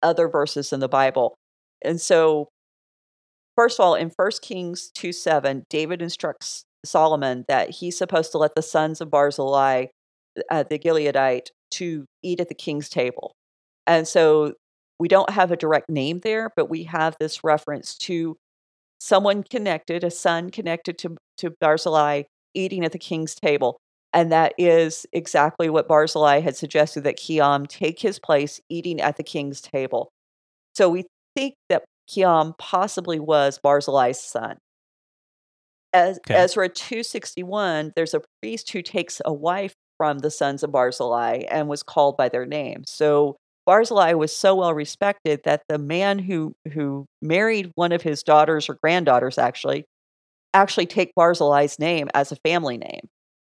other 0.01 0.27
verses 0.27 0.73
in 0.73 0.79
the 0.79 0.89
Bible. 0.89 1.36
And 1.84 2.01
so, 2.01 2.49
first 3.56 3.80
of 3.80 3.86
all, 3.86 3.95
in 3.95 4.10
1 4.10 4.32
Kings 4.41 4.91
2 4.95 5.12
7, 5.12 5.66
David 5.70 6.02
instructs 6.02 6.66
Solomon 6.86 7.45
that 7.47 7.70
he's 7.70 7.97
supposed 7.97 8.32
to 8.32 8.38
let 8.38 8.56
the 8.56 8.62
sons 8.62 9.02
of 9.02 9.12
Barzillai, 9.12 9.88
uh, 10.49 10.64
the 10.64 10.80
Gileadite, 10.80 11.49
to 11.72 12.06
eat 12.24 12.39
at 12.39 12.49
the 12.49 12.56
king's 12.56 12.89
table. 12.89 13.34
And 13.88 14.08
so 14.08 14.54
we 14.99 15.08
don't 15.08 15.30
have 15.32 15.52
a 15.52 15.58
direct 15.58 15.89
name 15.89 16.20
there, 16.20 16.52
but 16.56 16.70
we 16.70 16.84
have 16.84 17.16
this 17.20 17.43
reference 17.43 17.97
to 17.99 18.38
someone 18.99 19.43
connected, 19.43 20.04
a 20.04 20.12
son 20.12 20.52
connected 20.52 20.97
to, 20.99 21.18
to 21.38 21.52
Barzillai 21.60 22.24
eating 22.54 22.86
at 22.86 22.91
the 22.91 22.99
king's 22.99 23.34
table. 23.34 23.78
And 24.14 24.32
that 24.32 24.54
is 24.58 25.06
exactly 25.14 25.70
what 25.70 25.88
Barzillai 25.88 26.41
had 26.41 26.56
suggested 26.56 27.04
that 27.06 27.18
Kiam 27.18 27.68
take 27.68 27.99
his 27.99 28.20
place 28.20 28.60
eating 28.70 28.99
at 28.99 29.18
the 29.18 29.24
king's 29.24 29.62
table. 29.62 30.12
So 30.76 30.89
we 30.89 31.06
think 31.36 31.56
that 31.70 31.84
Kiam 32.12 32.57
possibly 32.57 33.20
was 33.20 33.59
Barzillai's 33.59 34.20
son. 34.20 34.57
As 35.93 36.18
okay. 36.18 36.36
Ezra 36.36 36.70
261, 36.70 37.93
there's 37.95 38.14
a 38.14 38.22
priest 38.41 38.72
who 38.72 38.82
takes 38.82 39.22
a 39.26 39.34
wife 39.34 39.74
from 39.97 40.20
the 40.20 40.32
sons 40.32 40.64
of 40.64 40.72
Barzillai 40.72 41.43
and 41.49 41.68
was 41.68 41.84
called 41.84 42.18
by 42.18 42.30
their 42.30 42.45
name. 42.45 42.84
So 42.88 43.36
Barzillai 43.66 44.14
was 44.14 44.36
so 44.36 44.55
well 44.55 44.74
respected 44.74 45.41
that 45.45 45.64
the 45.70 45.78
man 45.78 46.20
who 46.20 46.53
who 46.74 47.05
married 47.22 47.72
one 47.76 47.91
of 47.91 48.01
his 48.01 48.24
daughters 48.24 48.70
or 48.70 48.78
granddaughters 48.82 49.38
actually 49.38 49.86
actually 50.53 50.86
take 50.86 51.14
Barzillai's 51.16 51.78
name 51.80 52.09
as 52.14 52.32
a 52.32 52.38
family 52.38 52.78
name. 52.78 53.07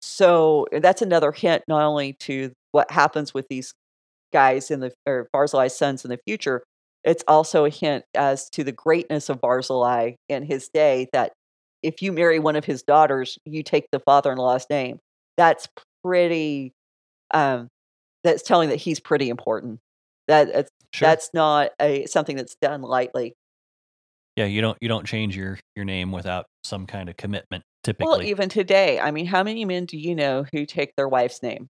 So 0.02 0.68
that's 0.72 1.02
another 1.02 1.32
hint 1.32 1.64
not 1.68 1.84
only 1.84 2.14
to 2.22 2.52
what 2.72 2.92
happens 2.92 3.34
with 3.34 3.48
these 3.50 3.74
guys 4.34 4.70
in 4.70 4.80
the 4.82 4.92
or 5.06 5.30
Barzillai's 5.32 5.78
sons 5.78 6.04
in 6.04 6.10
the 6.10 6.20
future, 6.28 6.64
it's 7.04 7.24
also 7.28 7.66
a 7.66 7.70
hint 7.70 8.06
as 8.16 8.50
to 8.52 8.64
the 8.64 8.72
greatness 8.72 9.30
of 9.30 9.42
Barzillai 9.42 10.14
in 10.30 10.44
his 10.44 10.70
day 10.74 11.08
that 11.14 11.34
if 11.82 12.02
you 12.02 12.14
marry 12.14 12.40
one 12.40 12.56
of 12.56 12.64
his 12.64 12.82
daughters, 12.82 13.38
you 13.46 13.62
take 13.62 13.86
the 13.92 14.00
father-in-law's 14.00 14.66
name. 14.70 15.00
That's 15.38 15.68
pretty. 16.04 16.74
Um, 17.32 17.68
that's 18.24 18.44
telling 18.44 18.70
that 18.70 18.78
he's 18.78 19.00
pretty 19.00 19.30
important. 19.30 19.80
That 20.28 20.70
sure. 20.94 21.08
that's 21.08 21.30
not 21.34 21.72
a 21.82 22.06
something 22.06 22.38
that's 22.38 22.56
done 22.62 22.82
lightly. 22.82 23.34
Yeah, 24.38 24.46
you 24.46 24.62
don't 24.62 24.78
you 24.82 24.88
don't 24.88 25.06
change 25.06 25.36
your 25.36 25.60
your 25.76 25.86
name 25.86 26.12
without 26.12 26.46
some 26.64 26.88
kind 26.88 27.10
of 27.10 27.18
commitment. 27.18 27.64
Typically, 27.84 28.08
well, 28.10 28.24
even 28.24 28.48
today, 28.48 29.00
I 29.00 29.12
mean, 29.12 29.26
how 29.26 29.44
many 29.44 29.66
men 29.66 29.86
do 29.86 29.98
you 29.98 30.16
know 30.16 30.46
who 30.54 30.66
take 30.66 30.96
their 30.96 31.10
wife's 31.10 31.44
name? 31.44 31.68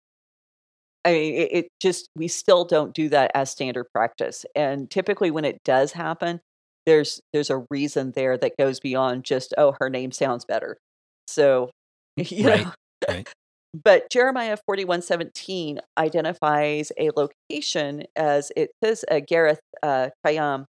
I 1.04 1.12
mean, 1.12 1.34
it, 1.34 1.52
it 1.52 1.68
just 1.80 2.08
we 2.16 2.28
still 2.28 2.64
don't 2.64 2.94
do 2.94 3.08
that 3.10 3.30
as 3.34 3.50
standard 3.50 3.86
practice, 3.92 4.46
and 4.54 4.90
typically 4.90 5.30
when 5.30 5.44
it 5.44 5.62
does 5.64 5.92
happen, 5.92 6.40
there's 6.86 7.20
there's 7.32 7.50
a 7.50 7.64
reason 7.70 8.12
there 8.14 8.36
that 8.36 8.56
goes 8.58 8.80
beyond 8.80 9.24
just 9.24 9.54
oh 9.58 9.74
her 9.80 9.88
name 9.88 10.10
sounds 10.10 10.44
better 10.44 10.78
so 11.26 11.70
you 12.16 12.48
right, 12.48 12.64
know 12.64 12.72
right. 13.08 13.32
but 13.84 14.10
jeremiah 14.10 14.56
41 14.66 15.02
17 15.02 15.80
identifies 15.98 16.92
a 16.98 17.10
location 17.16 18.04
as 18.16 18.52
it 18.56 18.70
says 18.82 19.04
uh, 19.10 19.20
Geruth 19.30 19.58
uh, 19.82 20.08
Kiam, 20.26 20.64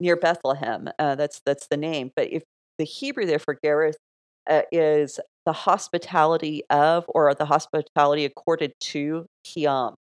near 0.00 0.16
bethlehem 0.16 0.88
uh, 0.98 1.14
that's 1.14 1.40
that's 1.44 1.66
the 1.68 1.76
name 1.76 2.10
but 2.14 2.28
if 2.30 2.42
the 2.78 2.84
hebrew 2.84 3.26
there 3.26 3.38
for 3.38 3.56
Geruth 3.64 3.94
uh, 4.48 4.62
is 4.72 5.20
the 5.46 5.52
hospitality 5.52 6.62
of 6.70 7.04
or 7.08 7.34
the 7.34 7.44
hospitality 7.46 8.24
accorded 8.24 8.72
to 8.80 9.26
kiam 9.46 9.94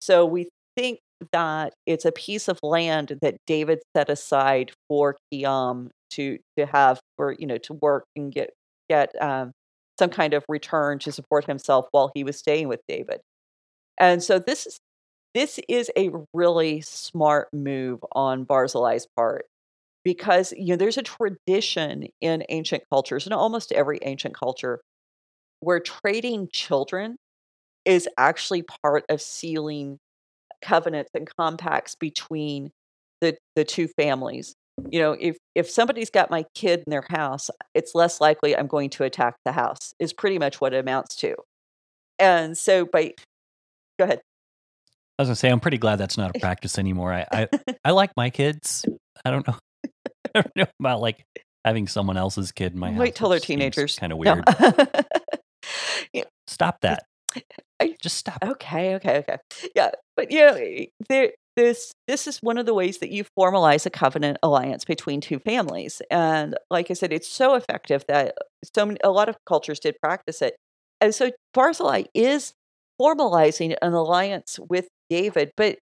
so 0.00 0.26
we 0.26 0.48
think 0.76 0.98
that 1.32 1.74
it's 1.86 2.04
a 2.04 2.12
piece 2.12 2.48
of 2.48 2.58
land 2.62 3.18
that 3.22 3.36
David 3.46 3.80
set 3.96 4.10
aside 4.10 4.72
for 4.88 5.16
Kiam 5.32 5.90
to 6.10 6.38
to 6.58 6.66
have 6.66 7.00
for 7.16 7.36
you 7.38 7.46
know 7.46 7.58
to 7.58 7.74
work 7.74 8.04
and 8.16 8.32
get 8.32 8.50
get 8.90 9.10
um, 9.20 9.52
some 9.98 10.10
kind 10.10 10.34
of 10.34 10.44
return 10.48 10.98
to 11.00 11.12
support 11.12 11.44
himself 11.46 11.86
while 11.92 12.10
he 12.14 12.24
was 12.24 12.38
staying 12.38 12.68
with 12.68 12.80
David. 12.88 13.20
And 13.98 14.22
so 14.22 14.38
this 14.38 14.66
is 14.66 14.78
this 15.34 15.60
is 15.68 15.90
a 15.96 16.10
really 16.34 16.80
smart 16.82 17.48
move 17.52 18.00
on 18.12 18.44
Barzillai's 18.44 19.06
part 19.16 19.46
because 20.04 20.52
you 20.56 20.68
know 20.68 20.76
there's 20.76 20.98
a 20.98 21.02
tradition 21.02 22.08
in 22.20 22.44
ancient 22.48 22.82
cultures 22.90 23.26
and 23.26 23.34
almost 23.34 23.72
every 23.72 23.98
ancient 24.02 24.34
culture 24.34 24.80
where 25.60 25.80
trading 25.80 26.48
children 26.52 27.16
is 27.84 28.08
actually 28.18 28.64
part 28.82 29.04
of 29.08 29.20
sealing 29.20 29.98
covenants 30.62 31.10
and 31.14 31.28
compacts 31.38 31.94
between 31.94 32.70
the 33.20 33.36
the 33.56 33.64
two 33.64 33.88
families. 33.88 34.54
You 34.90 35.00
know, 35.00 35.16
if 35.18 35.36
if 35.54 35.70
somebody's 35.70 36.10
got 36.10 36.30
my 36.30 36.44
kid 36.54 36.82
in 36.86 36.90
their 36.90 37.04
house, 37.08 37.50
it's 37.74 37.94
less 37.94 38.20
likely 38.20 38.56
I'm 38.56 38.66
going 38.66 38.90
to 38.90 39.04
attack 39.04 39.36
the 39.44 39.52
house. 39.52 39.94
Is 39.98 40.12
pretty 40.12 40.38
much 40.38 40.60
what 40.60 40.72
it 40.72 40.78
amounts 40.78 41.16
to. 41.16 41.34
And 42.18 42.56
so, 42.56 42.86
by 42.86 43.12
go 43.98 44.04
ahead. 44.04 44.20
I 45.18 45.22
was 45.22 45.28
gonna 45.28 45.36
say 45.36 45.50
I'm 45.50 45.60
pretty 45.60 45.78
glad 45.78 45.96
that's 45.96 46.16
not 46.16 46.34
a 46.34 46.38
practice 46.40 46.78
anymore. 46.78 47.12
I 47.12 47.26
I, 47.32 47.48
I 47.84 47.90
like 47.90 48.10
my 48.16 48.30
kids. 48.30 48.86
I 49.24 49.30
don't 49.30 49.46
know. 49.46 49.56
I 50.34 50.40
don't 50.42 50.56
know 50.56 50.66
about 50.80 51.00
like 51.00 51.24
having 51.64 51.86
someone 51.88 52.16
else's 52.16 52.52
kid 52.52 52.72
in 52.72 52.78
my 52.78 52.90
house. 52.90 53.00
Wait 53.00 53.14
till 53.14 53.28
they're 53.28 53.40
teenagers. 53.40 53.98
Kind 53.98 54.12
of 54.12 54.18
weird. 54.18 54.44
No. 56.14 56.24
Stop 56.46 56.80
that. 56.82 57.04
I, 57.80 57.96
just 58.02 58.18
stop. 58.18 58.38
Okay, 58.42 58.96
okay, 58.96 59.18
okay. 59.18 59.38
Yeah, 59.74 59.90
but 60.16 60.30
you 60.30 60.40
know, 60.40 60.54
eh, 60.54 60.86
there, 61.08 61.30
this 61.56 61.92
this 62.06 62.26
is 62.26 62.38
one 62.38 62.58
of 62.58 62.66
the 62.66 62.74
ways 62.74 62.98
that 62.98 63.10
you 63.10 63.24
formalize 63.38 63.86
a 63.86 63.90
covenant 63.90 64.38
alliance 64.42 64.84
between 64.84 65.20
two 65.20 65.38
families, 65.38 66.02
and 66.10 66.56
like 66.70 66.90
I 66.90 66.94
said, 66.94 67.12
it's 67.12 67.28
so 67.28 67.54
effective 67.54 68.04
that 68.08 68.34
so 68.74 68.86
many, 68.86 68.98
a 69.02 69.10
lot 69.10 69.28
of 69.28 69.36
cultures 69.46 69.80
did 69.80 69.96
practice 70.02 70.42
it, 70.42 70.56
and 71.00 71.14
so 71.14 71.30
Barzillai 71.54 72.04
is 72.14 72.52
formalizing 73.00 73.74
an 73.80 73.92
alliance 73.94 74.58
with 74.68 74.88
David, 75.08 75.52
but 75.56 75.78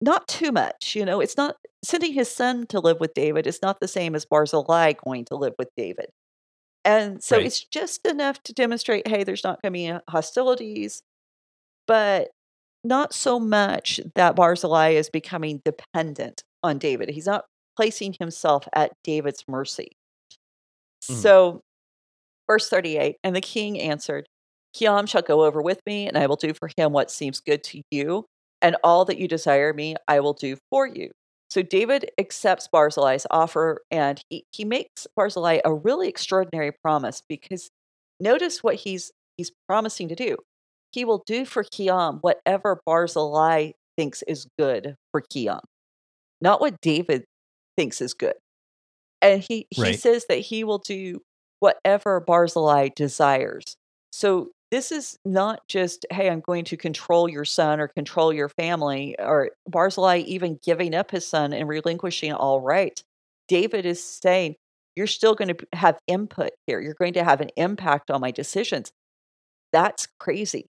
not 0.00 0.26
too 0.28 0.52
much. 0.52 0.94
You 0.96 1.04
know, 1.04 1.20
it's 1.20 1.36
not 1.36 1.56
sending 1.86 2.12
his 2.12 2.30
son 2.30 2.66
to 2.68 2.80
live 2.80 3.00
with 3.00 3.14
David. 3.14 3.46
is 3.46 3.60
not 3.62 3.80
the 3.80 3.88
same 3.88 4.14
as 4.14 4.24
Barzillai 4.24 4.94
going 5.04 5.24
to 5.26 5.36
live 5.36 5.54
with 5.58 5.68
David. 5.76 6.06
And 6.84 7.22
so 7.22 7.36
right. 7.36 7.46
it's 7.46 7.64
just 7.64 8.06
enough 8.06 8.42
to 8.44 8.52
demonstrate, 8.52 9.08
hey, 9.08 9.24
there's 9.24 9.44
not 9.44 9.60
going 9.62 9.72
to 9.72 9.78
be 9.78 10.10
hostilities 10.10 11.02
but 11.86 12.28
not 12.84 13.12
so 13.12 13.40
much 13.40 14.00
that 14.14 14.36
Barzillai 14.36 14.90
is 14.90 15.10
becoming 15.10 15.60
dependent 15.64 16.42
on 16.62 16.78
David. 16.78 17.10
He's 17.10 17.26
not 17.26 17.44
placing 17.76 18.16
himself 18.18 18.68
at 18.72 18.92
David's 19.04 19.44
mercy. 19.48 19.96
Mm. 21.10 21.14
So, 21.14 21.60
verse 22.46 22.68
38 22.68 23.16
And 23.24 23.34
the 23.34 23.40
king 23.40 23.80
answered, 23.80 24.26
Kiam 24.74 25.08
shall 25.08 25.22
go 25.22 25.44
over 25.44 25.62
with 25.62 25.80
me, 25.86 26.06
and 26.06 26.18
I 26.18 26.26
will 26.26 26.36
do 26.36 26.52
for 26.52 26.70
him 26.76 26.92
what 26.92 27.10
seems 27.10 27.40
good 27.40 27.64
to 27.64 27.82
you, 27.90 28.26
and 28.60 28.76
all 28.84 29.04
that 29.06 29.18
you 29.18 29.26
desire 29.26 29.72
me, 29.72 29.96
I 30.06 30.20
will 30.20 30.34
do 30.34 30.56
for 30.70 30.86
you. 30.86 31.10
So 31.56 31.62
David 31.62 32.10
accepts 32.18 32.68
Barzillai's 32.68 33.26
offer, 33.30 33.80
and 33.90 34.20
he, 34.28 34.44
he 34.52 34.66
makes 34.66 35.06
Barzillai 35.16 35.60
a 35.64 35.72
really 35.72 36.06
extraordinary 36.06 36.70
promise 36.70 37.22
because 37.26 37.70
notice 38.20 38.62
what 38.62 38.74
he's 38.74 39.10
he's 39.38 39.52
promising 39.66 40.08
to 40.08 40.14
do 40.14 40.36
he 40.92 41.06
will 41.06 41.22
do 41.26 41.46
for 41.46 41.64
Kiam 41.64 42.18
whatever 42.20 42.82
Barzillai 42.84 43.72
thinks 43.96 44.20
is 44.28 44.46
good 44.58 44.96
for 45.12 45.22
Kiam, 45.22 45.60
not 46.42 46.60
what 46.60 46.78
David 46.82 47.24
thinks 47.74 48.02
is 48.02 48.12
good. 48.12 48.34
And 49.22 49.42
he, 49.48 49.66
he 49.70 49.80
right. 49.80 49.98
says 49.98 50.26
that 50.28 50.40
he 50.40 50.62
will 50.62 50.76
do 50.76 51.22
whatever 51.60 52.20
Barzillai 52.20 52.90
desires. 52.94 53.76
So 54.12 54.50
this 54.70 54.90
is 54.90 55.18
not 55.24 55.66
just, 55.68 56.06
hey, 56.10 56.28
I'm 56.28 56.40
going 56.40 56.64
to 56.66 56.76
control 56.76 57.28
your 57.28 57.44
son 57.44 57.80
or 57.80 57.88
control 57.88 58.32
your 58.32 58.48
family, 58.48 59.14
or 59.18 59.50
Barzillai 59.68 60.18
even 60.26 60.58
giving 60.64 60.94
up 60.94 61.10
his 61.10 61.26
son 61.26 61.52
and 61.52 61.68
relinquishing 61.68 62.32
all 62.32 62.60
right 62.60 63.00
David 63.48 63.86
is 63.86 64.02
saying, 64.02 64.56
You're 64.94 65.06
still 65.06 65.34
going 65.34 65.54
to 65.54 65.66
have 65.72 65.98
input 66.06 66.50
here. 66.66 66.80
You're 66.80 66.94
going 66.94 67.14
to 67.14 67.24
have 67.24 67.40
an 67.40 67.50
impact 67.56 68.10
on 68.10 68.20
my 68.20 68.30
decisions. 68.30 68.92
That's 69.72 70.08
crazy. 70.18 70.66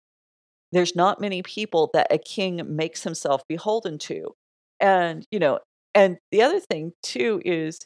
There's 0.71 0.95
not 0.95 1.21
many 1.21 1.43
people 1.43 1.89
that 1.93 2.07
a 2.11 2.17
king 2.17 2.61
makes 2.75 3.03
himself 3.03 3.41
beholden 3.47 3.97
to. 3.99 4.33
And, 4.79 5.25
you 5.31 5.39
know, 5.39 5.59
and 5.95 6.17
the 6.31 6.41
other 6.41 6.59
thing 6.59 6.91
too 7.01 7.41
is 7.45 7.79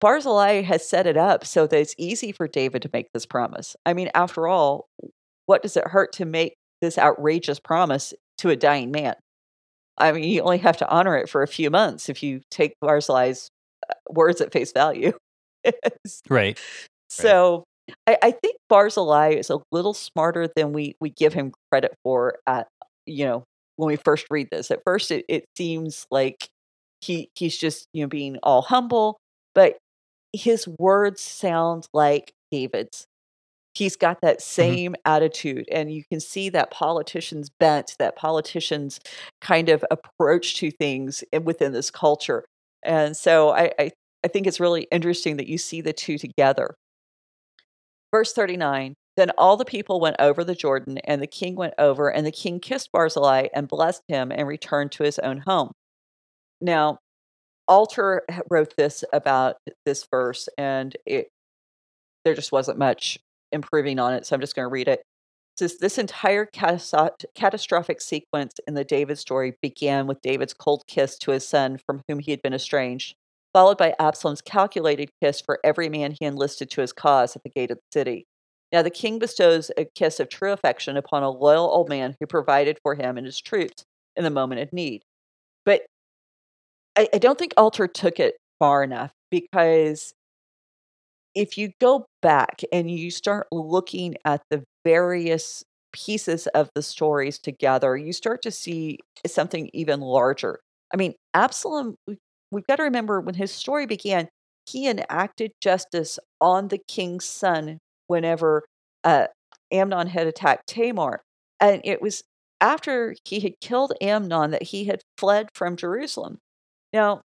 Barzillai 0.00 0.62
has 0.62 0.86
set 0.88 1.06
it 1.06 1.16
up 1.16 1.46
so 1.46 1.66
that 1.66 1.80
it's 1.80 1.94
easy 1.96 2.30
for 2.30 2.46
David 2.46 2.82
to 2.82 2.90
make 2.92 3.08
this 3.12 3.24
promise. 3.24 3.74
I 3.86 3.94
mean, 3.94 4.10
after 4.14 4.46
all, 4.46 4.88
what 5.46 5.62
does 5.62 5.76
it 5.76 5.86
hurt 5.86 6.12
to 6.14 6.24
make 6.24 6.54
this 6.80 6.98
outrageous 6.98 7.60
promise 7.60 8.14
to 8.38 8.50
a 8.50 8.56
dying 8.56 8.90
man? 8.90 9.14
I 9.96 10.12
mean, 10.12 10.24
you 10.24 10.42
only 10.42 10.58
have 10.58 10.76
to 10.78 10.88
honor 10.88 11.16
it 11.16 11.28
for 11.28 11.42
a 11.42 11.48
few 11.48 11.70
months 11.70 12.08
if 12.08 12.22
you 12.22 12.40
take 12.50 12.74
Barzillai's 12.80 13.48
uh, 13.88 13.94
words 14.10 14.40
at 14.40 14.52
face 14.52 14.72
value. 14.72 15.12
right. 16.28 16.58
So 17.08 17.64
I, 18.06 18.18
I, 18.22 18.30
think 18.32 18.56
Barzillai 18.68 19.30
is 19.30 19.50
a 19.50 19.60
little 19.70 19.94
smarter 19.94 20.48
than 20.56 20.72
we, 20.72 20.96
we 21.00 21.10
give 21.10 21.32
him 21.32 21.52
credit 21.70 21.94
for 22.02 22.38
at, 22.46 22.66
you 23.06 23.24
know, 23.24 23.44
when 23.76 23.86
we 23.86 23.96
first 23.96 24.26
read 24.30 24.48
this. 24.50 24.70
At 24.70 24.82
first, 24.84 25.10
it, 25.10 25.24
it 25.28 25.44
seems 25.56 26.06
like 26.10 26.48
he 27.00 27.28
he's 27.34 27.56
just, 27.56 27.86
you 27.92 28.02
know, 28.02 28.08
being 28.08 28.38
all 28.42 28.62
humble, 28.62 29.18
but 29.54 29.76
his 30.32 30.66
words 30.78 31.20
sound 31.20 31.86
like 31.92 32.32
David's. 32.50 33.06
He's 33.74 33.96
got 33.96 34.20
that 34.22 34.38
mm-hmm. 34.38 34.62
same 34.62 34.92
mm-hmm. 34.92 35.12
attitude, 35.12 35.68
and 35.70 35.92
you 35.92 36.04
can 36.10 36.20
see 36.20 36.48
that 36.50 36.70
politicians 36.70 37.50
bent, 37.50 37.96
that 37.98 38.16
politicians 38.16 39.00
kind 39.40 39.68
of 39.68 39.84
approach 39.90 40.56
to 40.56 40.70
things 40.70 41.24
within 41.42 41.72
this 41.72 41.90
culture. 41.90 42.44
And 42.84 43.16
so 43.16 43.50
I, 43.50 43.72
I, 43.78 43.90
I 44.24 44.28
think 44.28 44.46
it's 44.46 44.60
really 44.60 44.86
interesting 44.90 45.36
that 45.38 45.48
you 45.48 45.58
see 45.58 45.80
the 45.80 45.92
two 45.92 46.18
together. 46.18 46.74
Verse 48.12 48.32
39 48.32 48.94
Then 49.16 49.30
all 49.36 49.56
the 49.56 49.64
people 49.64 50.00
went 50.00 50.16
over 50.20 50.44
the 50.44 50.54
Jordan, 50.54 50.98
and 50.98 51.20
the 51.20 51.26
king 51.26 51.56
went 51.56 51.74
over, 51.78 52.08
and 52.08 52.24
the 52.24 52.32
king 52.32 52.60
kissed 52.60 52.92
Barzillai 52.92 53.48
and 53.54 53.66
blessed 53.66 54.02
him 54.06 54.30
and 54.30 54.46
returned 54.46 54.92
to 54.92 55.02
his 55.02 55.18
own 55.18 55.38
home. 55.46 55.72
Now, 56.60 56.98
Alter 57.66 58.22
wrote 58.50 58.74
this 58.76 59.02
about 59.12 59.56
this 59.84 60.06
verse, 60.10 60.48
and 60.56 60.96
it 61.06 61.28
there 62.24 62.34
just 62.34 62.52
wasn't 62.52 62.78
much 62.78 63.18
improving 63.54 63.98
on 63.98 64.12
it, 64.12 64.26
so 64.26 64.34
I'm 64.34 64.40
just 64.40 64.54
going 64.54 64.66
to 64.66 64.72
read 64.72 64.88
it. 64.88 65.00
It 65.00 65.58
says 65.58 65.78
this 65.78 65.98
entire 65.98 66.46
catastrophic 66.46 68.00
sequence 68.00 68.54
in 68.66 68.74
the 68.74 68.84
David 68.84 69.18
story 69.18 69.54
began 69.62 70.06
with 70.06 70.20
David's 70.20 70.52
cold 70.52 70.82
kiss 70.88 71.16
to 71.18 71.30
his 71.30 71.46
son 71.46 71.78
from 71.86 72.02
whom 72.08 72.18
he 72.18 72.32
had 72.32 72.42
been 72.42 72.54
estranged, 72.54 73.14
followed 73.52 73.78
by 73.78 73.94
Absalom's 74.00 74.42
calculated 74.42 75.10
kiss 75.22 75.40
for 75.40 75.60
every 75.62 75.88
man 75.88 76.14
he 76.18 76.24
enlisted 76.26 76.70
to 76.70 76.80
his 76.80 76.92
cause 76.92 77.36
at 77.36 77.44
the 77.44 77.50
gate 77.50 77.70
of 77.70 77.78
the 77.78 77.98
city. 77.98 78.26
Now 78.72 78.82
the 78.82 78.90
king 78.90 79.20
bestows 79.20 79.70
a 79.76 79.84
kiss 79.84 80.18
of 80.18 80.28
true 80.28 80.50
affection 80.50 80.96
upon 80.96 81.22
a 81.22 81.30
loyal 81.30 81.70
old 81.70 81.88
man 81.88 82.16
who 82.18 82.26
provided 82.26 82.78
for 82.82 82.96
him 82.96 83.16
and 83.16 83.24
his 83.24 83.40
troops 83.40 83.84
in 84.16 84.24
the 84.24 84.30
moment 84.30 84.60
of 84.60 84.72
need. 84.72 85.04
But 85.64 85.82
I, 86.96 87.08
I 87.14 87.18
don't 87.18 87.38
think 87.38 87.54
Alter 87.56 87.86
took 87.86 88.18
it 88.18 88.34
far 88.58 88.82
enough 88.82 89.12
because 89.30 90.12
if 91.34 91.58
you 91.58 91.70
go 91.80 92.06
back 92.22 92.62
and 92.72 92.90
you 92.90 93.10
start 93.10 93.46
looking 93.52 94.16
at 94.24 94.42
the 94.50 94.62
various 94.84 95.64
pieces 95.92 96.46
of 96.48 96.68
the 96.74 96.82
stories 96.82 97.38
together, 97.38 97.96
you 97.96 98.12
start 98.12 98.42
to 98.42 98.50
see 98.50 98.98
something 99.26 99.70
even 99.72 100.00
larger. 100.00 100.60
I 100.92 100.96
mean, 100.96 101.14
Absalom, 101.34 101.96
we've 102.50 102.66
got 102.66 102.76
to 102.76 102.84
remember 102.84 103.20
when 103.20 103.34
his 103.34 103.50
story 103.50 103.86
began, 103.86 104.28
he 104.66 104.88
enacted 104.88 105.52
justice 105.60 106.18
on 106.40 106.68
the 106.68 106.78
king's 106.88 107.24
son 107.24 107.78
whenever 108.06 108.64
uh, 109.02 109.26
Amnon 109.72 110.06
had 110.06 110.26
attacked 110.26 110.68
Tamar. 110.68 111.22
And 111.60 111.80
it 111.84 112.00
was 112.00 112.22
after 112.60 113.14
he 113.24 113.40
had 113.40 113.54
killed 113.60 113.92
Amnon 114.00 114.50
that 114.52 114.62
he 114.62 114.84
had 114.84 115.02
fled 115.18 115.48
from 115.54 115.76
Jerusalem. 115.76 116.38
Now, 116.92 117.22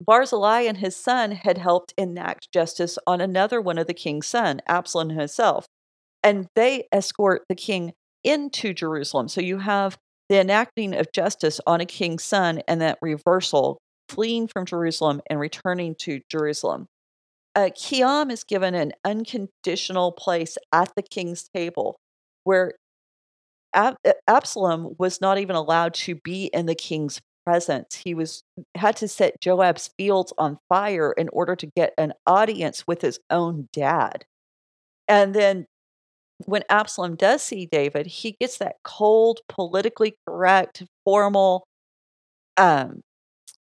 Barzillai 0.00 0.62
and 0.62 0.78
his 0.78 0.96
son 0.96 1.32
had 1.32 1.58
helped 1.58 1.94
enact 1.98 2.52
justice 2.52 2.98
on 3.06 3.20
another 3.20 3.60
one 3.60 3.78
of 3.78 3.86
the 3.86 3.94
king's 3.94 4.26
son, 4.26 4.60
Absalom 4.66 5.10
himself, 5.10 5.66
and 6.22 6.46
they 6.54 6.88
escort 6.92 7.42
the 7.48 7.54
king 7.54 7.92
into 8.24 8.72
Jerusalem. 8.72 9.28
So 9.28 9.40
you 9.40 9.58
have 9.58 9.98
the 10.28 10.40
enacting 10.40 10.94
of 10.94 11.12
justice 11.12 11.60
on 11.66 11.80
a 11.80 11.86
king's 11.86 12.22
son 12.22 12.62
and 12.68 12.80
that 12.80 12.98
reversal, 13.02 13.78
fleeing 14.08 14.48
from 14.48 14.64
Jerusalem 14.64 15.20
and 15.28 15.38
returning 15.40 15.94
to 16.00 16.20
Jerusalem. 16.30 16.86
Uh, 17.54 17.70
Kiam 17.76 18.30
is 18.30 18.44
given 18.44 18.74
an 18.74 18.92
unconditional 19.04 20.12
place 20.12 20.56
at 20.72 20.92
the 20.94 21.02
king's 21.02 21.48
table 21.54 21.96
where 22.44 22.72
Ab- 23.74 23.96
Absalom 24.26 24.94
was 24.98 25.20
not 25.20 25.38
even 25.38 25.56
allowed 25.56 25.94
to 25.94 26.14
be 26.14 26.46
in 26.46 26.66
the 26.66 26.74
king's 26.74 27.20
presence. 27.44 27.96
He 27.96 28.14
was 28.14 28.42
had 28.74 28.96
to 28.96 29.08
set 29.08 29.40
Joab's 29.40 29.90
fields 29.98 30.32
on 30.38 30.58
fire 30.68 31.12
in 31.12 31.28
order 31.30 31.56
to 31.56 31.66
get 31.76 31.94
an 31.98 32.12
audience 32.26 32.86
with 32.86 33.02
his 33.02 33.18
own 33.30 33.68
dad. 33.72 34.24
And 35.08 35.34
then 35.34 35.66
when 36.46 36.62
Absalom 36.70 37.16
does 37.16 37.42
see 37.42 37.66
David, 37.66 38.06
he 38.06 38.36
gets 38.40 38.58
that 38.58 38.76
cold, 38.84 39.40
politically 39.48 40.14
correct, 40.26 40.84
formal 41.04 41.64
um, 42.56 43.02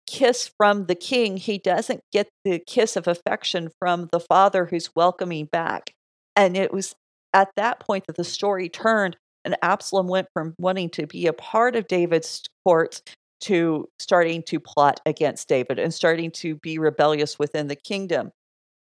kiss 0.07 0.51
from 0.57 0.87
the 0.87 0.95
king. 0.95 1.37
He 1.37 1.59
doesn't 1.59 2.01
get 2.12 2.29
the 2.45 2.61
kiss 2.66 2.97
of 2.97 3.09
affection 3.09 3.70
from 3.79 4.09
the 4.12 4.20
father 4.20 4.66
who's 4.66 4.91
welcoming 4.95 5.47
back. 5.47 5.93
And 6.35 6.57
it 6.57 6.72
was 6.72 6.95
at 7.33 7.49
that 7.57 7.81
point 7.81 8.07
that 8.07 8.16
the 8.16 8.24
story 8.24 8.68
turned, 8.68 9.16
and 9.45 9.57
Absalom 9.62 10.09
went 10.09 10.29
from 10.33 10.55
wanting 10.59 10.91
to 10.91 11.07
be 11.07 11.27
a 11.27 11.33
part 11.33 11.77
of 11.77 11.87
David's 11.89 12.43
court 12.64 13.01
to 13.41 13.89
starting 13.99 14.43
to 14.45 14.61
plot 14.61 15.01
against 15.07 15.49
David 15.49 15.78
and 15.78 15.93
starting 15.93 16.30
to 16.32 16.57
be 16.57 16.78
rebellious 16.78 17.39
within 17.39 17.68
the 17.68 17.76
kingdom. 17.76 18.30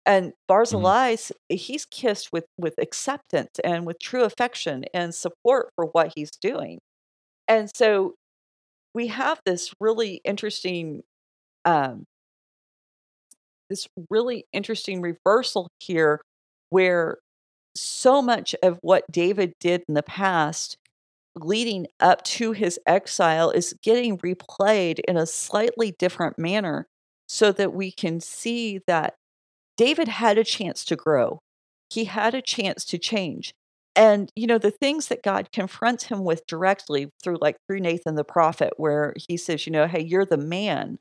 And 0.07 0.27
mm-hmm. 0.27 0.35
Barzillai, 0.49 1.15
mm-hmm. 1.15 1.57
he's 1.57 1.85
kissed 1.85 2.31
with 2.33 2.47
with 2.59 2.75
acceptance 2.79 3.59
and 3.65 3.87
with 3.87 3.99
true 3.99 4.25
affection 4.25 4.85
and 4.95 5.15
support 5.15 5.71
for 5.77 5.87
what 5.87 6.13
he's 6.15 6.31
doing. 6.31 6.79
And 7.49 7.71
so 7.75 8.15
we 8.95 9.09
have 9.09 9.41
this 9.45 9.73
really 9.81 10.21
interesting 10.25 11.03
um, 11.65 12.05
this 13.71 13.89
really 14.11 14.45
interesting 14.53 15.01
reversal 15.01 15.69
here 15.81 16.21
where 16.71 17.19
so 17.77 18.23
much 18.23 18.55
of 18.63 18.79
what 18.83 19.05
David 19.11 19.55
did 19.59 19.83
in 19.89 19.95
the 19.95 20.03
past 20.03 20.77
leading 21.37 21.87
up 22.01 22.23
to 22.23 22.53
his 22.53 22.79
exile 22.87 23.51
is 23.51 23.75
getting 23.83 24.19
replayed 24.19 25.01
in 25.09 25.17
a 25.17 25.27
slightly 25.27 25.95
different 25.99 26.39
manner 26.39 26.87
so 27.27 27.53
that 27.53 27.75
we 27.75 27.91
can 27.91 28.21
see 28.21 28.81
that 28.87 29.15
David 29.77 30.09
had 30.09 30.39
a 30.39 30.45
chance 30.45 30.85
to 30.85 30.97
grow. 30.97 31.41
He 31.91 32.05
had 32.05 32.35
a 32.35 32.43
chance 32.43 32.85
to 32.87 32.99
change. 32.99 33.53
And, 33.97 34.31
you 34.35 34.47
know, 34.47 34.59
the 34.59 34.71
things 34.71 35.09
that 35.09 35.23
God 35.23 35.53
confronts 35.53 36.05
him 36.05 36.25
with 36.25 36.47
directly 36.47 37.11
through, 37.23 37.39
like 37.41 37.57
through 37.67 37.81
Nathan 37.81 38.17
the 38.17 38.25
prophet, 38.25 38.73
where 38.77 39.15
he 39.29 39.37
says, 39.37 39.67
you 39.67 39.73
know, 39.73 39.87
hey, 39.87 40.03
you're 40.03 40.25
the 40.25 40.37
man. 40.37 40.99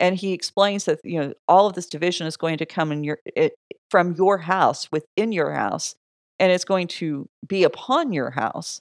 And 0.00 0.16
he 0.16 0.32
explains 0.32 0.84
that, 0.86 0.98
you 1.04 1.20
know, 1.20 1.34
all 1.46 1.68
of 1.68 1.74
this 1.74 1.86
division 1.86 2.26
is 2.26 2.36
going 2.36 2.58
to 2.58 2.66
come 2.66 2.90
in 2.90 3.04
your, 3.04 3.18
it, 3.24 3.54
from 3.90 4.14
your 4.14 4.38
house, 4.38 4.88
within 4.90 5.30
your 5.30 5.52
house, 5.52 5.94
and 6.40 6.50
it's 6.50 6.64
going 6.64 6.88
to 6.88 7.28
be 7.46 7.62
upon 7.62 8.12
your 8.12 8.30
house 8.30 8.80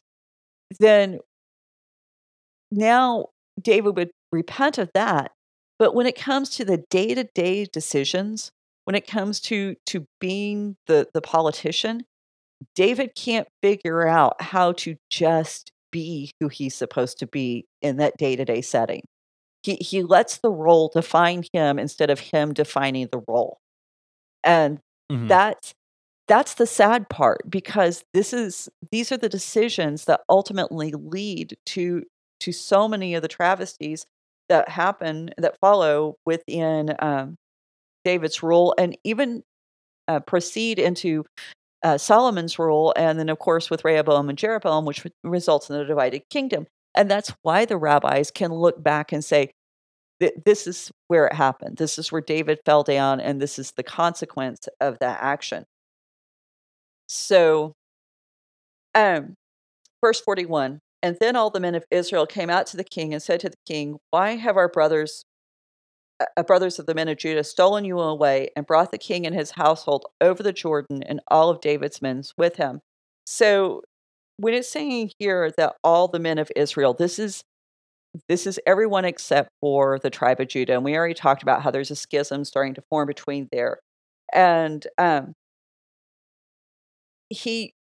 then 0.80 1.20
now 2.72 3.28
David 3.62 3.96
would 3.96 4.12
repent 4.32 4.78
of 4.78 4.90
that. 4.94 5.32
But 5.80 5.96
when 5.96 6.06
it 6.06 6.16
comes 6.16 6.50
to 6.52 6.66
the 6.66 6.84
day 6.90 7.14
to 7.14 7.24
day 7.36 7.66
decisions, 7.66 8.52
when 8.86 8.96
it 8.96 9.08
comes 9.08 9.40
to 9.42 9.76
to 9.88 10.06
being 10.20 10.76
the 10.88 11.08
the 11.14 11.22
politician, 11.22 12.04
David 12.76 13.16
can't 13.16 13.48
figure 13.62 14.08
out 14.08 14.42
how 14.42 14.74
to 14.74 14.96
just 15.10 15.72
be 15.92 16.32
who 16.40 16.48
he's 16.48 16.76
supposed 16.76 17.20
to 17.20 17.28
be 17.28 17.66
in 17.82 17.98
that 17.98 18.18
day 18.18 18.36
to 18.36 18.46
day 18.46 18.62
setting. 18.62 19.04
He 19.64 19.76
he 19.76 20.04
lets 20.04 20.38
the 20.38 20.52
role 20.52 20.92
define 20.94 21.44
him 21.54 21.80
instead 21.80 22.10
of 22.10 22.20
him 22.20 22.54
defining 22.54 23.08
the 23.12 23.22
role, 23.28 23.60
and 24.44 24.80
mm-hmm. 25.12 25.28
that's 25.28 25.74
that's 26.28 26.54
the 26.56 26.68
sad 26.68 27.10
part 27.10 27.50
because 27.50 28.04
this 28.14 28.34
is 28.34 28.70
these 28.92 29.12
are 29.12 29.18
the 29.18 29.30
decisions 29.30 30.06
that 30.06 30.22
ultimately 30.30 30.92
lead 30.92 31.58
to 31.68 32.04
to 32.40 32.52
so 32.52 32.88
many 32.88 33.16
of 33.16 33.22
the 33.22 33.28
travesties 33.28 34.06
that 34.50 34.70
happen 34.70 35.32
that 35.38 35.58
follow 35.60 36.16
within 36.26 36.96
um, 37.00 37.36
David's 38.04 38.44
rule 38.44 38.76
and 38.78 38.98
even 39.04 39.44
uh, 40.08 40.20
proceed 40.20 40.80
into 40.80 41.24
uh, 41.84 41.98
Solomon's 41.98 42.58
rule, 42.60 42.94
and 42.96 43.20
then 43.20 43.30
of 43.30 43.40
course 43.40 43.70
with 43.70 43.84
Rehoboam 43.84 44.30
and 44.30 44.38
Jeroboam, 44.38 44.86
which 44.86 45.06
results 45.24 45.70
in 45.70 45.78
the 45.78 45.86
divided 45.86 46.24
kingdom. 46.30 46.68
And 46.96 47.10
that's 47.10 47.34
why 47.42 47.66
the 47.66 47.78
rabbis 47.78 48.32
can 48.32 48.54
look 48.54 48.82
back 48.82 49.12
and 49.12 49.24
say, 49.24 49.52
this 50.46 50.68
is 50.68 50.92
where 51.08 51.28
it 51.28 51.34
happened. 51.34 51.78
This 51.78 51.98
is 51.98 52.12
where 52.12 52.22
David 52.22 52.60
fell 52.66 52.84
down, 52.84 53.20
and 53.20 53.42
this 53.42 53.60
is 53.60 53.72
the 53.72 53.84
consequence 53.84 54.70
of 54.80 55.00
that 55.00 55.20
action. 55.22 55.66
So, 57.08 57.74
um, 58.96 59.36
verse 60.02 60.22
41 60.22 60.80
And 61.02 61.18
then 61.20 61.36
all 61.36 61.50
the 61.50 61.60
men 61.60 61.76
of 61.76 61.86
Israel 61.92 62.26
came 62.26 62.50
out 62.50 62.68
to 62.68 62.78
the 62.78 62.84
king 62.84 63.14
and 63.14 63.22
said 63.22 63.40
to 63.42 63.50
the 63.50 63.58
king, 63.66 63.98
Why 64.12 64.36
have 64.36 64.58
our 64.58 64.70
brothers, 64.70 65.26
uh, 66.20 66.26
uh 66.38 66.44
brothers 66.44 66.80
of 66.80 66.86
the 66.86 66.96
men 66.96 67.08
of 67.08 67.18
Judah, 67.18 67.44
stolen 67.44 67.86
you 67.86 68.00
away 68.00 68.50
and 68.56 68.66
brought 68.68 68.92
the 68.92 68.98
king 68.98 69.26
and 69.26 69.36
his 69.36 69.52
household 69.52 70.06
over 70.22 70.44
the 70.44 70.54
Jordan 70.54 71.04
and 71.04 71.22
all 71.30 71.50
of 71.50 71.62
David's 71.62 72.02
men 72.02 72.24
with 72.38 72.58
him? 72.58 72.82
So, 73.26 73.84
when 74.38 74.54
it's 74.54 74.70
saying 74.70 75.12
here 75.20 75.52
that 75.58 75.76
all 75.84 76.08
the 76.08 76.20
men 76.20 76.38
of 76.40 76.52
Israel, 76.56 76.94
this 76.94 77.20
is 77.20 77.44
this 78.28 78.46
is 78.46 78.60
everyone 78.66 79.06
except 79.06 79.50
for 79.60 80.00
the 80.00 80.10
tribe 80.10 80.40
of 80.40 80.48
Judah. 80.48 80.74
And 80.74 80.84
we 80.84 80.96
already 80.96 81.14
talked 81.14 81.42
about 81.42 81.64
how 81.64 81.72
there's 81.72 81.92
a 81.92 81.96
schism 81.96 82.46
starting 82.46 82.76
to 82.76 82.84
form 82.90 83.08
between 83.08 83.50
there. 83.52 83.80
And 84.32 84.86
um, 84.98 85.34
he 87.34 87.74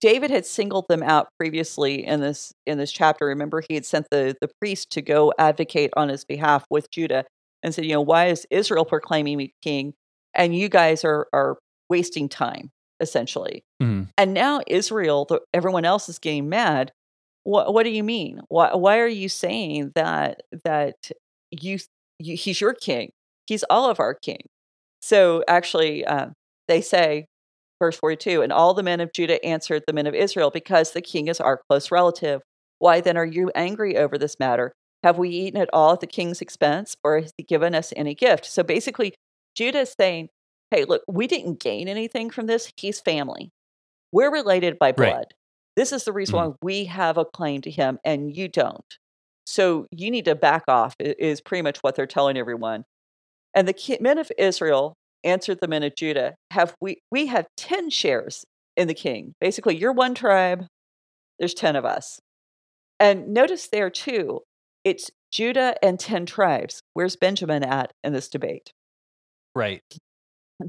David 0.00 0.30
had 0.30 0.44
singled 0.44 0.86
them 0.88 1.02
out 1.02 1.28
previously 1.38 2.04
in 2.04 2.20
this 2.20 2.52
in 2.66 2.78
this 2.78 2.92
chapter. 2.92 3.26
Remember, 3.26 3.62
he 3.66 3.74
had 3.74 3.86
sent 3.86 4.06
the 4.10 4.36
the 4.40 4.50
priest 4.60 4.90
to 4.90 5.02
go 5.02 5.32
advocate 5.38 5.90
on 5.96 6.08
his 6.08 6.24
behalf 6.24 6.64
with 6.70 6.90
Judah 6.90 7.24
and 7.62 7.74
said, 7.74 7.84
you 7.84 7.92
know, 7.92 8.02
why 8.02 8.26
is 8.26 8.46
Israel 8.50 8.84
proclaiming 8.84 9.38
me 9.38 9.54
king, 9.62 9.94
and 10.34 10.56
you 10.56 10.68
guys 10.68 11.04
are 11.04 11.26
are 11.32 11.58
wasting 11.88 12.28
time 12.28 12.70
essentially. 13.00 13.64
Mm-hmm. 13.82 14.04
And 14.16 14.34
now 14.34 14.60
Israel, 14.66 15.26
the, 15.28 15.40
everyone 15.52 15.84
else 15.84 16.08
is 16.08 16.18
getting 16.18 16.48
mad. 16.48 16.92
What 17.44 17.72
what 17.72 17.84
do 17.84 17.90
you 17.90 18.02
mean? 18.02 18.40
Why 18.48 18.74
why 18.74 18.98
are 18.98 19.06
you 19.06 19.28
saying 19.28 19.92
that 19.94 20.42
that 20.64 21.12
you, 21.50 21.78
you 22.18 22.36
he's 22.36 22.60
your 22.60 22.74
king? 22.74 23.12
He's 23.46 23.64
all 23.70 23.88
of 23.88 24.00
our 24.00 24.14
king. 24.14 24.40
So 25.00 25.44
actually, 25.46 26.04
uh, 26.04 26.30
they 26.66 26.80
say 26.80 27.26
Verse 27.78 27.96
42 27.96 28.42
And 28.42 28.52
all 28.52 28.74
the 28.74 28.82
men 28.82 29.00
of 29.00 29.12
Judah 29.12 29.44
answered 29.44 29.82
the 29.86 29.92
men 29.92 30.06
of 30.06 30.14
Israel, 30.14 30.50
Because 30.50 30.92
the 30.92 31.00
king 31.00 31.28
is 31.28 31.40
our 31.40 31.60
close 31.68 31.90
relative. 31.90 32.42
Why 32.78 33.00
then 33.00 33.16
are 33.16 33.26
you 33.26 33.50
angry 33.54 33.96
over 33.96 34.18
this 34.18 34.38
matter? 34.38 34.72
Have 35.02 35.18
we 35.18 35.30
eaten 35.30 35.60
at 35.60 35.70
all 35.72 35.92
at 35.92 36.00
the 36.00 36.06
king's 36.06 36.40
expense, 36.40 36.96
or 37.04 37.20
has 37.20 37.32
he 37.36 37.44
given 37.44 37.74
us 37.74 37.92
any 37.96 38.14
gift? 38.14 38.44
So 38.46 38.62
basically, 38.62 39.14
Judah 39.54 39.80
is 39.80 39.94
saying, 39.98 40.28
Hey, 40.70 40.84
look, 40.84 41.02
we 41.08 41.26
didn't 41.26 41.60
gain 41.60 41.88
anything 41.88 42.30
from 42.30 42.46
this. 42.46 42.72
He's 42.76 43.00
family. 43.00 43.50
We're 44.12 44.32
related 44.32 44.78
by 44.78 44.92
blood. 44.92 45.12
Right. 45.12 45.34
This 45.76 45.92
is 45.92 46.04
the 46.04 46.12
reason 46.12 46.36
mm-hmm. 46.36 46.48
why 46.48 46.56
we 46.62 46.84
have 46.86 47.18
a 47.18 47.24
claim 47.24 47.60
to 47.62 47.70
him 47.70 47.98
and 48.04 48.34
you 48.34 48.48
don't. 48.48 48.96
So 49.44 49.86
you 49.92 50.10
need 50.10 50.24
to 50.24 50.34
back 50.34 50.64
off, 50.66 50.96
is 50.98 51.40
pretty 51.40 51.62
much 51.62 51.78
what 51.78 51.94
they're 51.94 52.06
telling 52.06 52.36
everyone. 52.36 52.84
And 53.54 53.68
the 53.68 53.98
men 54.00 54.18
of 54.18 54.32
Israel 54.36 54.96
answered 55.24 55.58
the 55.60 55.68
men 55.68 55.82
of 55.82 55.94
Judah, 55.96 56.34
have 56.50 56.74
we 56.80 56.98
we 57.10 57.26
have 57.26 57.46
10 57.56 57.90
shares 57.90 58.44
in 58.76 58.88
the 58.88 58.94
king. 58.94 59.34
Basically, 59.40 59.76
you're 59.76 59.92
one 59.92 60.14
tribe, 60.14 60.66
there's 61.38 61.54
10 61.54 61.76
of 61.76 61.84
us. 61.84 62.20
And 62.98 63.28
notice 63.28 63.68
there 63.68 63.90
too, 63.90 64.40
it's 64.84 65.10
Judah 65.32 65.74
and 65.82 65.98
10 65.98 66.26
tribes. 66.26 66.80
Where's 66.94 67.16
Benjamin 67.16 67.62
at 67.62 67.92
in 68.04 68.12
this 68.12 68.28
debate? 68.28 68.72
Right. 69.54 69.82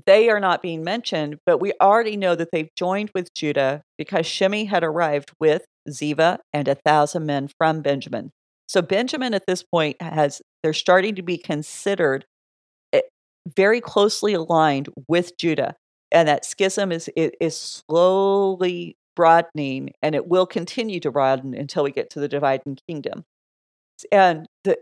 They 0.05 0.29
are 0.29 0.39
not 0.39 0.61
being 0.61 0.83
mentioned, 0.83 1.37
but 1.45 1.59
we 1.61 1.71
already 1.79 2.17
know 2.17 2.35
that 2.35 2.49
they've 2.51 2.73
joined 2.75 3.11
with 3.15 3.33
Judah 3.33 3.83
because 3.97 4.25
Shimei 4.25 4.65
had 4.65 4.83
arrived 4.83 5.31
with 5.39 5.65
Ziva 5.89 6.39
and 6.51 6.67
a 6.67 6.75
thousand 6.75 7.25
men 7.25 7.49
from 7.57 7.81
Benjamin. 7.81 8.31
So 8.67 8.81
Benjamin 8.81 9.33
at 9.33 9.45
this 9.47 9.63
point 9.63 10.01
has, 10.01 10.41
they're 10.61 10.73
starting 10.73 11.15
to 11.15 11.21
be 11.21 11.37
considered 11.37 12.25
very 13.55 13.81
closely 13.81 14.33
aligned 14.33 14.89
with 15.07 15.37
Judah. 15.37 15.75
And 16.11 16.27
that 16.27 16.45
schism 16.45 16.91
is, 16.91 17.09
is 17.15 17.55
slowly 17.57 18.97
broadening 19.15 19.91
and 20.01 20.15
it 20.15 20.27
will 20.27 20.45
continue 20.45 20.99
to 21.01 21.11
broaden 21.11 21.53
until 21.53 21.83
we 21.83 21.91
get 21.91 22.09
to 22.11 22.19
the 22.19 22.27
dividing 22.27 22.77
kingdom. 22.87 23.25
And 24.11 24.47
the, 24.63 24.77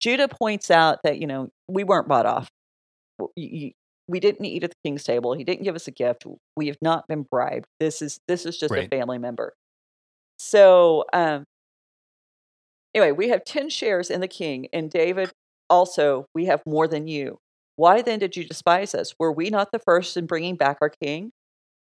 Judah 0.00 0.28
points 0.28 0.70
out 0.70 0.98
that, 1.04 1.18
you 1.18 1.26
know, 1.26 1.50
we 1.68 1.84
weren't 1.84 2.08
bought 2.08 2.26
off. 2.26 2.50
We 3.36 4.20
didn't 4.20 4.44
eat 4.44 4.64
at 4.64 4.70
the 4.70 4.76
king's 4.84 5.04
table. 5.04 5.34
He 5.34 5.44
didn't 5.44 5.64
give 5.64 5.74
us 5.74 5.88
a 5.88 5.90
gift. 5.90 6.24
We 6.56 6.68
have 6.68 6.78
not 6.80 7.08
been 7.08 7.26
bribed. 7.30 7.66
This 7.80 8.02
is 8.02 8.20
this 8.28 8.46
is 8.46 8.56
just 8.56 8.72
right. 8.72 8.86
a 8.86 8.88
family 8.88 9.18
member. 9.18 9.54
So 10.38 11.04
um, 11.12 11.44
anyway, 12.94 13.12
we 13.12 13.30
have 13.30 13.44
10 13.44 13.68
shares 13.70 14.10
in 14.10 14.20
the 14.20 14.28
king, 14.28 14.68
and 14.72 14.90
David 14.90 15.32
also, 15.68 16.26
we 16.34 16.46
have 16.46 16.62
more 16.66 16.86
than 16.86 17.08
you. 17.08 17.38
Why 17.76 18.02
then 18.02 18.18
did 18.18 18.36
you 18.36 18.44
despise 18.44 18.94
us? 18.94 19.14
Were 19.18 19.32
we 19.32 19.50
not 19.50 19.70
the 19.72 19.78
first 19.78 20.16
in 20.16 20.26
bringing 20.26 20.56
back 20.56 20.78
our 20.80 20.90
king? 20.90 21.32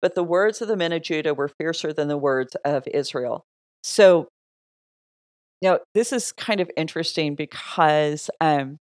But 0.01 0.15
the 0.15 0.23
words 0.23 0.61
of 0.61 0.67
the 0.67 0.75
men 0.75 0.91
of 0.91 1.03
Judah 1.03 1.33
were 1.33 1.47
fiercer 1.47 1.93
than 1.93 2.07
the 2.07 2.17
words 2.17 2.55
of 2.65 2.87
Israel. 2.87 3.45
So, 3.81 4.27
now 5.61 5.79
this 5.93 6.11
is 6.11 6.31
kind 6.31 6.59
of 6.59 6.69
interesting 6.75 7.35
because 7.35 8.29
um, 8.41 8.77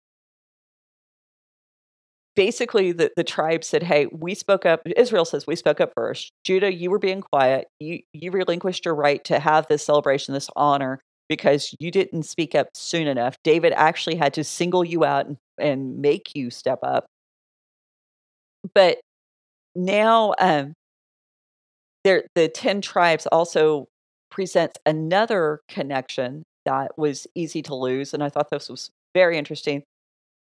basically 2.35 2.93
the, 2.93 3.11
the 3.17 3.25
tribe 3.25 3.65
said, 3.65 3.83
Hey, 3.83 4.07
we 4.07 4.35
spoke 4.35 4.67
up. 4.67 4.83
Israel 4.97 5.25
says, 5.25 5.47
We 5.47 5.57
spoke 5.57 5.81
up 5.81 5.93
first. 5.95 6.33
Judah, 6.45 6.73
you 6.73 6.91
were 6.91 6.99
being 6.99 7.21
quiet. 7.21 7.69
You, 7.81 8.01
you 8.13 8.31
relinquished 8.31 8.85
your 8.85 8.95
right 8.95 9.23
to 9.25 9.39
have 9.39 9.67
this 9.69 9.85
celebration, 9.85 10.35
this 10.35 10.51
honor, 10.57 11.01
because 11.29 11.75
you 11.79 11.91
didn't 11.91 12.25
speak 12.25 12.55
up 12.55 12.69
soon 12.75 13.07
enough. 13.07 13.37
David 13.43 13.73
actually 13.77 14.17
had 14.17 14.35
to 14.35 14.45
single 14.45 14.85
you 14.85 15.05
out 15.05 15.27
and 15.59 15.99
make 15.99 16.35
you 16.35 16.51
step 16.51 16.81
up. 16.83 17.07
But 18.75 19.01
now 19.75 20.35
um, 20.39 20.75
there, 22.05 22.25
the 22.35 22.49
10 22.49 22.81
tribes 22.81 23.27
also 23.27 23.87
presents 24.31 24.79
another 24.87 25.61
connection 25.69 26.45
that 26.65 26.99
was 26.99 27.27
easy 27.35 27.63
to 27.63 27.75
lose. 27.75 28.15
And 28.15 28.23
I 28.23 28.29
thought 28.29 28.51
this 28.51 28.69
was 28.69 28.91
very 29.15 29.39
interesting. 29.39 29.83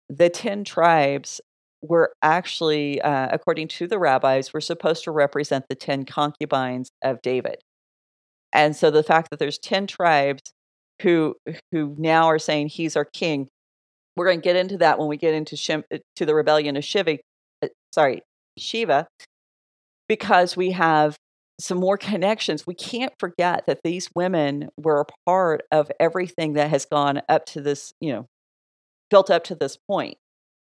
The 0.09 0.31
10 0.31 0.65
tribes 0.65 1.41
were 1.83 2.13
actually, 2.23 3.01
uh, 3.03 3.29
according 3.31 3.69
to 3.69 3.87
the 3.87 3.99
rabbis, 3.99 4.53
were 4.53 4.61
supposed 4.61 5.05
to 5.05 5.11
represent 5.11 5.67
the 5.69 5.75
10 5.75 6.05
concubines 6.07 6.91
of 7.03 7.21
David. 7.23 7.57
And 8.53 8.77
so 8.77 8.91
the 8.91 9.03
fact 9.03 9.31
that 9.31 9.39
there's 9.39 9.59
10 9.59 9.87
tribes 9.87 10.43
who 11.03 11.35
who 11.73 11.95
now 11.99 12.27
are 12.27 12.39
saying 12.39 12.69
he's 12.69 12.97
our 12.97 13.05
king 13.05 13.49
we're 14.17 14.27
going 14.27 14.41
to 14.41 14.45
get 14.45 14.57
into 14.57 14.79
that 14.79 14.99
when 14.99 15.09
we 15.09 15.17
get 15.17 15.35
into 15.35 15.57
Shim, 15.57 15.83
uh, 15.93 15.99
to 16.17 16.27
the 16.27 16.35
rebellion 16.35 16.77
of 16.77 16.85
Shiva. 16.85 17.19
Uh, 17.63 17.69
sorry, 17.93 18.23
Shiva, 18.57 19.07
because 20.09 20.57
we 20.57 20.71
have 20.73 21.17
some 21.61 21.79
more 21.79 21.97
connections. 21.97 22.67
We 22.67 22.75
can't 22.75 23.13
forget 23.19 23.67
that 23.67 23.81
these 23.85 24.09
women 24.15 24.69
were 24.77 25.01
a 25.01 25.31
part 25.31 25.63
of 25.71 25.91
everything 25.99 26.55
that 26.55 26.71
has 26.71 26.85
gone 26.85 27.23
up 27.29 27.47
to 27.47 27.61
this, 27.61 27.93
you 28.01 28.13
know, 28.13 28.27
built 29.11 29.31
up 29.31 29.45
to 29.45 29.55
this 29.55 29.77
point. 29.89 30.17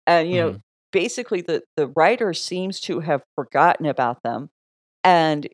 And 0.07 0.31
you 0.31 0.37
mm-hmm. 0.37 0.53
know, 0.53 0.61
basically, 0.93 1.43
the 1.43 1.63
the 1.77 1.89
writer 1.89 2.33
seems 2.35 2.81
to 2.83 3.01
have 3.01 3.23
forgotten 3.37 3.87
about 3.87 4.23
them, 4.25 4.49
and 5.05 5.49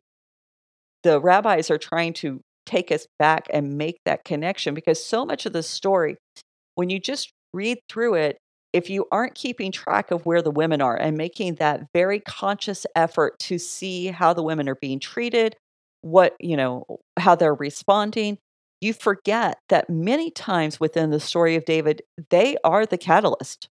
the 1.03 1.19
rabbis 1.19 1.69
are 1.69 1.77
trying 1.77 2.13
to 2.13 2.41
take 2.65 2.91
us 2.91 3.07
back 3.19 3.47
and 3.51 3.77
make 3.77 3.97
that 4.05 4.25
connection 4.25 4.73
because 4.73 5.03
so 5.03 5.25
much 5.25 5.45
of 5.45 5.53
the 5.53 5.63
story 5.63 6.17
when 6.75 6.89
you 6.89 6.99
just 6.99 7.31
read 7.53 7.79
through 7.89 8.15
it, 8.15 8.37
if 8.73 8.89
you 8.89 9.05
aren't 9.11 9.35
keeping 9.35 9.71
track 9.71 10.11
of 10.11 10.25
where 10.25 10.41
the 10.41 10.51
women 10.51 10.81
are 10.81 10.97
and 10.97 11.17
making 11.17 11.55
that 11.55 11.87
very 11.93 12.19
conscious 12.19 12.85
effort 12.95 13.39
to 13.39 13.57
see 13.57 14.07
how 14.07 14.33
the 14.33 14.43
women 14.43 14.67
are 14.67 14.75
being 14.75 14.99
treated, 14.99 15.55
what, 16.01 16.35
you 16.39 16.57
know, 16.57 16.85
how 17.17 17.35
they're 17.35 17.55
responding, 17.55 18.37
you 18.81 18.91
forget 18.91 19.57
that 19.69 19.89
many 19.89 20.29
times 20.29 20.79
within 20.79 21.09
the 21.09 21.21
story 21.21 21.55
of 21.55 21.63
David, 21.63 22.01
they 22.29 22.57
are 22.65 22.85
the 22.85 22.97
catalyst. 22.97 23.69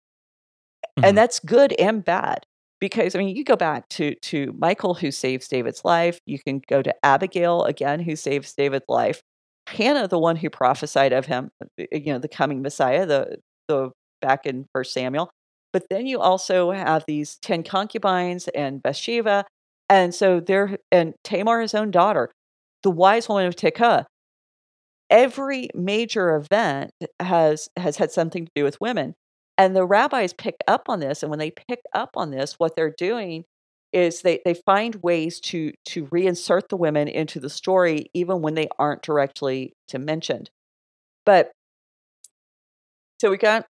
Mm-hmm. 0.84 1.04
And 1.04 1.18
that's 1.18 1.40
good 1.40 1.72
and 1.72 2.04
bad 2.04 2.46
because 2.82 3.14
I 3.14 3.20
mean, 3.20 3.36
you 3.36 3.44
go 3.44 3.54
back 3.54 3.88
to 3.90 4.16
to 4.16 4.52
Michal 4.58 4.94
who 4.94 5.12
saves 5.12 5.46
David's 5.46 5.84
life. 5.84 6.18
You 6.26 6.40
can 6.44 6.60
go 6.68 6.82
to 6.82 6.92
Abigail 7.06 7.62
again 7.62 8.00
who 8.00 8.16
saves 8.16 8.52
David's 8.54 8.86
life. 8.88 9.22
Hannah, 9.68 10.08
the 10.08 10.18
one 10.18 10.34
who 10.34 10.50
prophesied 10.50 11.12
of 11.12 11.26
him, 11.26 11.50
uh, 11.62 11.84
you 11.92 12.12
know, 12.12 12.18
the 12.18 12.26
coming 12.26 12.60
Messiah, 12.60 13.06
the 13.06 13.36
the 13.68 13.90
back 14.20 14.46
in 14.46 14.66
First 14.74 14.92
Samuel. 14.94 15.30
But 15.72 15.84
then 15.90 16.08
you 16.08 16.18
also 16.18 16.72
have 16.72 17.04
these 17.06 17.36
ten 17.36 17.62
concubines 17.62 18.48
and 18.48 18.82
Bathsheba, 18.82 19.44
and 19.88 20.12
so 20.12 20.40
there 20.40 20.76
and 20.90 21.14
Tamar, 21.22 21.60
his 21.60 21.74
own 21.76 21.92
daughter, 21.92 22.32
the 22.82 22.90
wise 22.90 23.28
woman 23.28 23.46
of 23.46 23.54
Tekoa. 23.54 24.06
Every 25.08 25.68
major 25.74 26.34
event 26.34 26.90
has 27.20 27.68
has 27.76 27.96
had 27.96 28.10
something 28.10 28.46
to 28.46 28.52
do 28.56 28.64
with 28.64 28.80
women, 28.80 29.14
and 29.58 29.76
the 29.76 29.84
rabbis 29.84 30.32
pick 30.32 30.56
up 30.66 30.88
on 30.88 31.00
this. 31.00 31.22
And 31.22 31.30
when 31.30 31.38
they 31.38 31.50
pick 31.50 31.80
up 31.94 32.10
on 32.16 32.30
this, 32.30 32.54
what 32.58 32.74
they're 32.76 32.94
doing 32.96 33.44
is 33.92 34.22
they 34.22 34.40
they 34.44 34.54
find 34.54 34.96
ways 34.96 35.38
to 35.40 35.72
to 35.86 36.06
reinsert 36.06 36.68
the 36.68 36.76
women 36.76 37.08
into 37.08 37.38
the 37.38 37.50
story, 37.50 38.06
even 38.14 38.40
when 38.40 38.54
they 38.54 38.68
aren't 38.78 39.02
directly 39.02 39.74
to 39.88 39.98
mentioned. 39.98 40.50
But 41.26 41.52
so 43.20 43.30
we 43.30 43.36
got 43.36 43.66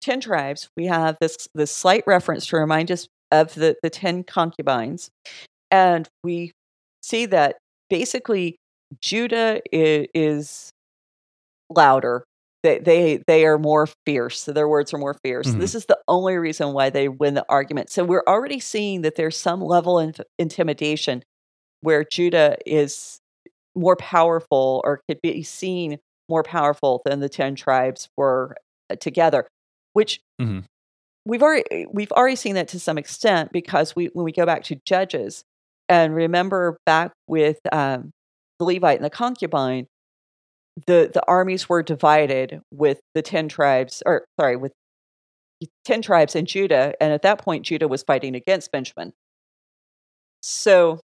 10 0.00 0.20
tribes, 0.20 0.68
we 0.76 0.86
have 0.86 1.16
this, 1.20 1.48
this 1.54 1.74
slight 1.74 2.04
reference 2.06 2.46
to 2.46 2.56
remind 2.56 2.90
us 2.90 3.08
of 3.30 3.54
the, 3.54 3.76
the 3.82 3.90
10 3.90 4.24
concubines. 4.24 5.10
And 5.70 6.08
we 6.24 6.52
see 7.02 7.26
that 7.26 7.56
basically 7.88 8.56
Judah 9.00 9.60
is, 9.72 10.06
is 10.14 10.70
louder. 11.70 12.24
They, 12.62 12.78
they 12.78 13.22
they 13.26 13.46
are 13.46 13.58
more 13.58 13.88
fierce. 14.04 14.40
So 14.42 14.52
their 14.52 14.68
words 14.68 14.92
are 14.92 14.98
more 14.98 15.16
fierce. 15.24 15.48
Mhm. 15.48 15.58
This 15.60 15.74
is 15.74 15.86
the 15.86 15.98
only 16.08 16.36
reason 16.36 16.72
why 16.74 16.90
they 16.90 17.08
win 17.08 17.34
the 17.34 17.44
argument. 17.48 17.90
So 17.90 18.04
we're 18.04 18.24
already 18.26 18.60
seeing 18.60 19.00
that 19.02 19.16
there's 19.16 19.36
some 19.38 19.62
level 19.62 19.98
of 19.98 20.20
intimidation 20.38 21.22
where 21.80 22.04
Judah 22.04 22.56
is 22.66 23.18
more 23.74 23.96
powerful 23.96 24.82
or 24.84 25.00
could 25.08 25.20
be 25.22 25.42
seen 25.42 25.98
more 26.28 26.42
powerful 26.42 27.00
than 27.06 27.20
the 27.20 27.28
10 27.30 27.54
tribes 27.54 28.08
were 28.16 28.56
uh, 28.90 28.96
together, 28.96 29.46
which 29.94 30.20
Mhm. 30.40 30.64
we've 31.24 31.42
already 31.42 31.86
we've 31.90 32.12
already 32.12 32.36
seen 32.36 32.54
that 32.56 32.68
to 32.68 32.80
some 32.80 32.98
extent 32.98 33.52
because 33.52 33.96
we 33.96 34.06
when 34.12 34.24
we 34.24 34.32
go 34.32 34.44
back 34.44 34.64
to 34.64 34.76
Judges 34.84 35.44
and 35.88 36.14
remember 36.14 36.78
back 36.84 37.12
with 37.26 37.58
um, 37.72 38.10
the 38.58 38.64
Levite 38.66 38.96
and 38.98 39.04
the 39.04 39.10
concubine, 39.10 39.86
the 40.86 41.10
the 41.12 41.22
armies 41.26 41.68
were 41.68 41.82
divided 41.82 42.60
with 42.70 43.00
the 43.14 43.22
10 43.22 43.48
tribes 43.48 44.02
or 44.06 44.24
sorry 44.38 44.56
with 44.56 44.72
10 45.84 46.02
tribes 46.02 46.34
in 46.34 46.46
Judah 46.46 46.94
and 47.00 47.12
at 47.12 47.22
that 47.22 47.38
point 47.38 47.66
Judah 47.66 47.88
was 47.88 48.02
fighting 48.02 48.34
against 48.34 48.72
Benjamin. 48.72 49.12
So 50.42 51.00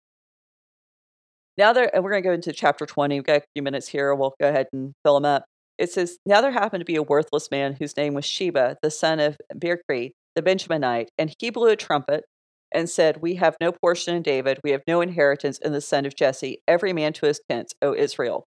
now 1.58 1.74
there, 1.74 1.94
and 1.94 2.04
we're 2.04 2.12
going 2.12 2.24
to 2.24 2.30
go 2.30 2.34
into 2.34 2.54
chapter 2.54 2.86
20. 2.86 3.16
We've 3.16 3.24
got 3.24 3.38
a 3.38 3.46
few 3.54 3.62
minutes 3.62 3.88
here. 3.88 4.16
We'll 4.16 4.34
go 4.40 4.50
ahead 4.50 4.68
and 4.74 4.94
fill 5.04 5.16
them 5.16 5.26
up. 5.26 5.46
It 5.78 5.92
says, 5.92 6.18
Now 6.26 6.42
there 6.42 6.52
happened 6.52 6.82
to 6.82 6.86
be 6.86 6.96
a 6.96 7.04
worthless 7.04 7.50
man 7.52 7.74
whose 7.74 7.98
name 7.98 8.14
was 8.14 8.26
Sheba, 8.26 8.78
the 8.82 8.92
son 8.92 9.20
of 9.20 9.38
Bichri, 9.54 10.12
the 10.36 10.42
Benjaminite, 10.42 11.08
and 11.18 11.34
he 11.40 11.50
blew 11.50 11.70
a 11.70 11.76
trumpet 11.76 12.24
and 12.72 12.90
said, 12.90 13.22
We 13.22 13.36
have 13.36 13.56
no 13.60 13.72
portion 13.72 14.16
in 14.16 14.22
David, 14.22 14.60
we 14.64 14.72
have 14.72 14.82
no 14.88 15.02
inheritance 15.02 15.58
in 15.58 15.74
the 15.74 15.82
son 15.82 16.06
of 16.06 16.16
Jesse, 16.16 16.62
every 16.68 16.94
man 16.94 17.14
to 17.14 17.26
his 17.26 17.42
tents, 17.50 17.74
O 17.82 17.94
Israel. 17.94 18.46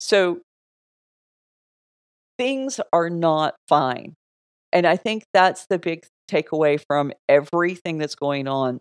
So 0.00 0.40
things 2.38 2.80
are 2.92 3.10
not 3.10 3.54
fine. 3.68 4.14
And 4.72 4.86
I 4.86 4.96
think 4.96 5.24
that's 5.32 5.66
the 5.68 5.78
big 5.78 6.06
takeaway 6.30 6.82
from 6.86 7.12
everything 7.28 7.98
that's 7.98 8.14
going 8.14 8.46
on. 8.46 8.80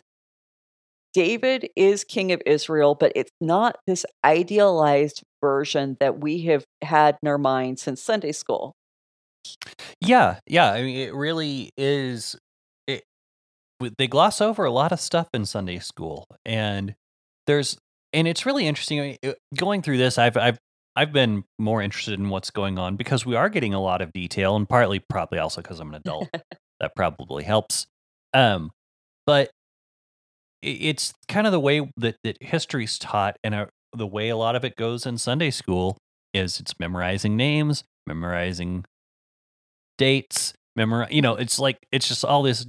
David 1.14 1.70
is 1.76 2.04
king 2.04 2.32
of 2.32 2.42
Israel, 2.46 2.94
but 2.94 3.12
it's 3.16 3.32
not 3.42 3.78
this 3.88 4.06
idealized 4.24 5.24
version 5.42 5.98
that 6.00 6.20
we 6.20 6.44
have 6.44 6.66
had 6.84 7.18
in 7.24 7.30
our 7.30 7.38
minds 7.38 7.82
since 7.82 8.04
Sunday 8.04 8.34
school. 8.34 8.74
Yeah, 10.02 10.40
yeah. 10.46 10.72
I 10.74 10.84
mean, 10.84 10.98
it 10.98 11.16
really 11.16 11.72
is. 11.78 12.38
It 12.86 13.04
they 13.98 14.08
gloss 14.08 14.42
over 14.42 14.66
a 14.66 14.72
lot 14.72 14.92
of 14.92 15.00
stuff 15.00 15.28
in 15.34 15.46
Sunday 15.46 15.80
school, 15.80 16.26
and 16.46 16.94
there's 17.48 17.78
and 18.14 18.28
it's 18.28 18.46
really 18.46 18.68
interesting. 18.68 19.00
I 19.00 19.18
mean, 19.24 19.34
going 19.56 19.82
through 19.82 19.98
this, 19.98 20.18
I've 20.18 20.38
I've 20.38 20.60
I've 20.98 21.14
been 21.14 21.44
more 21.60 21.84
interested 21.84 22.20
in 22.20 22.30
what's 22.30 22.50
going 22.50 22.80
on 22.80 22.96
because 22.96 23.24
we 23.24 23.36
are 23.36 23.50
getting 23.50 23.76
a 23.76 23.80
lot 23.80 24.02
of 24.02 24.12
detail, 24.12 24.56
and 24.56 24.68
partly 24.68 24.98
probably 24.98 25.38
also 25.38 25.62
because 25.62 25.80
I'm 25.80 25.90
an 25.90 25.96
adult. 25.96 26.28
that 26.80 26.96
probably 26.96 27.44
helps. 27.44 27.86
Um, 28.34 28.72
but 29.28 29.52
it's 30.64 31.14
kind 31.28 31.46
of 31.46 31.54
the 31.54 31.60
way 31.60 31.88
that 31.98 32.16
that 32.24 32.42
history's 32.42 32.98
taught, 32.98 33.38
and 33.44 33.54
uh, 33.54 33.68
the 33.96 34.08
way 34.08 34.30
a 34.30 34.36
lot 34.36 34.56
of 34.56 34.66
it 34.66 34.76
goes 34.76 35.06
in 35.06 35.20
Sunday 35.20 35.52
school 35.52 36.00
is 36.34 36.60
it's 36.60 36.74
memorizing 36.80 37.38
names, 37.38 37.84
memorizing 38.08 38.84
dates, 40.00 40.54
memorize. 40.76 41.12
You 41.12 41.22
know, 41.22 41.36
it's 41.36 41.60
like 41.60 41.78
it's 41.92 42.08
just 42.08 42.26
all 42.26 42.42
this 42.42 42.66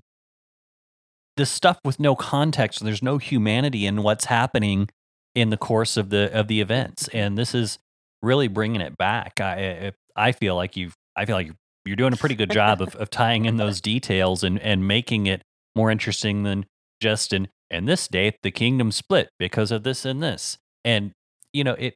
this 1.39 1.51
stuff 1.51 1.79
with 1.83 1.99
no 1.99 2.15
context. 2.15 2.83
And 2.83 2.87
There's 2.87 3.03
no 3.03 3.17
humanity 3.17 3.87
in 3.87 4.03
what's 4.03 4.27
happening 4.27 4.91
in 5.35 5.49
the 5.49 5.57
course 5.57 5.97
of 5.97 6.11
the 6.11 6.31
of 6.39 6.47
the 6.47 6.61
events, 6.61 7.09
and 7.09 7.39
this 7.39 7.55
is 7.55 7.79
really 8.23 8.49
bringing 8.49 8.81
it 8.81 8.97
back. 8.97 9.41
I 9.41 9.93
I 10.17 10.29
I 10.29 10.33
feel 10.33 10.55
like 10.57 10.77
you've 10.77 10.95
I 11.17 11.25
feel 11.25 11.37
like 11.37 11.51
you're, 11.85 11.97
doing 11.97 12.13
a 12.13 12.17
pretty 12.17 12.35
good 12.35 12.51
job 12.51 12.83
of, 12.83 12.95
of 12.97 13.09
tying 13.11 13.47
in 13.47 13.57
those 13.57 13.81
details 13.81 14.45
and 14.45 14.61
and 14.61 14.87
making 14.87 15.27
it 15.27 15.43
more 15.75 15.91
interesting 15.91 16.43
than 16.43 16.67
just 17.01 17.33
in 17.33 17.49
and 17.71 17.87
this 17.89 18.09
date 18.09 18.37
the 18.43 18.51
kingdom 18.51 18.91
split 18.93 19.31
because 19.39 19.71
of 19.71 19.83
this 19.85 20.05
and 20.05 20.23
this 20.23 20.59
and 20.85 21.13
you 21.53 21.63
know 21.65 21.75
it 21.75 21.95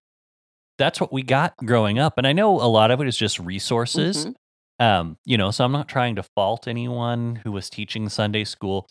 that's 0.79 1.01
what 1.01 1.13
we 1.13 1.23
got 1.23 1.55
growing 1.59 1.99
up 1.99 2.15
and 2.19 2.27
i 2.27 2.33
know 2.33 2.51
a 2.61 2.69
lot 2.69 2.91
of 2.91 3.01
it 3.01 3.09
is 3.09 3.17
just 3.17 3.39
resources 3.39 4.27
Mhm. 4.27 4.35
um 4.85 5.17
you 5.25 5.37
know 5.37 5.51
so 5.51 5.65
i'm 5.65 5.73
not 5.73 5.89
trying 5.89 6.15
to 6.17 6.23
fault 6.37 6.69
anyone 6.69 7.37
who 7.45 7.51
was 7.53 7.69
teaching 7.71 8.09
sunday 8.09 8.45
school 8.45 8.87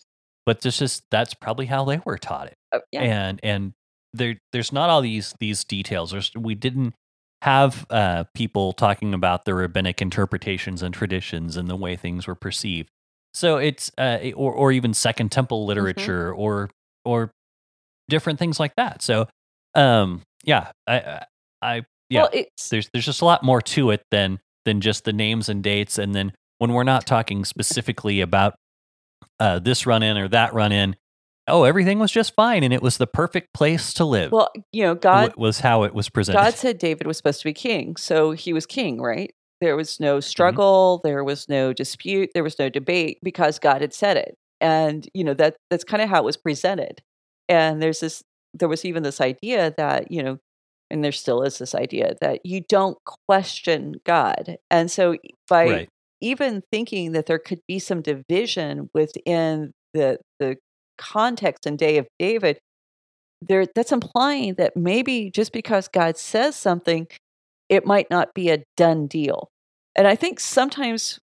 but 0.45 0.61
this 0.61 0.79
just 0.79 1.03
that's 1.11 1.33
probably 1.33 1.67
how 1.67 1.85
they 1.85 1.99
were 2.05 2.17
taught 2.17 2.47
it 2.47 2.55
Oh, 2.73 2.81
yeah. 2.91 3.01
and 3.01 3.39
and 3.43 3.73
there 4.13 4.35
there's 4.51 4.71
not 4.73 4.89
all 4.89 5.01
these 5.01 5.33
these 5.39 5.63
details 5.63 6.11
there's 6.11 6.31
we 6.35 6.55
didn't 6.55 6.93
have 7.41 7.85
uh 7.89 8.23
people 8.35 8.73
talking 8.73 9.13
about 9.13 9.45
the 9.45 9.53
rabbinic 9.53 10.01
interpretations 10.01 10.81
and 10.83 10.93
traditions 10.93 11.57
and 11.57 11.67
the 11.69 11.75
way 11.75 11.95
things 11.95 12.27
were 12.27 12.35
perceived. 12.35 12.89
So 13.33 13.57
it's 13.57 13.91
uh 13.97 14.19
or 14.35 14.53
or 14.53 14.71
even 14.71 14.93
second 14.93 15.31
temple 15.31 15.65
literature 15.65 16.33
or 16.33 16.69
or 17.05 17.31
different 18.09 18.39
things 18.39 18.59
like 18.59 18.75
that. 18.75 19.01
So 19.01 19.27
um 19.75 20.21
yeah 20.43 20.71
i 20.87 20.99
i, 20.99 21.25
I 21.61 21.85
yeah 22.09 22.23
Well, 22.23 22.29
it's 22.33 22.69
there's 22.69 22.89
there's 22.93 23.05
just 23.05 23.21
a 23.21 23.25
lot 23.25 23.43
more 23.43 23.61
to 23.61 23.91
it 23.91 24.03
than 24.11 24.39
than 24.65 24.81
just 24.81 25.05
the 25.05 25.13
names 25.13 25.49
and 25.49 25.63
dates. 25.63 25.97
And 25.97 26.13
then 26.13 26.33
when 26.59 26.73
we're 26.73 26.83
not 26.83 27.05
talking 27.07 27.45
specifically 27.45 28.21
about 28.21 28.55
uh 29.39 29.59
this 29.59 29.85
run 29.85 30.03
in 30.03 30.17
or 30.17 30.27
that 30.27 30.53
run 30.53 30.71
in 30.71 30.95
oh 31.51 31.63
everything 31.63 31.99
was 31.99 32.11
just 32.11 32.33
fine 32.35 32.63
and 32.63 32.73
it 32.73 32.81
was 32.81 32.97
the 32.97 33.07
perfect 33.07 33.53
place 33.53 33.93
to 33.93 34.05
live 34.05 34.31
well, 34.31 34.51
you 34.71 34.83
know, 34.83 34.95
God 34.95 35.33
was 35.37 35.59
how 35.59 35.83
it 35.83 35.93
was 35.93 36.09
presented 36.09 36.39
God 36.39 36.53
said 36.53 36.77
David 36.77 37.07
was 37.07 37.17
supposed 37.17 37.41
to 37.41 37.45
be 37.45 37.53
king, 37.53 37.95
so 37.95 38.31
he 38.31 38.53
was 38.53 38.65
king, 38.65 39.01
right? 39.01 39.33
There 39.59 39.75
was 39.75 39.99
no 39.99 40.17
mm-hmm. 40.17 40.21
struggle, 40.21 41.01
there 41.03 41.23
was 41.23 41.47
no 41.47 41.73
dispute, 41.73 42.31
there 42.33 42.43
was 42.43 42.57
no 42.57 42.69
debate 42.69 43.19
because 43.21 43.59
God 43.59 43.81
had 43.81 43.93
said 43.93 44.17
it. 44.17 44.35
And 44.59 45.07
you 45.13 45.23
know 45.23 45.33
that 45.35 45.55
that's 45.69 45.83
kind 45.83 46.01
of 46.01 46.09
how 46.09 46.19
it 46.19 46.25
was 46.25 46.37
presented. 46.37 47.01
And 47.49 47.81
there's 47.81 47.99
this 47.99 48.23
there 48.53 48.69
was 48.69 48.85
even 48.85 49.03
this 49.03 49.21
idea 49.21 49.73
that, 49.77 50.11
you 50.11 50.21
know, 50.21 50.37
and 50.89 51.03
there 51.03 51.11
still 51.11 51.41
is 51.43 51.57
this 51.57 51.73
idea 51.73 52.15
that 52.21 52.45
you 52.45 52.61
don't 52.67 52.97
question 53.27 53.95
God. 54.05 54.57
And 54.69 54.91
so 54.91 55.15
by 55.47 55.65
right 55.65 55.89
even 56.21 56.61
thinking 56.71 57.11
that 57.11 57.25
there 57.25 57.39
could 57.39 57.59
be 57.67 57.79
some 57.79 58.01
division 58.01 58.89
within 58.93 59.73
the 59.93 60.19
the 60.39 60.55
context 61.01 61.65
and 61.65 61.77
day 61.77 61.97
of 61.97 62.07
David, 62.19 62.59
there 63.41 63.65
that's 63.75 63.91
implying 63.91 64.53
that 64.55 64.77
maybe 64.77 65.31
just 65.31 65.51
because 65.51 65.87
God 65.87 66.17
says 66.17 66.55
something, 66.55 67.07
it 67.69 67.85
might 67.85 68.09
not 68.09 68.33
be 68.33 68.49
a 68.49 68.63
done 68.77 69.07
deal. 69.07 69.49
And 69.95 70.07
I 70.07 70.15
think 70.15 70.39
sometimes 70.39 71.19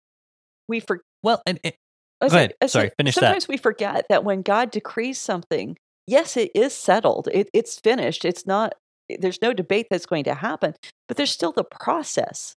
we 0.69 0.81
forget. 0.81 1.05
well 1.23 1.43
and, 1.47 1.61
and 1.65 1.75
Go 2.21 2.27
ahead. 2.27 2.55
Sorry, 2.67 2.91
finish 2.99 3.15
that. 3.15 3.21
sometimes 3.21 3.47
we 3.49 3.57
forget 3.57 4.07
that 4.09 4.25
when 4.25 4.43
God 4.43 4.73
decrees 4.73 5.19
something, 5.21 5.77
yes, 6.07 6.37
it 6.37 6.51
is 6.55 6.75
settled. 6.75 7.29
It, 7.33 7.49
it's 7.55 7.79
finished. 7.79 8.25
It's 8.25 8.45
not. 8.47 8.75
There's 9.21 9.41
no 9.41 9.53
debate 9.55 9.87
that's 9.91 10.05
going 10.05 10.25
to 10.25 10.35
happen, 10.35 10.75
but 11.07 11.17
there's 11.17 11.31
still 11.31 11.53
the 11.53 11.65
process. 11.65 12.57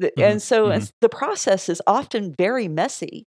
Mhm, 0.00 0.10
And 0.18 0.42
so 0.42 0.68
mhm. 0.68 0.72
as 0.76 0.90
the 1.02 1.08
process 1.10 1.68
is 1.68 1.82
often 1.86 2.34
very 2.36 2.66
messy 2.66 3.24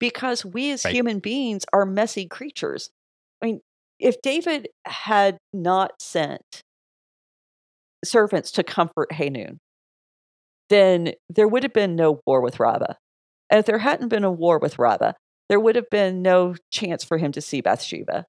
because 0.00 0.44
we 0.44 0.72
as 0.72 0.84
Right. 0.84 0.94
human 0.94 1.20
beings 1.20 1.64
are 1.72 1.86
messy 1.86 2.26
creatures. 2.26 2.90
I 3.40 3.46
mean, 3.46 3.60
if 4.00 4.20
David 4.22 4.68
had 4.86 5.38
not 5.52 6.02
sent 6.02 6.62
servants 8.04 8.50
to 8.52 8.64
comfort 8.64 9.12
Hanun, 9.12 9.60
then 10.70 11.12
there 11.28 11.48
would 11.48 11.62
have 11.62 11.72
been 11.72 11.96
no 11.96 12.20
war 12.26 12.40
with 12.40 12.58
Rabbah. 12.58 12.94
And 13.50 13.58
if 13.60 13.66
there 13.66 13.78
hadn't 13.78 14.08
been 14.08 14.24
a 14.24 14.30
war 14.30 14.58
with 14.58 14.78
Rabbah, 14.78 15.12
there 15.48 15.60
would 15.60 15.76
have 15.76 15.90
been 15.90 16.22
no 16.22 16.54
chance 16.72 17.04
for 17.04 17.18
him 17.18 17.32
to 17.32 17.40
see 17.40 17.60
Bathsheba. 17.60 18.24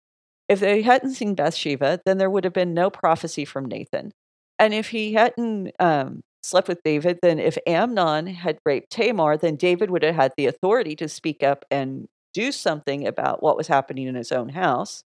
If 0.50 0.60
they 0.60 0.82
hadn't 0.82 1.14
seen 1.14 1.36
Bathsheba, 1.36 2.02
then 2.06 2.18
there 2.18 2.30
would 2.30 2.44
have 2.44 2.54
been 2.54 2.74
no 2.74 2.90
prophecy 2.90 3.46
from 3.46 3.66
Nathan. 3.66 4.12
And 4.60 4.74
if 4.74 4.90
he 4.90 5.14
hadn't 5.14 5.72
um, 5.80 6.22
slept 6.44 6.68
with 6.68 6.84
David, 6.84 7.20
then 7.22 7.40
if 7.40 7.58
Amnon 7.68 8.28
had 8.28 8.58
raped 8.66 8.92
Tamar, 8.92 9.38
then 9.38 9.56
David 9.56 9.90
would 9.92 10.04
have 10.04 10.16
had 10.16 10.34
the 10.38 10.48
authority 10.48 10.96
to 10.98 11.08
speak 11.10 11.44
up 11.44 11.66
and 11.72 12.08
do 12.34 12.52
something 12.52 13.08
about 13.08 13.44
what 13.44 13.58
was 13.58 13.68
happening 13.68 14.08
in 14.08 14.16
his 14.16 14.32
own 14.32 14.50
house. 14.50 15.04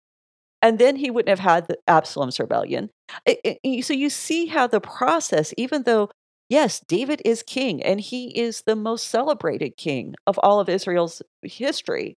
And 0.61 0.77
then 0.79 0.95
he 0.97 1.09
wouldn't 1.11 1.29
have 1.29 1.39
had 1.39 1.67
the 1.67 1.77
Absalom's 1.87 2.39
rebellion. 2.39 2.89
I- 3.27 3.57
I- 3.65 3.79
so 3.81 3.93
you 3.93 4.09
see 4.09 4.47
how 4.47 4.67
the 4.67 4.79
process, 4.81 5.53
even 5.57 5.83
though, 5.83 6.09
yes, 6.49 6.81
David 6.87 7.21
is 7.25 7.43
king 7.43 7.81
and 7.83 7.99
he 7.99 8.37
is 8.39 8.63
the 8.65 8.75
most 8.75 9.07
celebrated 9.07 9.77
king 9.77 10.15
of 10.27 10.39
all 10.43 10.59
of 10.59 10.69
Israel's 10.69 11.21
history, 11.43 12.15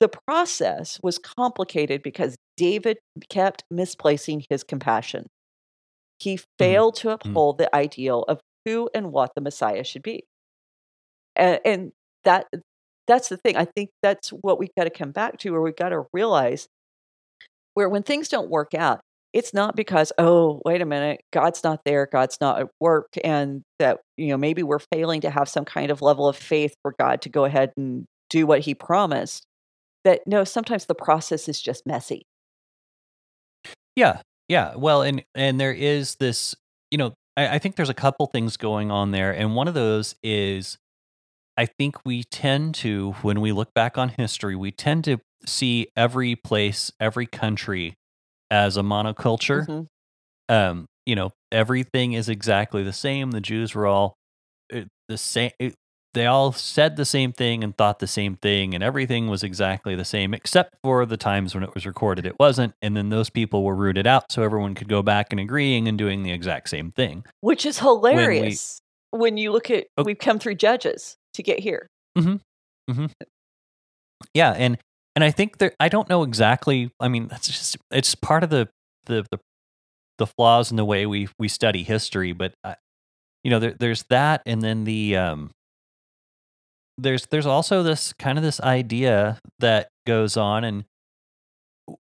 the 0.00 0.08
process 0.08 0.98
was 1.02 1.18
complicated 1.18 2.02
because 2.02 2.36
David 2.56 2.98
kept 3.30 3.64
misplacing 3.70 4.44
his 4.50 4.62
compassion. 4.64 5.26
He 6.18 6.34
mm-hmm. 6.34 6.44
failed 6.58 6.96
to 6.96 7.08
mm-hmm. 7.08 7.28
uphold 7.28 7.58
the 7.58 7.74
ideal 7.74 8.24
of 8.28 8.40
who 8.64 8.90
and 8.94 9.12
what 9.12 9.32
the 9.34 9.40
Messiah 9.40 9.84
should 9.84 10.02
be. 10.02 10.24
And, 11.36 11.60
and 11.64 11.92
that 12.24 12.46
that's 13.06 13.28
the 13.28 13.36
thing. 13.38 13.56
I 13.56 13.64
think 13.64 13.90
that's 14.02 14.30
what 14.30 14.58
we've 14.58 14.74
got 14.76 14.84
to 14.84 14.90
come 14.90 15.12
back 15.12 15.38
to, 15.38 15.54
or 15.54 15.62
we've 15.62 15.76
got 15.76 15.90
to 15.90 16.04
realize 16.12 16.68
where 17.74 17.88
when 17.88 18.02
things 18.02 18.28
don't 18.28 18.50
work 18.50 18.74
out, 18.74 19.00
it's 19.32 19.52
not 19.52 19.76
because 19.76 20.12
oh 20.18 20.60
wait 20.64 20.80
a 20.80 20.86
minute 20.86 21.20
god's 21.32 21.62
not 21.62 21.80
there 21.84 22.08
god's 22.10 22.38
not 22.40 22.60
at 22.60 22.68
work 22.80 23.08
and 23.24 23.62
that 23.78 23.98
you 24.16 24.28
know 24.28 24.36
maybe 24.36 24.62
we're 24.62 24.78
failing 24.92 25.20
to 25.20 25.30
have 25.30 25.48
some 25.48 25.64
kind 25.64 25.90
of 25.90 26.02
level 26.02 26.26
of 26.26 26.36
faith 26.36 26.74
for 26.82 26.94
god 26.98 27.20
to 27.20 27.28
go 27.28 27.44
ahead 27.44 27.72
and 27.76 28.06
do 28.30 28.46
what 28.46 28.60
he 28.60 28.74
promised 28.74 29.44
that 30.04 30.20
no 30.26 30.44
sometimes 30.44 30.86
the 30.86 30.94
process 30.94 31.48
is 31.48 31.60
just 31.60 31.86
messy 31.86 32.22
yeah 33.96 34.20
yeah 34.48 34.74
well 34.76 35.02
and 35.02 35.24
and 35.34 35.60
there 35.60 35.72
is 35.72 36.16
this 36.16 36.54
you 36.90 36.98
know 36.98 37.14
I, 37.36 37.56
I 37.56 37.58
think 37.58 37.76
there's 37.76 37.88
a 37.88 37.94
couple 37.94 38.26
things 38.26 38.56
going 38.56 38.90
on 38.90 39.10
there 39.10 39.32
and 39.32 39.54
one 39.54 39.68
of 39.68 39.74
those 39.74 40.14
is 40.22 40.78
i 41.56 41.66
think 41.66 42.04
we 42.04 42.24
tend 42.24 42.74
to 42.76 43.12
when 43.22 43.40
we 43.40 43.52
look 43.52 43.72
back 43.74 43.98
on 43.98 44.10
history 44.10 44.56
we 44.56 44.70
tend 44.70 45.04
to 45.04 45.18
see 45.46 45.88
every 45.96 46.34
place 46.34 46.90
every 47.00 47.26
country 47.26 47.94
as 48.50 48.76
a 48.76 48.82
monoculture. 48.82 49.66
Mm-hmm. 49.66 50.54
Um, 50.54 50.86
you 51.06 51.14
know, 51.14 51.30
everything 51.52 52.12
is 52.12 52.28
exactly 52.28 52.82
the 52.82 52.92
same. 52.92 53.30
The 53.30 53.40
Jews 53.40 53.74
were 53.74 53.86
all 53.86 54.16
uh, 54.72 54.82
the 55.08 55.18
same. 55.18 55.50
They 56.14 56.26
all 56.26 56.52
said 56.52 56.96
the 56.96 57.04
same 57.04 57.32
thing 57.32 57.62
and 57.62 57.76
thought 57.76 57.98
the 57.98 58.06
same 58.06 58.36
thing, 58.36 58.74
and 58.74 58.82
everything 58.82 59.28
was 59.28 59.42
exactly 59.42 59.94
the 59.94 60.04
same, 60.04 60.34
except 60.34 60.74
for 60.82 61.04
the 61.04 61.16
times 61.16 61.54
when 61.54 61.62
it 61.62 61.74
was 61.74 61.86
recorded, 61.86 62.24
it 62.26 62.38
wasn't. 62.38 62.74
And 62.80 62.96
then 62.96 63.10
those 63.10 63.30
people 63.30 63.62
were 63.62 63.74
rooted 63.74 64.06
out, 64.06 64.32
so 64.32 64.42
everyone 64.42 64.74
could 64.74 64.88
go 64.88 65.02
back 65.02 65.32
and 65.32 65.40
agreeing 65.40 65.86
and 65.86 65.98
doing 65.98 66.22
the 66.22 66.32
exact 66.32 66.70
same 66.70 66.92
thing, 66.92 67.24
which 67.40 67.66
is 67.66 67.78
hilarious 67.78 68.80
when, 69.10 69.20
we, 69.20 69.24
when 69.26 69.36
you 69.36 69.52
look 69.52 69.70
at. 69.70 69.86
Okay. 69.98 70.06
We've 70.06 70.18
come 70.18 70.38
through 70.38 70.56
judges 70.56 71.16
to 71.34 71.42
get 71.42 71.60
here. 71.60 71.88
Mm-hmm. 72.16 72.36
Mm-hmm. 72.90 73.06
Yeah, 74.34 74.52
and 74.52 74.78
and 75.14 75.24
I 75.24 75.30
think 75.30 75.58
that 75.58 75.74
I 75.78 75.88
don't 75.88 76.08
know 76.08 76.22
exactly. 76.22 76.90
I 77.00 77.08
mean, 77.08 77.28
that's 77.28 77.46
just 77.46 77.76
it's 77.90 78.14
part 78.14 78.42
of 78.42 78.50
the 78.50 78.68
the 79.06 79.26
the, 79.30 79.38
the 80.18 80.26
flaws 80.26 80.70
in 80.70 80.76
the 80.76 80.84
way 80.84 81.06
we 81.06 81.28
we 81.38 81.48
study 81.48 81.82
history. 81.82 82.32
But 82.32 82.54
I, 82.64 82.76
you 83.44 83.50
know, 83.50 83.58
there, 83.58 83.74
there's 83.78 84.04
that, 84.04 84.42
and 84.46 84.62
then 84.62 84.84
the 84.84 85.16
um, 85.16 85.50
there's 86.98 87.26
there's 87.26 87.46
also 87.46 87.82
this 87.82 88.12
kind 88.14 88.38
of 88.38 88.44
this 88.44 88.60
idea 88.60 89.38
that 89.58 89.88
goes 90.06 90.36
on 90.36 90.64
and 90.64 90.84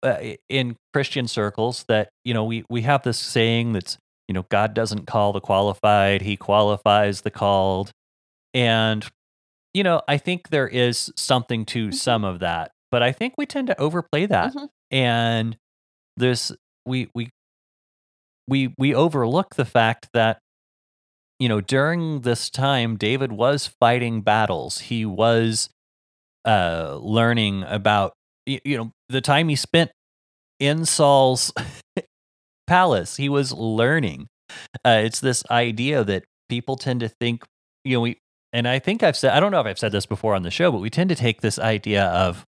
uh, 0.03 0.35
in 0.49 0.77
Christian 0.93 1.27
circles 1.27 1.85
that 1.89 2.11
you 2.25 2.35
know 2.35 2.45
we 2.45 2.65
we 2.69 2.83
have 2.83 3.03
this 3.03 3.19
saying 3.19 3.73
that's 3.73 3.99
you 4.29 4.35
know 4.35 4.47
God 4.51 4.75
doesn't 4.75 5.07
call 5.07 5.33
the 5.33 5.41
qualified, 5.41 6.23
He 6.23 6.37
qualifies 6.37 7.23
the 7.23 7.31
called, 7.31 7.91
and 8.53 9.07
you 9.73 9.83
know 9.83 10.03
I 10.07 10.19
think 10.19 10.51
there 10.51 10.69
is 10.69 11.13
something 11.17 11.65
to 11.67 11.87
mm-hmm. 11.87 11.93
some 11.93 12.25
of 12.25 12.41
that 12.41 12.71
but 12.95 13.03
I 13.03 13.11
think 13.11 13.35
we 13.37 13.45
tend 13.45 13.67
to 13.67 13.81
overplay 13.81 14.27
that. 14.27 14.55
Mm-hmm. 14.55 14.67
And 14.93 15.57
this 16.17 16.53
we 16.87 17.09
we 17.13 17.31
we 18.47 18.73
we 18.79 18.95
overlook 18.95 19.57
the 19.57 19.65
fact 19.65 20.11
that 20.15 20.39
you 21.45 21.49
know 21.51 21.61
during 21.61 22.23
this 22.23 22.49
time 22.49 22.97
David 22.97 23.31
was 23.31 23.67
fighting 23.67 24.23
battles. 24.23 24.79
He 24.79 25.05
was 25.05 25.69
uh 26.47 26.97
learning 27.03 27.65
about 27.65 28.15
you, 28.47 28.61
you 28.65 28.79
know 28.79 28.93
the 29.11 29.21
time 29.21 29.51
he 29.51 29.57
spent 29.57 29.91
in 30.59 30.87
Saul's 30.87 31.53
palace. 32.67 33.19
He 33.19 33.29
was 33.29 33.53
learning. 33.53 34.29
Uh, 34.87 35.03
it's 35.05 35.21
this 35.21 35.45
idea 35.51 36.03
that 36.03 36.25
people 36.49 36.77
tend 36.77 37.01
to 37.01 37.11
think, 37.11 37.45
you 37.85 37.99
know, 37.99 38.01
we, 38.01 38.17
and 38.55 38.67
I 38.67 38.79
think 38.79 39.03
I've 39.03 39.17
said, 39.17 39.33
I 39.33 39.41
don't 39.41 39.53
know 39.53 39.61
if 39.61 39.67
I've 39.67 39.79
said 39.79 39.93
this 39.93 40.07
before 40.07 40.35
on 40.35 40.45
the 40.45 40.51
show, 40.51 40.73
but 40.73 40.81
we 40.81 40.89
tend 40.89 41.11
to 41.11 41.17
take 41.17 41.43
this 41.43 41.59
idea 41.59 42.05
of 42.07 42.47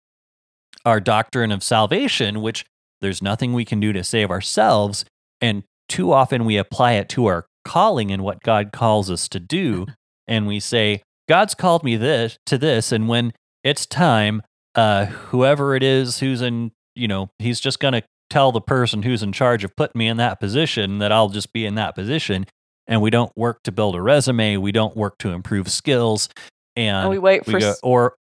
our 0.84 1.00
doctrine 1.00 1.52
of 1.52 1.62
salvation, 1.62 2.42
which 2.42 2.66
there's 3.02 3.22
nothing 3.22 3.54
we 3.54 3.66
can 3.66 3.80
do 3.80 3.94
to 3.94 4.04
save 4.04 4.32
ourselves. 4.32 5.06
And 5.42 5.64
too 5.88 6.12
often 6.12 6.46
we 6.46 6.58
apply 6.58 6.94
it 6.94 7.10
to 7.10 7.28
our 7.28 7.46
calling 7.70 8.12
and 8.12 8.24
what 8.24 8.42
God 8.42 8.72
calls 8.72 9.12
us 9.12 9.28
to 9.30 9.40
do. 9.40 9.86
and 10.28 10.48
we 10.48 10.60
say, 10.60 11.02
God's 11.28 11.54
called 11.54 11.84
me 11.84 11.96
this 11.96 12.38
to 12.48 12.58
this. 12.58 12.92
And 12.92 13.08
when 13.08 13.34
it's 13.64 13.86
time, 13.86 14.42
uh, 14.76 15.06
whoever 15.06 15.76
it 15.76 15.84
is 15.84 16.20
who's 16.20 16.42
in, 16.42 16.72
you 16.96 17.08
know, 17.08 17.30
he's 17.38 17.60
just 17.60 17.80
going 17.80 17.94
to 17.94 18.04
tell 18.30 18.52
the 18.52 18.62
person 18.62 19.04
who's 19.04 19.24
in 19.24 19.32
charge 19.32 19.64
of 19.64 19.76
putting 19.76 19.98
me 20.00 20.08
in 20.08 20.18
that 20.18 20.40
position 20.40 20.98
that 21.00 21.12
I'll 21.12 21.30
just 21.30 21.54
be 21.54 21.66
in 21.66 21.76
that 21.76 21.94
position. 21.94 22.46
And 22.88 23.02
we 23.02 23.12
don't 23.12 23.32
work 23.36 23.62
to 23.64 23.72
build 23.72 23.96
a 23.96 24.02
resume. 24.02 24.58
We 24.58 24.72
don't 24.72 24.96
work 24.96 25.20
to 25.20 25.30
improve 25.30 25.70
skills. 25.70 26.30
And, 26.76 26.98
and 26.98 27.10
we 27.10 27.20
wait 27.20 27.46
we 27.46 27.54
for, 27.54 27.60
go, 27.60 27.74
or, 27.84 28.16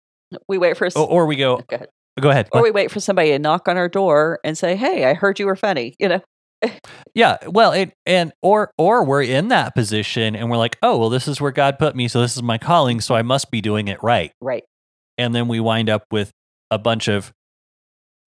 we 0.49 0.57
wait 0.57 0.75
for, 0.75 0.89
or, 0.95 1.07
or 1.07 1.25
we 1.25 1.37
go, 1.37 1.61
go 1.69 1.85
Go 2.19 2.31
ahead. 2.31 2.49
Or 2.51 2.63
we 2.63 2.71
wait 2.71 2.89
for 2.89 2.99
somebody 2.99 3.29
to 3.29 3.39
knock 3.39 3.67
on 3.67 3.77
our 3.77 3.87
door 3.87 4.39
and 4.43 4.57
say, 4.57 4.75
"Hey, 4.75 5.05
I 5.05 5.13
heard 5.13 5.39
you 5.39 5.45
were 5.45 5.55
funny." 5.55 5.95
You 5.99 6.09
know. 6.09 6.21
Yeah, 7.13 7.37
well, 7.47 7.71
it 7.71 7.93
and 8.05 8.31
or 8.41 8.71
or 8.77 9.03
we're 9.03 9.23
in 9.23 9.49
that 9.49 9.75
position 9.75 10.35
and 10.35 10.49
we're 10.49 10.57
like, 10.57 10.77
"Oh, 10.81 10.97
well, 10.97 11.09
this 11.09 11.27
is 11.27 11.39
where 11.39 11.51
God 11.51 11.77
put 11.79 11.95
me, 11.95 12.07
so 12.07 12.21
this 12.21 12.35
is 12.35 12.43
my 12.43 12.57
calling, 12.57 13.01
so 13.01 13.15
I 13.15 13.21
must 13.21 13.51
be 13.51 13.61
doing 13.61 13.87
it 13.87 14.01
right." 14.01 14.31
Right. 14.41 14.63
And 15.17 15.33
then 15.33 15.47
we 15.47 15.59
wind 15.59 15.89
up 15.89 16.05
with 16.11 16.31
a 16.71 16.77
bunch 16.77 17.07
of 17.07 17.33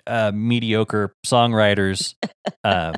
uh, 0.07 0.33
mediocre 0.35 1.13
songwriters 1.27 2.15
uh, 2.65 2.93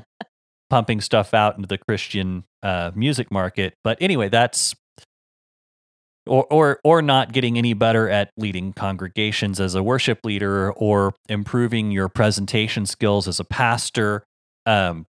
pumping 0.70 1.00
stuff 1.00 1.34
out 1.34 1.56
into 1.56 1.66
the 1.66 1.78
Christian 1.78 2.44
uh, 2.62 2.90
music 2.94 3.30
market. 3.30 3.74
But 3.84 3.98
anyway, 4.00 4.28
that's 4.28 4.74
or 6.26 6.46
or 6.50 6.80
or 6.84 7.02
not 7.02 7.32
getting 7.32 7.58
any 7.58 7.74
better 7.74 8.08
at 8.08 8.30
leading 8.36 8.72
congregations 8.72 9.60
as 9.60 9.74
a 9.74 9.82
worship 9.82 10.20
leader 10.24 10.72
or 10.72 11.14
improving 11.28 11.90
your 11.90 12.08
presentation 12.08 12.86
skills 12.86 13.26
as 13.26 13.40
a 13.40 13.44
pastor 13.44 14.24
um, 14.66 15.06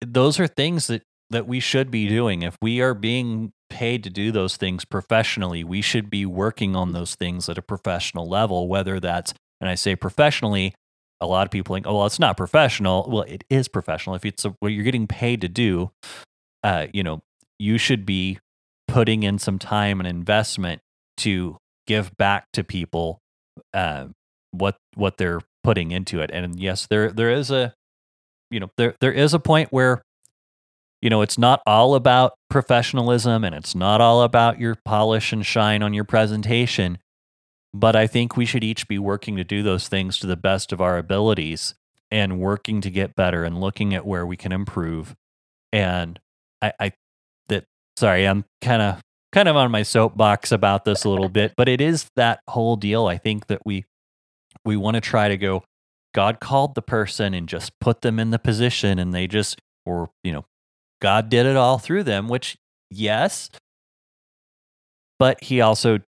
those 0.00 0.40
are 0.40 0.46
things 0.46 0.86
that 0.88 1.02
that 1.30 1.46
we 1.46 1.60
should 1.60 1.90
be 1.90 2.08
doing. 2.08 2.42
If 2.42 2.56
we 2.60 2.80
are 2.80 2.94
being 2.94 3.52
paid 3.68 4.02
to 4.02 4.10
do 4.10 4.32
those 4.32 4.56
things 4.56 4.84
professionally 4.84 5.62
we 5.62 5.80
should 5.80 6.10
be 6.10 6.26
working 6.26 6.74
on 6.74 6.92
those 6.92 7.14
things 7.14 7.48
at 7.48 7.56
a 7.56 7.62
professional 7.62 8.28
level 8.28 8.66
whether 8.66 8.98
that's 8.98 9.32
and 9.60 9.70
i 9.70 9.76
say 9.76 9.94
professionally 9.94 10.74
a 11.20 11.26
lot 11.26 11.46
of 11.46 11.52
people 11.52 11.74
think 11.74 11.86
oh 11.86 11.98
well 11.98 12.06
it's 12.06 12.18
not 12.18 12.36
professional. 12.36 13.08
Well 13.08 13.22
it 13.22 13.44
is 13.48 13.68
professional. 13.68 14.16
If 14.16 14.24
it's 14.24 14.44
a, 14.44 14.54
what 14.60 14.72
you're 14.72 14.84
getting 14.84 15.06
paid 15.06 15.40
to 15.42 15.48
do 15.48 15.92
uh, 16.64 16.86
you 16.92 17.02
know 17.02 17.22
you 17.58 17.78
should 17.78 18.04
be 18.04 18.38
putting 18.88 19.22
in 19.22 19.38
some 19.38 19.58
time 19.58 20.00
and 20.00 20.08
investment 20.08 20.80
to 21.18 21.58
give 21.86 22.16
back 22.16 22.46
to 22.54 22.64
people 22.64 23.20
uh, 23.74 24.06
what 24.50 24.76
what 24.94 25.18
they're 25.18 25.40
putting 25.62 25.90
into 25.90 26.20
it. 26.20 26.30
And 26.32 26.58
yes, 26.58 26.86
there 26.88 27.10
there 27.12 27.30
is 27.30 27.50
a 27.50 27.74
you 28.50 28.60
know 28.60 28.70
there 28.76 28.94
there 29.00 29.12
is 29.12 29.34
a 29.34 29.38
point 29.38 29.68
where 29.70 30.02
you 31.02 31.10
know 31.10 31.22
it's 31.22 31.38
not 31.38 31.62
all 31.66 31.94
about 31.94 32.32
professionalism 32.48 33.44
and 33.44 33.54
it's 33.54 33.74
not 33.74 34.00
all 34.00 34.22
about 34.22 34.60
your 34.60 34.76
polish 34.84 35.32
and 35.32 35.46
shine 35.46 35.82
on 35.82 35.94
your 35.94 36.04
presentation 36.04 36.98
but 37.72 37.94
i 37.94 38.06
think 38.06 38.36
we 38.36 38.44
should 38.44 38.64
each 38.64 38.88
be 38.88 38.98
working 38.98 39.36
to 39.36 39.44
do 39.44 39.62
those 39.62 39.88
things 39.88 40.18
to 40.18 40.26
the 40.26 40.36
best 40.36 40.72
of 40.72 40.80
our 40.80 40.98
abilities 40.98 41.74
and 42.10 42.40
working 42.40 42.80
to 42.80 42.90
get 42.90 43.14
better 43.14 43.44
and 43.44 43.60
looking 43.60 43.94
at 43.94 44.04
where 44.04 44.26
we 44.26 44.36
can 44.36 44.52
improve 44.52 45.14
and 45.72 46.18
i, 46.60 46.72
I 46.80 46.92
that 47.48 47.64
sorry, 47.96 48.26
I'm 48.26 48.44
kind 48.62 48.82
of 48.82 49.00
kind 49.32 49.48
of 49.48 49.56
on 49.56 49.70
my 49.70 49.82
soapbox 49.82 50.50
about 50.50 50.84
this 50.84 51.04
a 51.04 51.08
little 51.08 51.28
bit, 51.28 51.52
but 51.56 51.68
it 51.68 51.80
is 51.80 52.10
that 52.16 52.40
whole 52.48 52.74
deal. 52.76 53.06
I 53.06 53.18
think 53.18 53.46
that 53.46 53.60
we 53.64 53.84
we 54.64 54.76
want 54.76 54.96
to 54.96 55.00
try 55.00 55.28
to 55.28 55.36
go. 55.36 55.62
God 56.14 56.40
called 56.40 56.74
the 56.74 56.82
person 56.82 57.34
and 57.34 57.48
just 57.48 57.78
put 57.80 58.02
them 58.02 58.18
in 58.18 58.30
the 58.30 58.38
position, 58.38 58.98
and 58.98 59.12
they 59.12 59.26
just 59.26 59.60
or 59.86 60.10
you 60.22 60.32
know, 60.32 60.44
God 61.00 61.28
did 61.28 61.46
it 61.46 61.56
all 61.56 61.78
through 61.78 62.04
them. 62.04 62.28
Which 62.28 62.56
yes, 62.90 63.50
but 65.18 65.42
He 65.44 65.60
also 65.60 65.98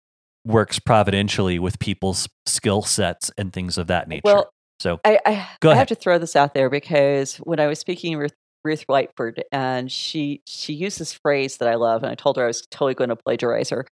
works 0.45 0.79
providentially 0.79 1.59
with 1.59 1.79
people's 1.79 2.27
skill 2.45 2.81
sets 2.81 3.31
and 3.37 3.53
things 3.53 3.77
of 3.77 3.87
that 3.87 4.07
nature. 4.07 4.21
Well, 4.25 4.53
so 4.79 4.99
I, 5.05 5.19
I, 5.25 5.47
I 5.63 5.75
have 5.75 5.87
to 5.87 5.95
throw 5.95 6.17
this 6.17 6.35
out 6.35 6.53
there 6.53 6.69
because 6.69 7.37
when 7.37 7.59
I 7.59 7.67
was 7.67 7.79
speaking 7.79 8.17
with 8.17 8.33
Ruth 8.63 8.85
Whiteford, 8.87 9.41
and 9.51 9.91
she 9.91 10.41
she 10.45 10.73
used 10.73 10.99
this 10.99 11.13
phrase 11.13 11.57
that 11.57 11.67
I 11.67 11.75
love, 11.75 12.03
and 12.03 12.11
I 12.11 12.15
told 12.15 12.37
her 12.37 12.43
I 12.43 12.47
was 12.47 12.65
totally 12.69 12.93
going 12.93 13.09
to 13.09 13.15
plagiarize 13.15 13.69
her. 13.69 13.85